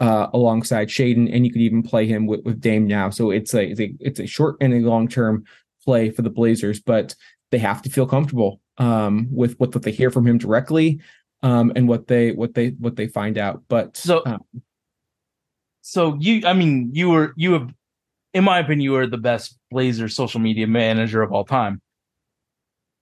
uh, 0.00 0.29
alongside 0.33 0.88
Shaedon, 0.88 1.33
and 1.33 1.46
you 1.46 1.53
could 1.53 1.62
even 1.62 1.83
play 1.83 2.07
him 2.07 2.27
with, 2.27 2.44
with 2.44 2.61
Dame 2.61 2.87
now. 2.87 3.11
So 3.11 3.31
it's 3.31 3.55
a, 3.55 3.70
it's 3.70 3.81
a 3.81 3.94
it's 4.00 4.20
a 4.20 4.27
short 4.27 4.57
and 4.61 4.74
a 4.74 4.81
long 4.81 5.09
term 5.09 5.44
play 5.85 6.11
for 6.11 6.23
the 6.23 6.31
Blazers, 6.31 6.81
but 6.81 7.14
they 7.51 7.59
have 7.59 7.83
to 7.83 7.90
feel 7.90 8.07
comfortable 8.07 8.61
um, 8.79 9.29
with 9.31 9.59
what, 9.59 9.75
what 9.75 9.83
they 9.85 9.92
hear 9.92 10.11
from 10.11 10.27
him 10.27 10.38
directly 10.38 11.01
um, 11.42 11.73
and 11.77 11.87
what 11.88 12.07
they 12.07 12.33
what 12.33 12.55
they 12.55 12.70
what 12.70 12.97
they 12.97 13.07
find 13.07 13.38
out. 13.38 13.62
But 13.68 13.97
So- 13.97 14.23
um, 14.27 14.42
So 15.83 16.16
you, 16.18 16.47
I 16.47 16.55
mean, 16.55 16.90
you 16.92 17.11
were 17.11 17.35
you 17.37 17.53
have, 17.53 17.73
in 18.33 18.44
my 18.44 18.59
opinion, 18.59 18.81
you 18.81 18.97
are 18.97 19.07
the 19.07 19.18
best 19.18 19.59
Blazer 19.70 20.09
social 20.09 20.40
media 20.40 20.66
manager 20.66 21.23
of 21.23 21.33
all 21.33 21.44
time. 21.44 21.81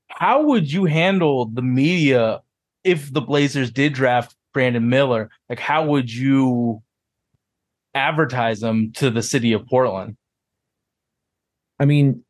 How 0.09 0.43
would 0.43 0.71
you 0.71 0.85
handle 0.85 1.47
the 1.47 1.63
media 1.63 2.43
if 2.85 3.13
the 3.13 3.21
Blazers 3.21 3.71
did 3.71 3.95
draft 3.95 4.35
Brandon 4.53 4.89
Miller? 4.89 5.31
Like, 5.49 5.61
how 5.61 5.87
would 5.87 6.13
you 6.13 6.83
advertise 7.95 8.61
them 8.61 8.93
to 8.97 9.11
the 9.11 9.23
city 9.23 9.53
of 9.53 9.67
Portland? 9.67 10.17
I 11.79 11.85
mean, 11.87 12.25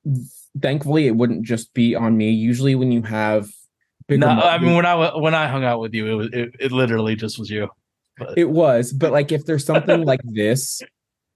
thankfully, 0.61 1.07
it 1.07 1.17
wouldn't 1.17 1.45
just 1.45 1.73
be 1.75 1.95
on 1.95 2.17
me. 2.17 2.31
Usually, 2.31 2.75
when 2.75 2.93
you 2.93 3.03
have 3.03 3.51
No, 4.09 4.29
I 4.29 4.59
mean 4.59 4.75
when 4.75 4.87
I 4.87 5.17
when 5.17 5.35
I 5.35 5.47
hung 5.49 5.65
out 5.65 5.81
with 5.81 5.95
you, 5.95 6.07
it 6.07 6.15
was 6.15 6.29
it, 6.33 6.55
it 6.61 6.73
literally 6.73 7.17
just 7.17 7.38
was 7.38 7.51
you. 7.51 7.69
It 8.37 8.51
was, 8.51 8.93
but 8.93 9.11
like 9.12 9.33
if 9.33 9.47
there's 9.47 9.65
something 9.65 10.05
like 10.05 10.21
this, 10.25 10.83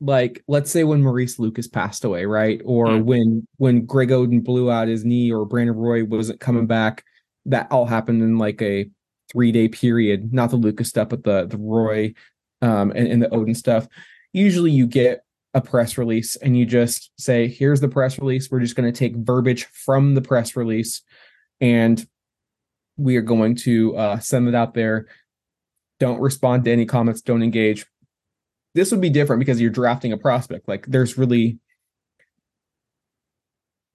like 0.00 0.44
let's 0.46 0.70
say 0.70 0.85
when 0.85 1.02
Maurice 1.02 1.38
Lucas 1.38 1.66
passed 1.66 2.05
away, 2.05 2.26
right? 2.26 2.61
Or 2.64 2.88
Mm. 2.88 3.05
when 3.05 3.48
when 3.57 3.87
Greg 3.87 4.11
Oden 4.11 4.44
blew 4.44 4.70
out 4.70 4.88
his 4.88 5.05
knee 5.05 5.33
or 5.33 5.46
Brandon 5.46 5.74
Roy 5.74 6.05
wasn't 6.05 6.40
coming 6.40 6.66
back, 6.66 7.05
that 7.46 7.70
all 7.70 7.87
happened 7.87 8.22
in 8.22 8.38
like 8.38 8.61
a 8.61 8.90
three 9.33 9.52
day 9.52 9.68
period. 9.68 10.33
Not 10.33 10.50
the 10.50 10.57
Lucas 10.57 10.88
stuff, 10.88 11.09
but 11.09 11.24
the 11.24 11.46
the 11.46 11.57
Roy 11.57 12.14
um 12.62 12.92
and, 12.94 13.09
and 13.09 13.22
the 13.22 13.29
Oden 13.29 13.57
stuff. 13.57 13.88
Usually 14.33 14.70
you 14.70 14.87
get 14.87 15.22
a 15.57 15.61
press 15.62 15.97
release 15.97 16.37
and 16.37 16.55
you 16.55 16.66
just 16.66 17.11
say, 17.19 17.49
here's 17.49 17.81
the 17.81 17.88
press 17.88 18.19
release. 18.19 18.51
We're 18.51 18.61
just 18.61 18.77
going 18.77 18.92
to 18.92 18.97
take 18.97 19.16
verbiage 19.16 19.64
from 19.64 20.14
the 20.14 20.21
press 20.21 20.55
release 20.55 21.01
and 21.62 22.07
we 22.99 23.16
are 23.16 23.23
going 23.23 23.57
to 23.57 23.97
uh, 23.97 24.19
send 24.19 24.49
it 24.49 24.55
out 24.55 24.75
there. 24.75 25.07
Don't 25.99 26.21
respond 26.21 26.66
to 26.66 26.73
any 26.73 26.85
comments. 26.85 27.23
Don't 27.23 27.42
engage. 27.42 27.87
This 28.75 28.90
would 28.90 29.01
be 29.01 29.09
different 29.09 29.40
because 29.40 29.59
you're 29.59 29.71
drafting 29.71 30.12
a 30.12 30.19
prospect. 30.19 30.69
Like 30.69 30.85
there's 30.87 31.16
really 31.16 31.59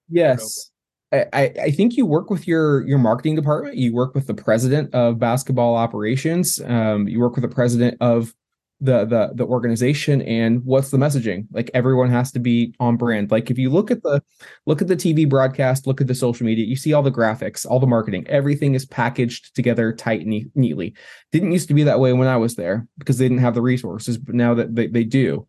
yes. 0.08 0.70
I, 1.12 1.52
I 1.62 1.70
think 1.70 1.96
you 1.96 2.06
work 2.06 2.28
with 2.28 2.48
your 2.48 2.84
your 2.88 2.98
marketing 2.98 3.36
department. 3.36 3.76
You 3.76 3.94
work 3.94 4.14
with 4.14 4.26
the 4.26 4.34
president 4.34 4.92
of 4.94 5.20
basketball 5.20 5.76
operations. 5.76 6.60
Um, 6.64 7.06
you 7.06 7.20
work 7.20 7.36
with 7.36 7.42
the 7.42 7.54
president 7.54 7.98
of 8.00 8.34
the 8.82 9.04
the 9.04 9.30
the 9.34 9.44
organization 9.46 10.20
and 10.22 10.64
what's 10.64 10.90
the 10.90 10.98
messaging 10.98 11.46
like 11.52 11.70
everyone 11.72 12.10
has 12.10 12.32
to 12.32 12.40
be 12.40 12.74
on 12.80 12.96
brand 12.96 13.30
like 13.30 13.50
if 13.50 13.56
you 13.56 13.70
look 13.70 13.90
at 13.90 14.02
the 14.02 14.20
look 14.66 14.82
at 14.82 14.88
the 14.88 14.96
tv 14.96 15.28
broadcast 15.28 15.86
look 15.86 16.00
at 16.00 16.08
the 16.08 16.14
social 16.14 16.44
media 16.44 16.66
you 16.66 16.76
see 16.76 16.92
all 16.92 17.02
the 17.02 17.10
graphics 17.10 17.64
all 17.64 17.78
the 17.78 17.86
marketing 17.86 18.26
everything 18.26 18.74
is 18.74 18.84
packaged 18.84 19.54
together 19.54 19.92
tight 19.92 20.26
and 20.26 20.50
neatly 20.54 20.94
didn't 21.30 21.52
used 21.52 21.68
to 21.68 21.74
be 21.74 21.82
that 21.84 22.00
way 22.00 22.12
when 22.12 22.28
I 22.28 22.36
was 22.36 22.56
there 22.56 22.86
because 22.98 23.18
they 23.18 23.24
didn't 23.24 23.38
have 23.38 23.54
the 23.54 23.62
resources, 23.62 24.18
but 24.18 24.34
now 24.34 24.54
that 24.54 24.74
they, 24.74 24.86
they 24.86 25.04
do. 25.04 25.46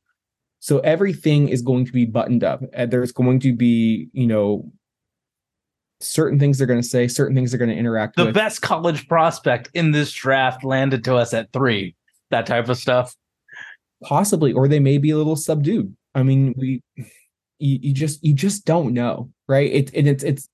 So 0.59 0.79
everything 0.79 1.49
is 1.49 1.61
going 1.61 1.85
to 1.85 1.91
be 1.91 2.05
buttoned 2.05 2.43
up. 2.43 2.61
And 2.71 2.89
there's 2.89 3.11
going 3.11 3.41
to 3.41 3.53
be, 3.53 4.07
you 4.13 4.27
know, 4.27 4.71
certain 5.99 6.39
things 6.39 6.57
they're 6.57 6.67
going 6.67 6.81
to 6.81 6.87
say, 6.87 7.07
certain 7.07 7.35
things 7.35 7.51
they're 7.51 7.57
going 7.57 7.69
to 7.69 7.75
interact 7.75 8.15
The 8.15 8.25
with. 8.25 8.33
best 8.33 8.61
college 8.61 9.07
prospect 9.09 9.69
in 9.73 9.91
this 9.91 10.11
draft 10.11 10.63
landed 10.63 11.03
to 11.05 11.15
us 11.15 11.33
at 11.33 11.51
three. 11.51 11.95
That 12.31 12.45
type 12.45 12.69
of 12.69 12.77
stuff. 12.77 13.13
Possibly, 14.03 14.53
or 14.53 14.67
they 14.67 14.79
may 14.79 14.97
be 14.97 15.11
a 15.11 15.17
little 15.17 15.35
subdued. 15.35 15.95
I 16.13 16.23
mean, 16.23 16.53
we, 16.57 16.81
you, 16.95 17.79
you 17.81 17.93
just, 17.93 18.23
you 18.23 18.33
just 18.33 18.65
don't 18.65 18.93
know, 18.93 19.31
right? 19.47 19.71
It, 19.71 19.93
and 19.93 20.07
it's, 20.07 20.23
it's, 20.23 20.49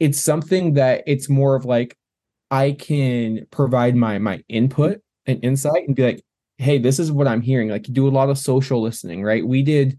it's 0.00 0.20
something 0.20 0.74
that 0.74 1.02
it's 1.06 1.28
more 1.28 1.54
of 1.54 1.64
like, 1.64 1.96
I 2.50 2.72
can 2.72 3.46
provide 3.50 3.96
my, 3.96 4.18
my 4.18 4.42
input 4.48 5.00
and 5.26 5.42
insight 5.44 5.86
and 5.86 5.96
be 5.96 6.04
like, 6.04 6.24
Hey, 6.58 6.78
this 6.78 6.98
is 6.98 7.10
what 7.10 7.26
I'm 7.26 7.40
hearing. 7.40 7.68
Like 7.68 7.88
you 7.88 7.94
do 7.94 8.08
a 8.08 8.10
lot 8.10 8.30
of 8.30 8.38
social 8.38 8.80
listening, 8.80 9.22
right? 9.22 9.46
We 9.46 9.62
did, 9.62 9.98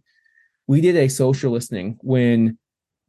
we 0.68 0.82
did 0.82 0.96
a 0.96 1.10
social 1.10 1.52
listening 1.52 1.98
when 2.02 2.58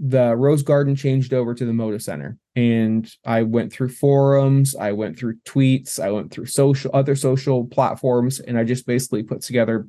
the 0.01 0.35
Rose 0.37 0.63
Garden 0.63 0.97
changed 0.97 1.33
over 1.33 1.55
to 1.55 1.65
the 1.65 1.73
Moda 1.73 2.03
Center, 2.03 2.37
and 2.57 3.11
I 3.25 3.43
went 3.43 3.73
through 3.73 3.91
forums, 3.91 4.75
I 4.75 4.93
went 4.93 5.19
through 5.19 5.39
tweets, 5.47 6.01
I 6.01 6.11
went 6.11 6.33
through 6.33 6.47
social 6.47 6.91
other 6.95 7.17
social 7.17 7.65
platforms, 7.67 8.41
and 8.41 8.59
I 8.59 8.65
just 8.65 8.87
basically 8.87 9.23
put 9.23 9.43
together 9.43 9.87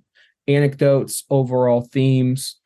anecdotes, 0.48 1.24
overall 1.30 1.82
themes, 1.82 2.60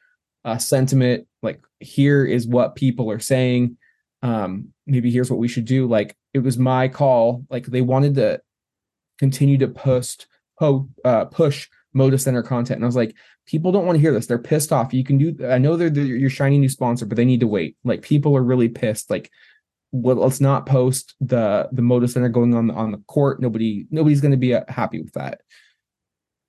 uh, 0.46 0.58
sentiment. 0.58 1.28
Like 1.42 1.62
here 1.80 2.26
is 2.26 2.48
what 2.48 2.76
people 2.76 3.10
are 3.12 3.20
saying. 3.20 3.78
Um, 4.22 4.74
maybe 4.86 5.12
here's 5.12 5.32
what 5.32 5.40
we 5.40 5.48
should 5.48 5.66
do. 5.66 5.88
Like 5.88 6.16
it 6.34 6.40
was 6.40 6.58
my 6.58 6.88
call. 6.88 7.46
Like 7.50 7.66
they 7.66 7.82
wanted 7.82 8.16
to 8.16 8.42
continue 9.18 9.58
to 9.60 9.68
post, 9.68 10.28
po- 10.58 10.90
uh, 11.06 11.26
push 11.26 11.68
Moda 12.00 12.20
Center 12.20 12.44
content, 12.44 12.78
and 12.78 12.86
I 12.86 12.88
was 12.88 12.96
like, 12.96 13.16
people 13.46 13.72
don't 13.72 13.86
want 13.86 13.98
to 13.98 14.02
hear 14.02 14.14
this. 14.14 14.28
They're 14.28 14.38
pissed 14.38 14.72
off. 14.72 14.94
You 14.94 15.04
can 15.04 15.18
do. 15.18 15.48
I 15.48 15.58
know 15.58 15.76
they're 15.76 15.90
the, 15.90 16.02
your 16.02 16.30
shiny 16.30 16.58
new 16.58 16.70
sponsor, 16.70 17.06
but 17.06 17.16
they 17.16 17.26
need 17.26 17.42
to 17.42 17.48
wait. 17.48 17.76
Like 17.84 18.02
people 18.02 18.36
are 18.36 18.44
really 18.44 18.70
pissed. 18.70 19.10
Like, 19.10 19.30
well, 19.92 20.18
let's 20.18 20.42
not 20.42 20.66
post 20.66 21.16
the 21.20 21.68
the 21.72 21.82
Moda 21.82 22.10
Center 22.10 22.30
going 22.30 22.54
on 22.56 22.72
on 22.72 22.92
the 22.92 23.04
court. 23.08 23.42
Nobody 23.42 23.88
nobody's 23.92 24.22
going 24.22 24.32
to 24.32 24.38
be 24.38 24.54
uh, 24.54 24.64
happy 24.68 25.02
with 25.02 25.14
that. 25.14 25.42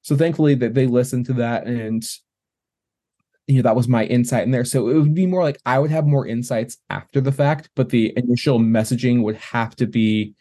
So 0.03 0.16
thankfully 0.16 0.55
that 0.57 0.74
they 0.74 0.86
listened 0.86 1.26
to 1.26 1.34
that 1.34 1.66
and 1.66 2.03
you 3.46 3.57
know 3.57 3.62
that 3.62 3.76
was 3.76 3.88
my 3.88 4.05
insight 4.05 4.44
in 4.44 4.51
there. 4.51 4.64
So 4.64 4.88
it 4.88 4.94
would 4.94 5.14
be 5.14 5.26
more 5.26 5.42
like 5.42 5.61
I 5.66 5.78
would 5.78 5.90
have 5.90 6.07
more 6.07 6.26
insights 6.26 6.78
after 6.88 7.20
the 7.20 7.32
fact, 7.32 7.68
but 7.74 7.88
the 7.88 8.12
initial 8.16 8.61
messaging 8.61 9.22
would 9.22 9.36
have 9.36 9.74
to 9.76 9.86
be 9.86 10.34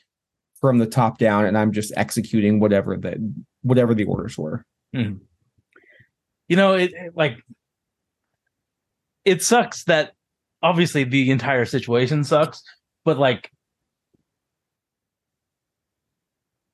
from 0.61 0.77
the 0.77 0.85
top 0.85 1.17
down, 1.17 1.45
and 1.45 1.57
I'm 1.57 1.71
just 1.71 1.93
executing 1.95 2.59
whatever 2.59 2.97
that 2.97 3.17
whatever 3.61 3.93
the 3.93 4.05
orders 4.05 4.37
were. 4.37 4.65
Mm-hmm 4.95 5.23
you 6.49 6.55
know, 6.55 6.73
it, 6.73 6.91
it 6.93 7.13
like 7.15 7.37
it 9.23 9.41
sucks 9.41 9.85
that 9.85 10.13
obviously 10.61 11.05
the 11.05 11.31
entire 11.31 11.63
situation 11.63 12.25
sucks, 12.25 12.61
but 13.05 13.17
like 13.17 13.49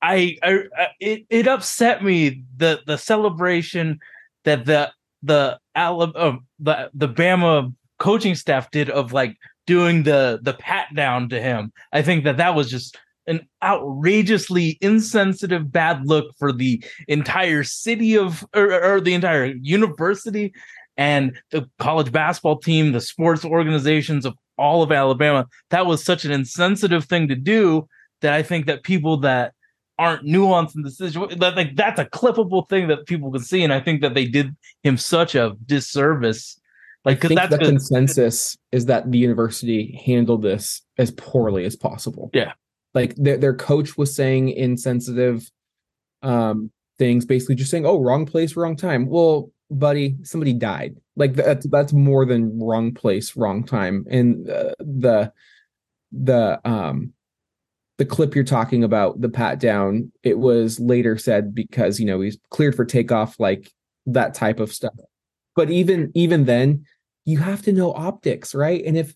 I, 0.02 0.36
I, 0.42 0.58
it, 0.98 1.26
it 1.28 1.46
upset 1.46 2.02
me 2.02 2.42
the 2.56 2.80
the 2.86 2.96
celebration 2.96 4.00
that 4.44 4.64
the 4.64 4.90
the 5.22 5.58
Alabama 5.74 6.18
uh, 6.18 6.36
the 6.58 6.90
the 6.94 7.08
Bama 7.08 7.74
coaching 7.98 8.34
staff 8.34 8.70
did 8.70 8.88
of 8.88 9.12
like 9.12 9.36
doing 9.66 10.04
the 10.04 10.40
the 10.42 10.54
pat 10.54 10.88
down 10.94 11.28
to 11.28 11.40
him. 11.40 11.70
I 11.92 12.00
think 12.00 12.24
that 12.24 12.38
that 12.38 12.54
was 12.54 12.70
just 12.70 12.96
an 13.26 13.46
outrageously 13.62 14.78
insensitive 14.80 15.70
bad 15.72 16.06
look 16.06 16.34
for 16.38 16.52
the 16.52 16.82
entire 17.08 17.64
city 17.64 18.16
of 18.16 18.44
or, 18.54 18.82
or, 18.82 19.00
the 19.00 19.14
entire 19.14 19.46
university 19.46 20.52
and 20.96 21.36
the 21.50 21.68
college 21.78 22.12
basketball 22.12 22.58
team 22.58 22.92
the 22.92 23.00
sports 23.00 23.44
organizations 23.44 24.24
of 24.24 24.34
all 24.58 24.82
of 24.82 24.92
alabama. 24.92 25.46
That 25.70 25.86
was 25.86 26.04
such 26.04 26.24
an 26.24 26.30
insensitive 26.30 27.04
thing 27.04 27.28
to 27.28 27.34
do 27.34 27.88
that 28.22 28.32
i 28.32 28.42
think 28.42 28.66
that 28.66 28.82
people 28.82 29.18
that 29.18 29.52
aren't 29.98 30.24
nuanced 30.24 30.74
in 30.74 30.82
the 30.82 30.90
situation 30.90 31.38
that 31.38 31.56
like 31.56 31.74
that's 31.74 31.98
a 31.98 32.04
clippable 32.04 32.68
thing 32.68 32.88
that 32.88 33.06
people 33.06 33.30
can 33.30 33.42
see 33.42 33.62
and 33.62 33.72
i 33.72 33.80
think 33.80 34.00
that 34.02 34.14
they 34.14 34.26
did 34.26 34.54
him 34.82 34.96
such 34.96 35.34
a 35.34 35.56
disservice. 35.66 36.60
Like 37.04 37.20
because 37.20 37.36
that's 37.36 37.50
the 37.50 37.58
consensus 37.58 38.56
is 38.72 38.86
that 38.86 39.12
the 39.12 39.18
university 39.18 40.02
handled 40.04 40.42
this 40.42 40.82
as 40.98 41.12
poorly 41.12 41.64
as 41.64 41.76
possible. 41.76 42.30
Yeah 42.34 42.52
like 42.96 43.14
their 43.16 43.36
their 43.36 43.54
coach 43.54 43.98
was 43.98 44.16
saying 44.16 44.48
insensitive 44.48 45.48
um 46.22 46.70
things 46.98 47.26
basically 47.26 47.54
just 47.54 47.70
saying 47.70 47.84
oh 47.84 48.00
wrong 48.00 48.24
place 48.24 48.56
wrong 48.56 48.74
time. 48.74 49.06
Well 49.06 49.52
buddy 49.70 50.16
somebody 50.22 50.54
died. 50.54 50.96
Like 51.14 51.34
that's 51.34 51.68
that's 51.68 51.92
more 51.92 52.24
than 52.24 52.58
wrong 52.58 52.94
place 52.94 53.36
wrong 53.36 53.64
time. 53.64 54.06
And 54.10 54.48
uh, 54.48 54.74
the 54.78 55.30
the 56.10 56.58
um 56.64 57.12
the 57.98 58.06
clip 58.06 58.34
you're 58.34 58.44
talking 58.44 58.82
about 58.82 59.20
the 59.20 59.28
pat 59.28 59.60
down 59.60 60.10
it 60.22 60.38
was 60.38 60.80
later 60.80 61.18
said 61.18 61.54
because 61.54 62.00
you 62.00 62.06
know 62.06 62.20
he's 62.20 62.38
cleared 62.48 62.74
for 62.74 62.86
takeoff 62.86 63.38
like 63.38 63.70
that 64.06 64.32
type 64.32 64.58
of 64.58 64.72
stuff. 64.72 64.94
But 65.54 65.68
even 65.70 66.12
even 66.14 66.46
then 66.46 66.86
you 67.26 67.38
have 67.38 67.60
to 67.62 67.72
know 67.72 67.92
optics 67.92 68.54
right? 68.54 68.82
And 68.86 68.96
if 68.96 69.14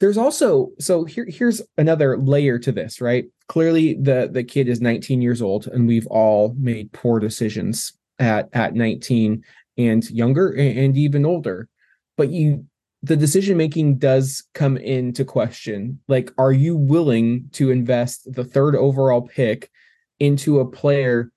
there's 0.00 0.16
also 0.16 0.70
so 0.78 1.04
here 1.04 1.26
here's 1.28 1.62
another 1.78 2.16
layer 2.16 2.58
to 2.58 2.72
this 2.72 3.00
right? 3.00 3.26
Clearly 3.48 3.94
the 3.94 4.28
the 4.32 4.42
kid 4.42 4.68
is 4.68 4.80
19 4.80 5.22
years 5.22 5.42
old 5.42 5.66
and 5.66 5.86
we've 5.86 6.06
all 6.06 6.54
made 6.58 6.92
poor 6.92 7.20
decisions 7.20 7.92
at 8.18 8.48
at 8.52 8.74
19 8.74 9.44
and 9.78 10.10
younger 10.10 10.48
and, 10.50 10.78
and 10.78 10.96
even 10.96 11.24
older. 11.24 11.68
But 12.16 12.30
you 12.30 12.66
the 13.02 13.16
decision 13.16 13.56
making 13.56 13.98
does 13.98 14.44
come 14.54 14.76
into 14.76 15.24
question 15.24 16.00
like 16.08 16.32
are 16.36 16.52
you 16.52 16.76
willing 16.76 17.48
to 17.52 17.70
invest 17.70 18.30
the 18.32 18.44
third 18.44 18.76
overall 18.76 19.22
pick 19.22 19.70
into 20.18 20.60
a 20.60 20.66
player 20.66 21.30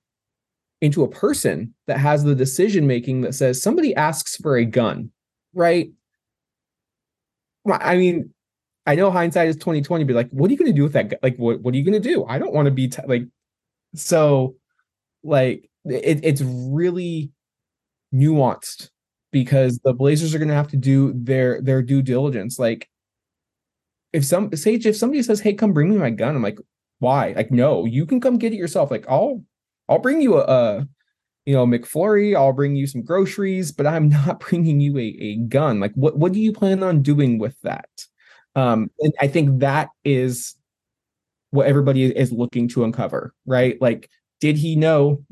into 0.82 1.04
a 1.04 1.08
person 1.08 1.72
that 1.86 1.98
has 1.98 2.22
the 2.22 2.34
decision 2.34 2.86
making 2.86 3.22
that 3.22 3.34
says 3.34 3.62
somebody 3.62 3.94
asks 3.94 4.36
for 4.36 4.56
a 4.56 4.64
gun 4.64 5.10
right? 5.54 5.90
I 7.66 7.96
mean, 7.96 8.34
I 8.86 8.94
know 8.94 9.10
hindsight 9.10 9.48
is 9.48 9.56
2020, 9.56 10.04
but 10.04 10.14
like, 10.14 10.30
what 10.30 10.48
are 10.48 10.52
you 10.52 10.58
going 10.58 10.70
to 10.70 10.76
do 10.76 10.82
with 10.82 10.92
that? 10.92 11.18
Like, 11.22 11.36
what, 11.36 11.60
what 11.60 11.74
are 11.74 11.76
you 11.76 11.84
going 11.84 12.00
to 12.00 12.08
do? 12.08 12.24
I 12.26 12.38
don't 12.38 12.52
want 12.52 12.66
to 12.66 12.70
be 12.72 12.88
t- 12.88 13.02
like, 13.06 13.22
so 13.94 14.56
like, 15.22 15.70
it, 15.86 16.20
it's 16.22 16.42
really 16.42 17.30
nuanced 18.14 18.90
because 19.32 19.78
the 19.84 19.94
Blazers 19.94 20.34
are 20.34 20.38
going 20.38 20.48
to 20.48 20.54
have 20.54 20.68
to 20.68 20.76
do 20.76 21.12
their, 21.16 21.60
their 21.62 21.82
due 21.82 22.02
diligence. 22.02 22.58
Like, 22.58 22.88
if 24.12 24.24
some 24.24 24.54
Sage, 24.54 24.86
if 24.86 24.96
somebody 24.96 25.22
says, 25.22 25.40
Hey, 25.40 25.54
come 25.54 25.72
bring 25.72 25.90
me 25.90 25.96
my 25.96 26.10
gun, 26.10 26.36
I'm 26.36 26.42
like, 26.42 26.58
why? 27.00 27.32
Like, 27.32 27.50
no, 27.50 27.84
you 27.84 28.06
can 28.06 28.20
come 28.20 28.38
get 28.38 28.52
it 28.52 28.56
yourself. 28.56 28.90
Like, 28.90 29.06
I'll, 29.08 29.42
I'll 29.88 29.98
bring 29.98 30.20
you 30.20 30.36
a, 30.38 30.44
a 30.44 30.88
you 31.46 31.54
know, 31.54 31.66
McFlurry, 31.66 32.36
I'll 32.36 32.52
bring 32.52 32.76
you 32.76 32.86
some 32.86 33.02
groceries, 33.02 33.72
but 33.72 33.86
I'm 33.86 34.08
not 34.10 34.40
bringing 34.40 34.80
you 34.80 34.98
a, 34.98 35.16
a 35.20 35.36
gun. 35.36 35.80
Like, 35.80 35.92
what, 35.94 36.16
what 36.18 36.32
do 36.32 36.40
you 36.40 36.52
plan 36.52 36.82
on 36.82 37.02
doing 37.02 37.38
with 37.38 37.56
that? 37.62 37.88
Um, 38.54 38.90
and 39.00 39.12
I 39.20 39.26
think 39.28 39.60
that 39.60 39.88
is 40.04 40.54
what 41.50 41.66
everybody 41.66 42.04
is 42.04 42.32
looking 42.32 42.68
to 42.68 42.84
uncover, 42.84 43.34
right? 43.46 43.80
Like, 43.80 44.08
did 44.40 44.56
he 44.56 44.76
know 44.76 45.24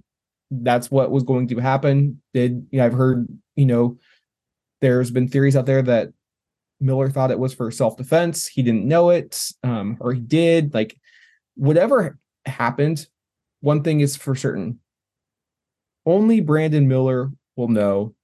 that's 0.51 0.91
what 0.91 1.11
was 1.11 1.23
going 1.23 1.49
to 1.49 1.59
happen? 1.59 2.20
Did 2.35 2.66
you 2.70 2.79
know, 2.79 2.87
I've 2.87 2.93
heard, 2.93 3.27
you 3.57 3.66
know, 3.66 3.99
there's 4.81 5.11
been 5.11 5.29
theories 5.29 5.57
out 5.57 5.66
there 5.66 5.83
that 5.83 6.09
Miller 6.81 7.11
thought 7.11 7.31
it 7.31 7.39
was 7.39 7.55
for 7.55 7.70
self-defense. 7.70 8.49
He 8.49 8.62
didn't 8.62 8.87
know 8.87 9.11
it, 9.11 9.41
um, 9.62 9.97
or 10.01 10.12
he 10.12 10.20
did. 10.20 10.75
Like, 10.75 10.97
whatever 11.55 12.18
happened, 12.45 13.07
one 13.61 13.83
thing 13.83 14.01
is 14.01 14.16
for 14.16 14.35
certain. 14.35 14.81
Only 16.05 16.41
Brandon 16.41 16.89
Miller 16.89 17.31
will 17.55 17.68
know. 17.68 18.14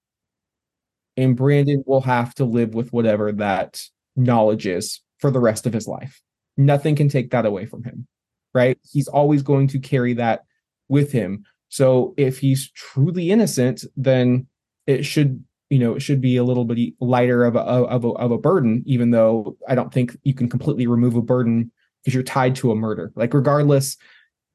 And 1.16 1.36
Brandon 1.36 1.82
will 1.86 2.00
have 2.00 2.34
to 2.36 2.44
live 2.44 2.74
with 2.74 2.92
whatever 2.92 3.32
that 3.32 3.82
knowledge 4.18 4.66
is 4.66 5.00
for 5.18 5.30
the 5.30 5.40
rest 5.40 5.66
of 5.66 5.72
his 5.72 5.86
life. 5.86 6.20
Nothing 6.56 6.96
can 6.96 7.08
take 7.08 7.30
that 7.30 7.46
away 7.46 7.66
from 7.66 7.84
him, 7.84 8.06
right? 8.52 8.78
He's 8.92 9.08
always 9.08 9.42
going 9.42 9.68
to 9.68 9.78
carry 9.78 10.14
that 10.14 10.44
with 10.88 11.12
him. 11.12 11.44
So 11.68 12.14
if 12.16 12.38
he's 12.38 12.70
truly 12.72 13.30
innocent, 13.30 13.84
then 13.96 14.46
it 14.86 15.04
should, 15.04 15.44
you 15.70 15.78
know, 15.78 15.94
it 15.94 16.00
should 16.00 16.20
be 16.20 16.36
a 16.36 16.44
little 16.44 16.64
bit 16.64 16.94
lighter 17.00 17.44
of 17.44 17.56
a, 17.56 17.60
of 17.60 18.04
a, 18.04 18.08
of 18.08 18.30
a 18.30 18.38
burden, 18.38 18.82
even 18.86 19.10
though 19.10 19.56
I 19.68 19.74
don't 19.74 19.92
think 19.92 20.16
you 20.24 20.34
can 20.34 20.48
completely 20.48 20.86
remove 20.86 21.14
a 21.14 21.22
burden 21.22 21.70
because 22.02 22.14
you're 22.14 22.22
tied 22.22 22.56
to 22.56 22.72
a 22.72 22.76
murder. 22.76 23.12
Like, 23.14 23.34
regardless, 23.34 23.96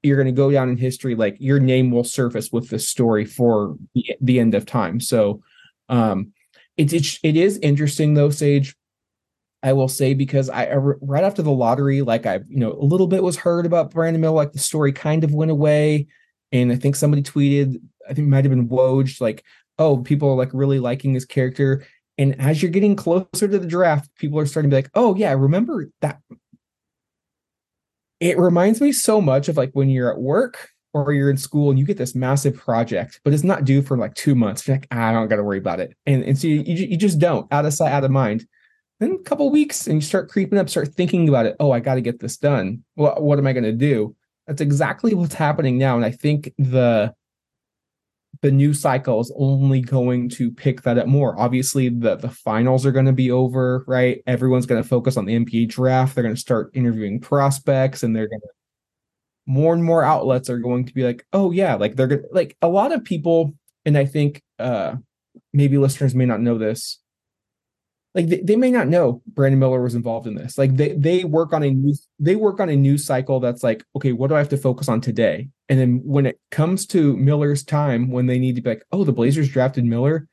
you're 0.01 0.17
going 0.17 0.25
to 0.27 0.33
go 0.33 0.51
down 0.51 0.69
in 0.69 0.77
history, 0.77 1.15
like 1.15 1.37
your 1.39 1.59
name 1.59 1.91
will 1.91 2.03
surface 2.03 2.51
with 2.51 2.69
this 2.69 2.87
story 2.87 3.25
for 3.25 3.77
the, 3.93 4.15
the 4.19 4.39
end 4.39 4.55
of 4.55 4.65
time. 4.65 4.99
So, 4.99 5.41
um, 5.87 6.33
it, 6.75 6.91
it, 6.91 7.19
it 7.23 7.37
is 7.37 7.59
interesting 7.59 8.15
though, 8.15 8.31
Sage, 8.31 8.75
I 9.63 9.71
will 9.71 9.87
say 9.87 10.13
because 10.13 10.49
I 10.49 10.75
right 10.75 11.23
after 11.23 11.41
the 11.41 11.51
lottery, 11.51 12.01
like 12.01 12.25
I, 12.25 12.41
you 12.49 12.59
know, 12.59 12.73
a 12.73 12.83
little 12.83 13.07
bit 13.07 13.23
was 13.23 13.37
heard 13.37 13.65
about 13.65 13.91
Brandon 13.91 14.21
Miller, 14.21 14.35
like 14.35 14.51
the 14.51 14.59
story 14.59 14.91
kind 14.91 15.23
of 15.23 15.33
went 15.33 15.51
away. 15.51 16.07
And 16.51 16.71
I 16.71 16.75
think 16.75 16.97
somebody 16.97 17.23
tweeted, 17.23 17.77
I 18.07 18.13
think 18.13 18.27
it 18.27 18.29
might 18.29 18.43
have 18.43 18.51
been 18.51 18.67
Woj, 18.67 19.21
like, 19.21 19.43
oh, 19.79 19.97
people 19.97 20.29
are 20.29 20.35
like 20.35 20.53
really 20.53 20.79
liking 20.79 21.13
this 21.13 21.25
character. 21.25 21.85
And 22.17 22.39
as 22.41 22.61
you're 22.61 22.71
getting 22.71 22.97
closer 22.97 23.47
to 23.47 23.57
the 23.57 23.65
draft, 23.65 24.13
people 24.17 24.37
are 24.37 24.45
starting 24.45 24.69
to 24.69 24.75
be 24.75 24.81
like, 24.83 24.91
oh 24.95 25.15
yeah, 25.15 25.31
remember 25.31 25.89
that. 26.01 26.19
It 28.19 28.37
reminds 28.37 28.81
me 28.81 28.91
so 28.91 29.21
much 29.21 29.47
of 29.47 29.55
like 29.55 29.71
when 29.71 29.89
you're 29.89 30.11
at 30.11 30.19
work 30.19 30.69
or 30.93 31.13
you're 31.13 31.29
in 31.29 31.37
school 31.37 31.69
and 31.69 31.79
you 31.79 31.85
get 31.85 31.97
this 31.97 32.15
massive 32.15 32.55
project, 32.57 33.21
but 33.23 33.33
it's 33.33 33.43
not 33.43 33.63
due 33.63 33.81
for 33.81 33.97
like 33.97 34.13
two 34.13 34.35
months. 34.35 34.67
You're 34.67 34.75
like, 34.75 34.87
ah, 34.91 35.07
I 35.07 35.13
don't 35.13 35.29
got 35.29 35.37
to 35.37 35.43
worry 35.43 35.57
about 35.57 35.79
it. 35.79 35.95
And, 36.05 36.23
and 36.23 36.37
so 36.37 36.47
you, 36.47 36.61
you 36.63 36.97
just 36.97 37.17
don't 37.17 37.51
out 37.51 37.65
of 37.65 37.73
sight, 37.73 37.93
out 37.93 38.03
of 38.03 38.11
mind 38.11 38.45
then 38.99 39.13
a 39.19 39.23
couple 39.23 39.49
weeks 39.49 39.87
and 39.87 39.95
you 39.95 40.01
start 40.01 40.29
creeping 40.29 40.59
up, 40.59 40.69
start 40.69 40.93
thinking 40.93 41.27
about 41.27 41.45
it. 41.45 41.55
Oh, 41.59 41.71
I 41.71 41.79
got 41.79 41.95
to 41.95 42.01
get 42.01 42.19
this 42.19 42.37
done. 42.37 42.83
Well, 42.95 43.15
what 43.21 43.39
am 43.39 43.47
I 43.47 43.53
going 43.53 43.63
to 43.63 43.71
do? 43.71 44.15
That's 44.47 44.61
exactly 44.61 45.13
what's 45.13 45.33
happening 45.33 45.77
now. 45.77 45.95
And 45.95 46.05
I 46.05 46.11
think 46.11 46.51
the 46.57 47.13
the 48.41 48.51
new 48.51 48.73
cycle 48.73 49.21
is 49.21 49.31
only 49.37 49.79
going 49.79 50.27
to 50.27 50.51
pick 50.51 50.81
that 50.81 50.97
up 50.97 51.07
more. 51.07 51.39
Obviously, 51.39 51.89
the 51.89 52.15
the 52.15 52.29
finals 52.29 52.85
are 52.85 52.91
going 52.91 53.05
to 53.05 53.13
be 53.13 53.31
over, 53.31 53.85
right? 53.87 54.21
Everyone's 54.27 54.65
going 54.65 54.81
to 54.81 54.87
focus 54.87 55.17
on 55.17 55.25
the 55.25 55.39
NBA 55.39 55.69
draft. 55.69 56.15
They're 56.15 56.23
going 56.23 56.35
to 56.35 56.41
start 56.41 56.71
interviewing 56.73 57.19
prospects, 57.19 58.03
and 58.03 58.15
they're 58.15 58.27
going 58.27 58.41
to 58.41 58.47
more 59.45 59.73
and 59.73 59.83
more 59.83 60.03
outlets 60.03 60.49
are 60.49 60.59
going 60.59 60.85
to 60.85 60.93
be 60.93 61.03
like, 61.03 61.25
oh 61.33 61.51
yeah, 61.51 61.75
like 61.75 61.95
they're 61.95 62.07
gonna 62.07 62.21
like 62.31 62.55
a 62.61 62.67
lot 62.67 62.91
of 62.91 63.03
people, 63.03 63.53
and 63.85 63.97
I 63.97 64.05
think 64.05 64.41
uh 64.59 64.95
maybe 65.51 65.77
listeners 65.77 66.15
may 66.15 66.25
not 66.25 66.41
know 66.41 66.57
this. 66.57 66.99
Like 68.15 68.27
they, 68.27 68.41
they 68.41 68.55
may 68.55 68.69
not 68.69 68.87
know 68.87 69.23
Brandon 69.27 69.59
Miller 69.59 69.81
was 69.81 69.95
involved 69.95 70.27
in 70.27 70.35
this. 70.35 70.57
Like 70.57 70.75
they 70.75 70.93
they 70.93 71.23
work 71.23 71.51
on 71.51 71.63
a 71.63 71.71
news 71.71 72.07
they 72.19 72.35
work 72.35 72.59
on 72.59 72.69
a 72.69 72.75
news 72.75 73.05
cycle 73.05 73.39
that's 73.39 73.63
like, 73.63 73.83
okay, 73.95 74.11
what 74.11 74.27
do 74.27 74.35
I 74.35 74.39
have 74.39 74.49
to 74.49 74.57
focus 74.57 74.87
on 74.87 75.01
today? 75.01 75.49
And 75.69 75.79
then 75.79 76.01
when 76.03 76.25
it 76.25 76.39
comes 76.51 76.85
to 76.87 77.17
Miller's 77.17 77.63
time, 77.63 78.11
when 78.11 78.27
they 78.27 78.37
need 78.37 78.55
to 78.55 78.61
be 78.61 78.69
like, 78.69 78.85
oh, 78.91 79.03
the 79.03 79.11
Blazers 79.11 79.49
drafted 79.49 79.83
Miller, 79.83 80.27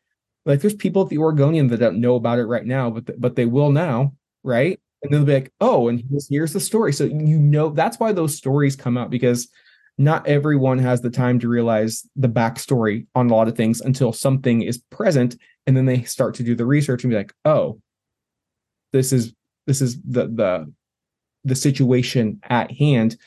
like 0.45 0.61
there's 0.61 0.75
people 0.75 1.03
at 1.03 1.09
the 1.09 1.19
Oregonian 1.19 1.69
that 1.69 1.81
don't 1.81 2.01
know 2.01 2.17
about 2.17 2.39
it 2.39 2.45
right 2.45 2.67
now, 2.67 2.91
but 2.91 3.07
th- 3.07 3.21
but 3.21 3.37
they 3.37 3.47
will 3.47 3.71
now, 3.71 4.15
right? 4.43 4.79
And 5.03 5.13
they'll 5.13 5.25
be 5.25 5.33
like, 5.35 5.53
oh, 5.63 5.89
and 5.89 6.05
here's, 6.11 6.29
here's 6.29 6.53
the 6.53 6.61
story. 6.61 6.93
So 6.93 7.05
you 7.05 7.39
know 7.39 7.71
that's 7.71 7.99
why 7.99 8.13
those 8.13 8.37
stories 8.37 8.77
come 8.77 8.99
out 8.99 9.09
because 9.11 9.49
not 10.01 10.27
everyone 10.27 10.79
has 10.79 11.03
the 11.03 11.11
time 11.11 11.39
to 11.39 11.47
realize 11.47 12.09
the 12.17 12.27
backstory 12.27 13.07
on 13.15 13.29
a 13.29 13.35
lot 13.35 13.49
of 13.49 13.55
things 13.55 13.83
until 13.83 14.15
something 14.15 14.63
is 14.63 14.79
present, 14.79 15.37
and 15.67 15.77
then 15.77 15.85
they 15.85 16.05
start 16.05 16.35
to 16.37 16.43
do 16.43 16.55
the 16.55 16.65
research 16.65 17.05
and 17.05 17.11
be 17.11 17.17
like, 17.17 17.35
oh, 17.45 17.79
this 18.95 19.13
is 19.13 19.35
this 19.67 19.83
is 19.83 20.01
the 20.01 20.27
the 20.29 20.73
the 21.45 21.55
situation 21.55 22.41
at 22.49 22.73
hand. 22.73 23.19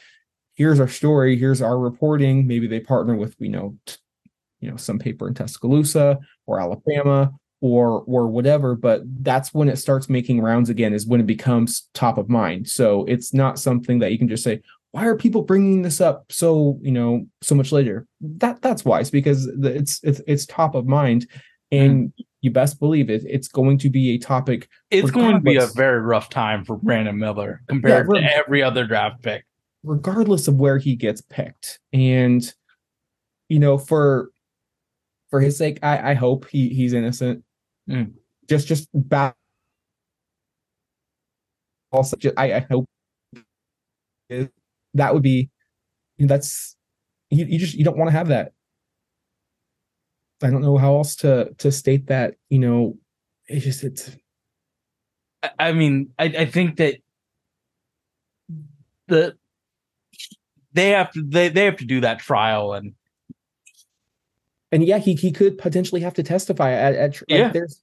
Here's 0.56 0.80
our 0.80 0.88
story. 0.88 1.38
Here's 1.38 1.62
our 1.62 1.78
reporting. 1.78 2.48
Maybe 2.48 2.66
they 2.66 2.80
partner 2.80 3.16
with 3.16 3.36
you 3.38 3.50
know 3.50 3.78
t- 3.86 3.98
you 4.60 4.72
know 4.72 4.78
some 4.78 4.98
paper 4.98 5.28
in 5.28 5.36
tuscaloosa 5.36 6.18
or 6.48 6.60
alabama 6.60 7.32
or 7.62 8.02
or 8.08 8.28
whatever 8.28 8.76
but 8.76 9.02
that's 9.22 9.54
when 9.54 9.70
it 9.70 9.78
starts 9.78 10.10
making 10.10 10.42
rounds 10.42 10.70
again 10.70 10.94
is 10.94 11.06
when 11.06 11.20
it 11.20 11.28
becomes 11.28 11.88
top 11.94 12.18
of 12.18 12.30
mind. 12.30 12.68
So 12.68 13.06
it's 13.06 13.32
not 13.32 13.60
something 13.60 14.00
that 14.00 14.12
you 14.12 14.18
can 14.18 14.28
just 14.28 14.44
say 14.44 14.62
why 14.94 15.06
are 15.06 15.16
people 15.16 15.42
bringing 15.42 15.82
this 15.82 16.00
up 16.00 16.26
so 16.32 16.80
you 16.82 16.92
know 16.92 17.26
so 17.42 17.54
much 17.54 17.72
later 17.72 18.08
that 18.22 18.62
that's 18.62 18.86
why 18.86 19.00
it's 19.00 19.10
because 19.10 19.46
it's 19.62 20.00
it's 20.04 20.22
it's 20.26 20.46
top 20.46 20.74
of 20.76 20.88
mind 20.88 21.28
and 21.72 22.08
mm. 22.08 22.26
you 22.42 22.50
best 22.50 22.80
believe 22.80 23.10
it 23.10 23.24
it's 23.28 23.48
going 23.48 23.78
to 23.78 23.90
be 23.90 24.12
a 24.12 24.18
topic 24.18 24.70
it's 24.90 25.12
going 25.12 25.36
to 25.36 25.42
be 25.42 25.58
a 25.58 25.68
very 25.68 26.00
rough 26.00 26.30
time 26.30 26.64
for 26.64 26.78
brandon 26.78 27.18
miller 27.18 27.62
compared 27.68 28.08
yeah, 28.14 28.22
to 28.22 28.36
every 28.36 28.64
other 28.64 28.88
draft 28.88 29.22
pick 29.22 29.44
regardless 29.84 30.48
of 30.48 30.56
where 30.56 30.78
he 30.78 30.96
gets 30.96 31.22
picked. 31.22 31.80
And 31.92 32.44
you 33.50 33.60
know, 33.60 33.78
for 33.78 34.30
for 35.30 35.40
his 35.42 35.58
sake, 35.58 35.80
I, 35.84 36.12
I 36.12 36.14
hope 36.14 36.48
he 36.50 36.70
he's 36.70 36.94
innocent. 36.94 37.44
Mm. 37.90 38.14
Just 38.50 38.68
just 38.68 38.88
back. 38.94 39.36
Also, 41.92 42.18
just, 42.18 42.34
I, 42.38 42.56
I 42.56 42.60
hope 42.72 42.86
that 44.94 45.14
would 45.14 45.24
be 45.24 45.50
that's 46.20 46.76
you, 47.30 47.46
you 47.46 47.60
just 47.60 47.74
you 47.74 47.84
don't 47.84 47.98
want 47.98 48.10
to 48.10 48.18
have 48.18 48.28
that. 48.28 48.54
I 50.42 50.50
don't 50.50 50.62
know 50.62 50.78
how 50.78 50.96
else 50.96 51.16
to 51.18 51.54
to 51.58 51.72
state 51.72 52.08
that. 52.08 52.36
You 52.50 52.60
know, 52.60 52.98
it's 53.48 53.66
just 53.66 53.84
it's. 53.84 54.12
I 55.60 55.74
mean, 55.74 56.12
I, 56.18 56.26
I 56.26 56.46
think 56.46 56.78
that 56.78 56.96
the 59.08 59.36
they 60.74 60.90
have 60.90 61.12
to 61.12 61.22
they, 61.22 61.50
they 61.50 61.66
have 61.66 61.78
to 61.78 61.86
do 61.86 62.02
that 62.02 62.20
trial 62.20 62.74
and 62.74 62.94
and 64.72 64.84
yeah 64.84 64.98
he, 64.98 65.14
he 65.14 65.32
could 65.32 65.58
potentially 65.58 66.02
have 66.02 66.14
to 66.16 66.24
testify 66.24 66.72
at, 66.72 66.96
at 66.96 67.12
like, 67.14 67.24
yeah 67.28 67.52
there's 67.52 67.82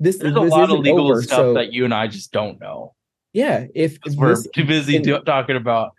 this 0.00 0.18
there's 0.18 0.34
a 0.34 0.40
lot 0.40 0.70
of 0.70 0.80
legal 0.80 1.10
over, 1.10 1.22
stuff 1.22 1.38
so, 1.38 1.54
that 1.54 1.72
you 1.72 1.84
and 1.84 1.94
I 1.94 2.06
just 2.06 2.32
don't 2.32 2.60
know 2.60 2.94
yeah 3.32 3.66
if, 3.74 3.98
if 4.06 4.14
we're 4.14 4.30
this, 4.30 4.48
too 4.54 4.64
busy 4.64 4.96
and, 4.96 5.26
talking 5.26 5.56
about 5.56 5.94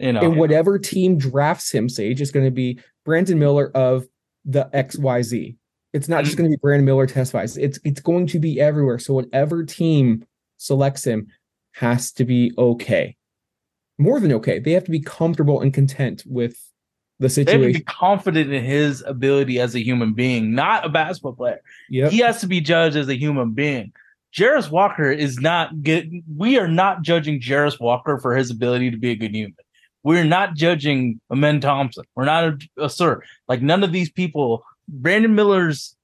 you 0.00 0.12
know 0.12 0.20
and 0.20 0.36
whatever 0.36 0.78
team 0.78 1.16
drafts 1.18 1.70
him 1.72 1.88
sage 1.88 2.20
is 2.20 2.30
going 2.30 2.44
to 2.44 2.50
be 2.50 2.78
Brandon 3.04 3.38
Miller 3.38 3.70
of 3.74 4.06
the 4.44 4.68
XYZ 4.72 5.56
it's 5.92 6.08
not 6.08 6.24
just 6.24 6.36
mm. 6.36 6.38
going 6.38 6.50
to 6.50 6.56
be 6.56 6.60
Brandon 6.60 6.86
Miller 6.86 7.06
testifies 7.06 7.56
it's 7.56 7.78
it's 7.84 8.00
going 8.00 8.26
to 8.28 8.38
be 8.38 8.60
everywhere 8.60 8.98
so 8.98 9.14
whatever 9.14 9.64
team 9.64 10.24
selects 10.56 11.04
him 11.04 11.26
has 11.72 12.12
to 12.12 12.24
be 12.24 12.52
okay 12.58 13.16
more 14.00 14.18
than 14.18 14.32
okay. 14.32 14.58
They 14.58 14.72
have 14.72 14.84
to 14.84 14.90
be 14.90 15.00
comfortable 15.00 15.60
and 15.60 15.72
content 15.72 16.24
with 16.26 16.56
the 17.18 17.28
situation. 17.28 17.60
They 17.60 17.66
have 17.66 17.74
to 17.74 17.78
be 17.80 17.84
confident 17.84 18.52
in 18.52 18.64
his 18.64 19.04
ability 19.06 19.60
as 19.60 19.74
a 19.74 19.84
human 19.84 20.14
being, 20.14 20.54
not 20.54 20.86
a 20.86 20.88
basketball 20.88 21.34
player. 21.34 21.60
Yep. 21.90 22.10
He 22.10 22.18
has 22.20 22.40
to 22.40 22.46
be 22.46 22.62
judged 22.62 22.96
as 22.96 23.08
a 23.08 23.18
human 23.18 23.52
being. 23.52 23.92
Jarace 24.34 24.70
Walker 24.70 25.10
is 25.10 25.38
not 25.38 25.82
good. 25.82 26.10
We 26.34 26.58
are 26.58 26.68
not 26.68 27.02
judging 27.02 27.40
Jarace 27.40 27.78
Walker 27.78 28.18
for 28.18 28.34
his 28.34 28.50
ability 28.50 28.90
to 28.90 28.96
be 28.96 29.10
a 29.10 29.16
good 29.16 29.34
human. 29.34 29.54
We're 30.02 30.24
not 30.24 30.54
judging 30.54 31.20
Amen 31.30 31.60
Thompson. 31.60 32.04
We're 32.14 32.24
not 32.24 32.44
a, 32.44 32.58
Ausar. 32.78 33.20
Like 33.48 33.62
none 33.62 33.82
of 33.82 33.92
these 33.92 34.10
people. 34.10 34.64
Brandon 34.88 35.34
Miller's 35.34 35.94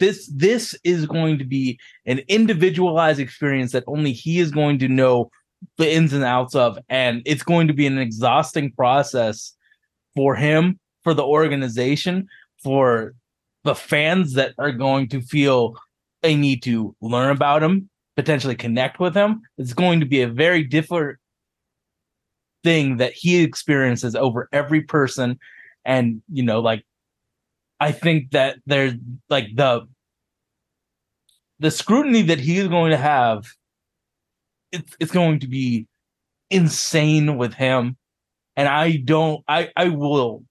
this 0.00 0.30
this 0.34 0.74
is 0.84 1.06
going 1.06 1.38
to 1.38 1.44
be 1.44 1.78
an 2.06 2.20
individualized 2.28 3.20
experience 3.20 3.72
that 3.72 3.84
only 3.86 4.12
he 4.12 4.38
is 4.38 4.50
going 4.50 4.78
to 4.78 4.88
know 4.88 5.30
the 5.78 5.90
ins 5.90 6.12
and 6.12 6.24
outs 6.24 6.54
of 6.54 6.78
and 6.88 7.22
it's 7.24 7.42
going 7.42 7.68
to 7.68 7.72
be 7.72 7.86
an 7.86 7.98
exhausting 7.98 8.70
process 8.72 9.54
for 10.14 10.34
him 10.34 10.78
for 11.02 11.14
the 11.14 11.24
organization 11.24 12.26
for 12.62 13.14
the 13.62 13.74
fans 13.74 14.34
that 14.34 14.52
are 14.58 14.72
going 14.72 15.08
to 15.08 15.22
feel 15.22 15.74
they 16.22 16.36
need 16.36 16.62
to 16.62 16.94
learn 17.00 17.30
about 17.30 17.62
him 17.62 17.88
potentially 18.16 18.54
connect 18.54 19.00
with 19.00 19.14
him 19.14 19.40
it's 19.58 19.72
going 19.72 20.00
to 20.00 20.06
be 20.06 20.20
a 20.22 20.28
very 20.28 20.62
different 20.62 21.18
thing 22.64 22.96
that 22.96 23.12
he 23.12 23.42
experiences 23.42 24.16
over 24.16 24.48
every 24.52 24.80
person 24.80 25.38
and 25.84 26.22
you 26.32 26.42
know 26.42 26.60
like 26.60 26.84
i 27.78 27.92
think 27.92 28.30
that 28.32 28.56
there's 28.66 28.94
like 29.28 29.46
the 29.54 29.86
the 31.60 31.70
scrutiny 31.70 32.22
that 32.22 32.40
he's 32.40 32.66
going 32.66 32.90
to 32.90 32.96
have 32.96 33.46
it's 34.72 34.96
it's 34.98 35.12
going 35.12 35.38
to 35.38 35.46
be 35.46 35.86
insane 36.50 37.36
with 37.36 37.54
him. 37.54 37.96
And 38.56 38.68
I 38.68 38.96
don't 38.96 39.42
I 39.48 39.70
I 39.76 39.88
will 39.88 40.44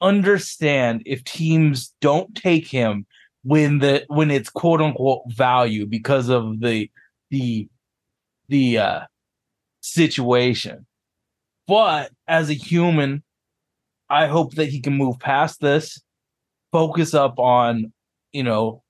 understand 0.00 1.02
if 1.06 1.24
teams 1.24 1.94
don't 2.00 2.34
take 2.34 2.66
him 2.66 3.06
when 3.42 3.78
the 3.78 4.04
when 4.08 4.30
it's 4.30 4.50
quote 4.50 4.80
unquote 4.80 5.22
value 5.28 5.86
because 5.86 6.28
of 6.28 6.60
the 6.60 6.90
the 7.30 7.68
the 8.48 8.78
uh 8.78 9.00
situation. 9.80 10.86
But 11.66 12.12
as 12.28 12.48
a 12.48 12.54
human, 12.54 13.22
I 14.08 14.26
hope 14.26 14.54
that 14.54 14.68
he 14.68 14.80
can 14.80 14.94
move 14.94 15.18
past 15.18 15.60
this, 15.60 16.00
focus 16.72 17.12
up 17.12 17.38
on, 17.38 17.92
you 18.32 18.42
know, 18.42 18.82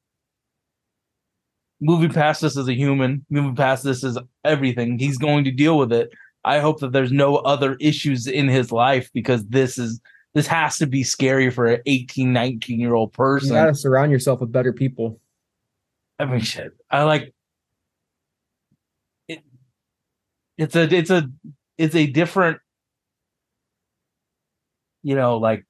moving 1.80 2.10
past 2.10 2.40
this 2.40 2.56
as 2.56 2.68
a 2.68 2.74
human, 2.74 3.24
moving 3.30 3.56
past 3.56 3.84
this 3.84 4.04
as 4.04 4.18
everything. 4.44 4.98
He's 4.98 5.18
going 5.18 5.44
to 5.44 5.50
deal 5.50 5.78
with 5.78 5.92
it. 5.92 6.10
I 6.44 6.60
hope 6.60 6.80
that 6.80 6.92
there's 6.92 7.12
no 7.12 7.36
other 7.36 7.76
issues 7.80 8.26
in 8.26 8.48
his 8.48 8.70
life 8.70 9.10
because 9.12 9.44
this 9.46 9.78
is 9.78 10.00
this 10.34 10.46
has 10.46 10.76
to 10.78 10.86
be 10.86 11.02
scary 11.02 11.50
for 11.50 11.66
an 11.66 11.80
18, 11.86 12.32
19 12.32 12.78
year 12.78 12.94
old 12.94 13.12
person. 13.12 13.48
You 13.48 13.54
gotta 13.54 13.74
surround 13.74 14.12
yourself 14.12 14.40
with 14.40 14.52
better 14.52 14.72
people. 14.72 15.18
I 16.18 16.26
mean 16.26 16.40
shit. 16.40 16.72
I 16.90 17.02
like 17.02 17.34
it 19.28 19.42
it's 20.56 20.76
a 20.76 20.82
it's 20.82 21.10
a 21.10 21.28
it's 21.78 21.94
a 21.94 22.06
different 22.06 22.58
you 25.06 25.14
know 25.14 25.38
like 25.38 25.64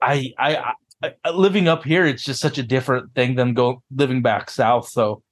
I 0.00 0.32
I 0.38 1.30
living 1.30 1.66
up 1.66 1.84
here, 1.84 2.06
it's 2.06 2.24
just 2.24 2.40
such 2.40 2.56
a 2.56 2.62
different 2.62 3.14
thing 3.14 3.34
than 3.34 3.54
go 3.54 3.82
living 3.90 4.22
back 4.22 4.48
south. 4.48 4.88
So, 4.88 5.22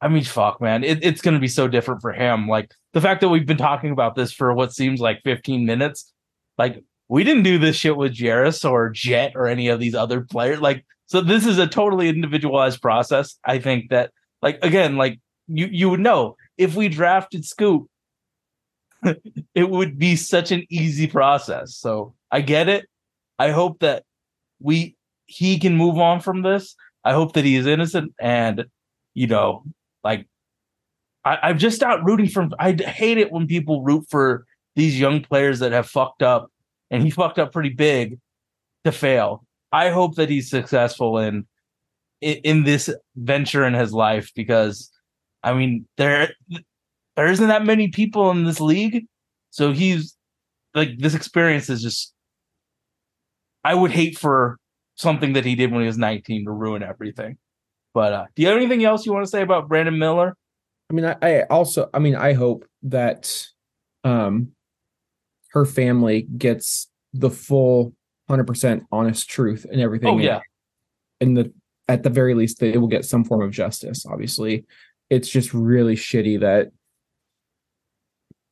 I 0.00 0.08
mean, 0.08 0.22
fuck, 0.22 0.60
man, 0.60 0.84
it, 0.84 1.04
it's 1.04 1.20
going 1.20 1.34
to 1.34 1.40
be 1.40 1.48
so 1.48 1.66
different 1.66 2.02
for 2.02 2.12
him. 2.12 2.48
Like 2.48 2.70
the 2.92 3.00
fact 3.00 3.20
that 3.20 3.28
we've 3.28 3.46
been 3.46 3.56
talking 3.56 3.90
about 3.90 4.14
this 4.14 4.32
for 4.32 4.54
what 4.54 4.72
seems 4.72 5.00
like 5.00 5.20
15 5.24 5.66
minutes, 5.66 6.12
like 6.56 6.84
we 7.08 7.24
didn't 7.24 7.42
do 7.42 7.58
this 7.58 7.76
shit 7.76 7.96
with 7.96 8.14
Jarace 8.14 8.68
or 8.68 8.90
Jet 8.90 9.32
or 9.34 9.48
any 9.48 9.68
of 9.68 9.80
these 9.80 9.94
other 9.94 10.20
players. 10.20 10.60
Like, 10.60 10.84
so 11.06 11.20
this 11.20 11.46
is 11.46 11.58
a 11.58 11.66
totally 11.66 12.08
individualized 12.08 12.80
process. 12.80 13.38
I 13.44 13.58
think 13.58 13.90
that, 13.90 14.12
like, 14.40 14.58
again, 14.62 14.96
like 14.96 15.20
you 15.48 15.66
you 15.66 15.90
would 15.90 16.00
know 16.00 16.36
if 16.56 16.74
we 16.74 16.88
drafted 16.88 17.44
Scoot, 17.44 17.88
it 19.54 19.70
would 19.70 19.98
be 19.98 20.16
such 20.16 20.52
an 20.52 20.64
easy 20.70 21.06
process. 21.06 21.76
So 21.76 22.14
I 22.30 22.40
get 22.40 22.68
it. 22.68 22.86
I 23.38 23.50
hope 23.50 23.80
that 23.80 24.04
we 24.60 24.96
he 25.26 25.58
can 25.58 25.76
move 25.76 25.98
on 25.98 26.20
from 26.20 26.42
this. 26.42 26.76
I 27.04 27.12
hope 27.12 27.32
that 27.32 27.44
he 27.44 27.56
is 27.56 27.66
innocent 27.66 28.14
and 28.20 28.66
you 29.14 29.26
know, 29.26 29.64
like 30.04 30.26
I, 31.24 31.38
I've 31.42 31.58
just 31.58 31.76
stopped 31.76 32.04
rooting 32.04 32.28
for 32.28 32.48
I 32.58 32.72
hate 32.72 33.18
it 33.18 33.32
when 33.32 33.46
people 33.46 33.82
root 33.82 34.06
for 34.10 34.46
these 34.76 34.98
young 34.98 35.22
players 35.22 35.58
that 35.58 35.72
have 35.72 35.88
fucked 35.88 36.22
up 36.22 36.50
and 36.90 37.02
he 37.02 37.10
fucked 37.10 37.38
up 37.38 37.52
pretty 37.52 37.70
big. 37.70 38.18
to 38.84 38.92
fail. 38.92 39.44
I 39.72 39.90
hope 39.90 40.16
that 40.16 40.28
he's 40.28 40.50
successful 40.50 41.18
in, 41.18 41.46
in 42.20 42.64
this 42.64 42.90
venture 43.16 43.64
in 43.64 43.74
his 43.74 43.92
life 43.92 44.30
because 44.36 44.90
I 45.42 45.54
mean 45.54 45.86
there 45.96 46.34
there 47.16 47.26
isn't 47.26 47.48
that 47.48 47.64
many 47.64 47.88
people 47.88 48.30
in 48.30 48.44
this 48.44 48.60
league. 48.60 49.06
So 49.50 49.72
he's 49.72 50.16
like 50.74 50.98
this 50.98 51.14
experience 51.14 51.68
is 51.68 51.82
just 51.82 52.12
I 53.64 53.74
would 53.74 53.90
hate 53.90 54.18
for 54.18 54.58
something 54.94 55.34
that 55.34 55.44
he 55.44 55.54
did 55.54 55.70
when 55.70 55.80
he 55.82 55.86
was 55.86 55.98
19 55.98 56.44
to 56.46 56.50
ruin 56.50 56.82
everything. 56.82 57.38
But 57.94 58.12
uh, 58.12 58.24
do 58.34 58.42
you 58.42 58.48
have 58.48 58.56
anything 58.56 58.84
else 58.84 59.04
you 59.04 59.12
want 59.12 59.24
to 59.24 59.30
say 59.30 59.42
about 59.42 59.68
Brandon 59.68 59.98
Miller? 59.98 60.36
I 60.90 60.94
mean, 60.94 61.04
I, 61.04 61.16
I 61.22 61.42
also, 61.44 61.88
I 61.94 61.98
mean, 61.98 62.14
I 62.14 62.32
hope 62.32 62.64
that 62.84 63.46
um, 64.04 64.52
her 65.50 65.64
family 65.64 66.22
gets 66.36 66.88
the 67.12 67.30
full 67.30 67.94
100% 68.30 68.82
honest 68.90 69.28
truth 69.28 69.66
and 69.70 69.80
everything. 69.80 70.08
Oh, 70.08 70.18
yeah. 70.18 70.40
And 71.20 71.36
the, 71.36 71.52
at 71.88 72.02
the 72.02 72.10
very 72.10 72.34
least, 72.34 72.60
they 72.60 72.76
will 72.78 72.88
get 72.88 73.04
some 73.04 73.24
form 73.24 73.42
of 73.42 73.50
justice. 73.50 74.04
Obviously, 74.06 74.64
it's 75.10 75.28
just 75.28 75.52
really 75.52 75.96
shitty 75.96 76.40
that 76.40 76.72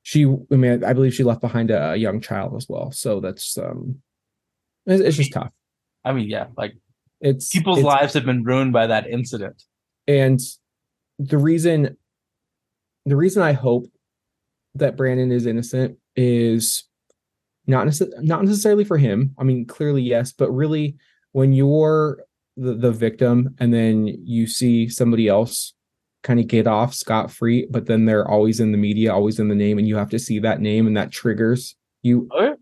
she, 0.02 0.24
I 0.24 0.54
mean, 0.54 0.84
I 0.84 0.92
believe 0.92 1.14
she 1.14 1.24
left 1.24 1.40
behind 1.40 1.70
a, 1.70 1.96
young 1.96 2.20
child 2.20 2.56
as 2.56 2.66
well. 2.68 2.90
So 2.92 3.20
that's, 3.20 3.58
um, 3.58 4.00
it's, 4.86 5.02
it's 5.02 5.16
just 5.16 5.32
tough. 5.32 5.52
I 6.04 6.12
mean, 6.12 6.28
yeah, 6.28 6.46
like 6.56 6.74
it's 7.20 7.50
people's 7.50 7.78
it's, 7.78 7.86
lives 7.86 8.14
have 8.14 8.24
been 8.24 8.42
ruined 8.42 8.72
by 8.72 8.86
that 8.86 9.06
incident. 9.08 9.62
And 10.06 10.40
the 11.18 11.38
reason 11.38 11.96
the 13.06 13.16
reason 13.16 13.42
I 13.42 13.52
hope 13.52 13.86
that 14.74 14.96
Brandon 14.96 15.32
is 15.32 15.46
innocent 15.46 15.98
is 16.16 16.84
not 17.66 17.86
necess- 17.86 18.22
not 18.22 18.44
necessarily 18.44 18.84
for 18.84 18.98
him. 18.98 19.34
I 19.38 19.44
mean, 19.44 19.66
clearly 19.66 20.02
yes, 20.02 20.32
but 20.32 20.50
really 20.50 20.96
when 21.32 21.52
you're 21.52 22.24
the, 22.56 22.74
the 22.74 22.92
victim 22.92 23.54
and 23.58 23.72
then 23.72 24.06
you 24.06 24.46
see 24.46 24.88
somebody 24.88 25.28
else 25.28 25.74
kind 26.22 26.38
of 26.40 26.46
get 26.46 26.66
off 26.66 26.94
scot 26.94 27.30
free, 27.30 27.66
but 27.70 27.86
then 27.86 28.04
they're 28.04 28.28
always 28.28 28.60
in 28.60 28.72
the 28.72 28.78
media, 28.78 29.12
always 29.12 29.38
in 29.38 29.48
the 29.48 29.54
name, 29.54 29.78
and 29.78 29.88
you 29.88 29.96
have 29.96 30.10
to 30.10 30.18
see 30.18 30.38
that 30.40 30.60
name 30.60 30.86
and 30.86 30.96
that 30.96 31.10
triggers 31.10 31.76
you. 32.02 32.28
Okay. 32.34 32.54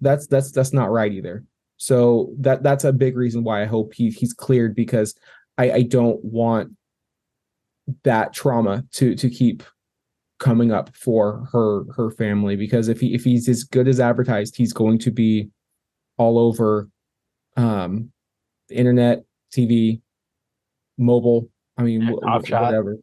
That's 0.00 0.26
that's 0.26 0.50
that's 0.52 0.72
not 0.72 0.90
right 0.90 1.12
either. 1.12 1.44
So 1.78 2.32
that 2.40 2.62
that's 2.62 2.84
a 2.84 2.92
big 2.92 3.16
reason 3.16 3.44
why 3.44 3.62
I 3.62 3.66
hope 3.66 3.94
he 3.94 4.10
he's 4.10 4.32
cleared 4.34 4.74
because 4.74 5.14
I, 5.58 5.70
I 5.70 5.82
don't 5.82 6.22
want 6.22 6.72
that 8.04 8.32
trauma 8.34 8.84
to 8.92 9.14
to 9.14 9.30
keep 9.30 9.62
coming 10.38 10.70
up 10.72 10.94
for 10.94 11.48
her 11.52 11.84
her 11.94 12.10
family 12.10 12.56
because 12.56 12.88
if 12.88 13.00
he 13.00 13.14
if 13.14 13.24
he's 13.24 13.48
as 13.48 13.64
good 13.64 13.88
as 13.88 14.00
advertised 14.00 14.54
he's 14.54 14.72
going 14.72 14.98
to 14.98 15.10
be 15.10 15.48
all 16.18 16.38
over 16.38 16.90
um 17.56 18.10
internet 18.68 19.22
tv 19.54 20.00
mobile 20.98 21.48
i 21.78 21.82
mean 21.82 22.02
Yeah, 22.02 22.10
wh- 22.20 22.20
Top 22.26 22.44
wh- 22.44 22.48
Shot. 22.48 22.62
whatever 22.64 22.98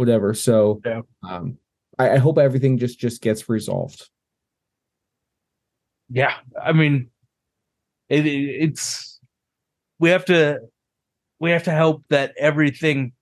whatever 0.00 0.32
so 0.34 0.80
Yeah. 0.84 1.02
um 1.22 1.58
I, 1.98 2.12
I 2.12 2.16
hope 2.16 2.38
everything 2.38 2.78
just 2.78 2.98
just 2.98 3.20
gets 3.20 3.48
resolved 3.48 4.08
Yeah, 6.12 6.34
I 6.60 6.72
mean, 6.72 7.10
it, 8.08 8.26
it, 8.26 8.64
it's 8.64 9.20
we 10.00 10.10
have 10.10 10.24
to 10.24 10.58
we 11.38 11.52
have 11.52 11.62
to 11.64 11.70
help 11.70 12.02
that 12.10 12.32
everything, 12.36 13.12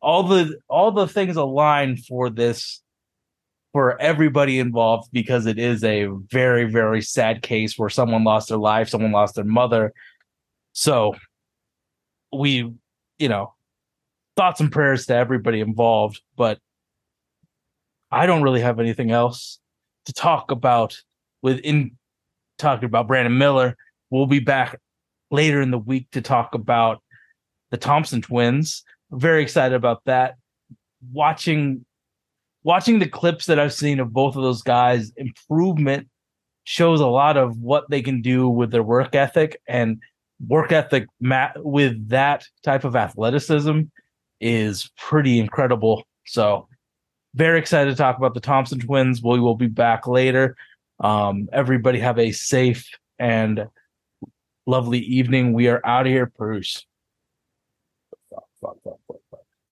all 0.00 0.24
the 0.24 0.58
all 0.68 0.90
the 0.90 1.06
things 1.06 1.36
align 1.36 1.96
for 1.96 2.28
this 2.30 2.82
for 3.72 4.00
everybody 4.00 4.58
involved 4.58 5.10
because 5.12 5.46
it 5.46 5.58
is 5.58 5.84
a 5.84 6.08
very 6.30 6.64
very 6.64 7.02
sad 7.02 7.42
case 7.42 7.78
where 7.78 7.88
someone 7.90 8.24
lost 8.24 8.48
their 8.48 8.58
life, 8.58 8.88
someone 8.88 9.12
lost 9.12 9.36
their 9.36 9.44
mother. 9.44 9.92
So 10.72 11.14
we, 12.32 12.72
you 13.18 13.28
know, 13.28 13.54
thoughts 14.42 14.60
and 14.60 14.72
prayers 14.72 15.06
to 15.06 15.14
everybody 15.14 15.60
involved, 15.60 16.20
but 16.36 16.58
I 18.10 18.26
don't 18.26 18.42
really 18.42 18.60
have 18.60 18.80
anything 18.80 19.12
else 19.12 19.60
to 20.06 20.12
talk 20.12 20.50
about 20.50 21.00
within 21.42 21.92
talking 22.58 22.86
about 22.86 23.06
Brandon 23.06 23.38
Miller. 23.38 23.76
We'll 24.10 24.26
be 24.26 24.40
back 24.40 24.80
later 25.30 25.62
in 25.62 25.70
the 25.70 25.78
week 25.78 26.10
to 26.10 26.20
talk 26.20 26.56
about 26.56 27.04
the 27.70 27.76
Thompson 27.76 28.20
twins. 28.20 28.82
Very 29.12 29.44
excited 29.44 29.76
about 29.76 30.02
that. 30.06 30.34
Watching 31.12 31.86
watching 32.64 32.98
the 32.98 33.08
clips 33.08 33.46
that 33.46 33.60
I've 33.60 33.72
seen 33.72 34.00
of 34.00 34.12
both 34.12 34.34
of 34.34 34.42
those 34.42 34.62
guys, 34.62 35.12
improvement 35.16 36.08
shows 36.64 36.98
a 36.98 37.06
lot 37.06 37.36
of 37.36 37.58
what 37.58 37.88
they 37.90 38.02
can 38.02 38.20
do 38.20 38.48
with 38.48 38.72
their 38.72 38.82
work 38.82 39.14
ethic 39.14 39.60
and 39.68 40.02
work 40.48 40.72
ethic 40.72 41.06
with 41.58 42.08
that 42.08 42.44
type 42.64 42.82
of 42.82 42.96
athleticism 42.96 43.82
is 44.42 44.90
pretty 44.98 45.38
incredible. 45.38 46.04
So 46.26 46.68
very 47.34 47.58
excited 47.58 47.90
to 47.90 47.96
talk 47.96 48.18
about 48.18 48.34
the 48.34 48.40
Thompson 48.40 48.80
twins. 48.80 49.22
We 49.22 49.40
will 49.40 49.54
be 49.54 49.68
back 49.68 50.06
later. 50.06 50.56
Um, 51.00 51.48
everybody 51.52 51.98
have 52.00 52.18
a 52.18 52.32
safe 52.32 52.86
and 53.18 53.68
lovely 54.66 54.98
evening. 54.98 55.52
We 55.52 55.68
are 55.68 55.80
out 55.84 56.06
of 56.06 56.12
here, 56.12 56.26
fuck. 58.84 58.98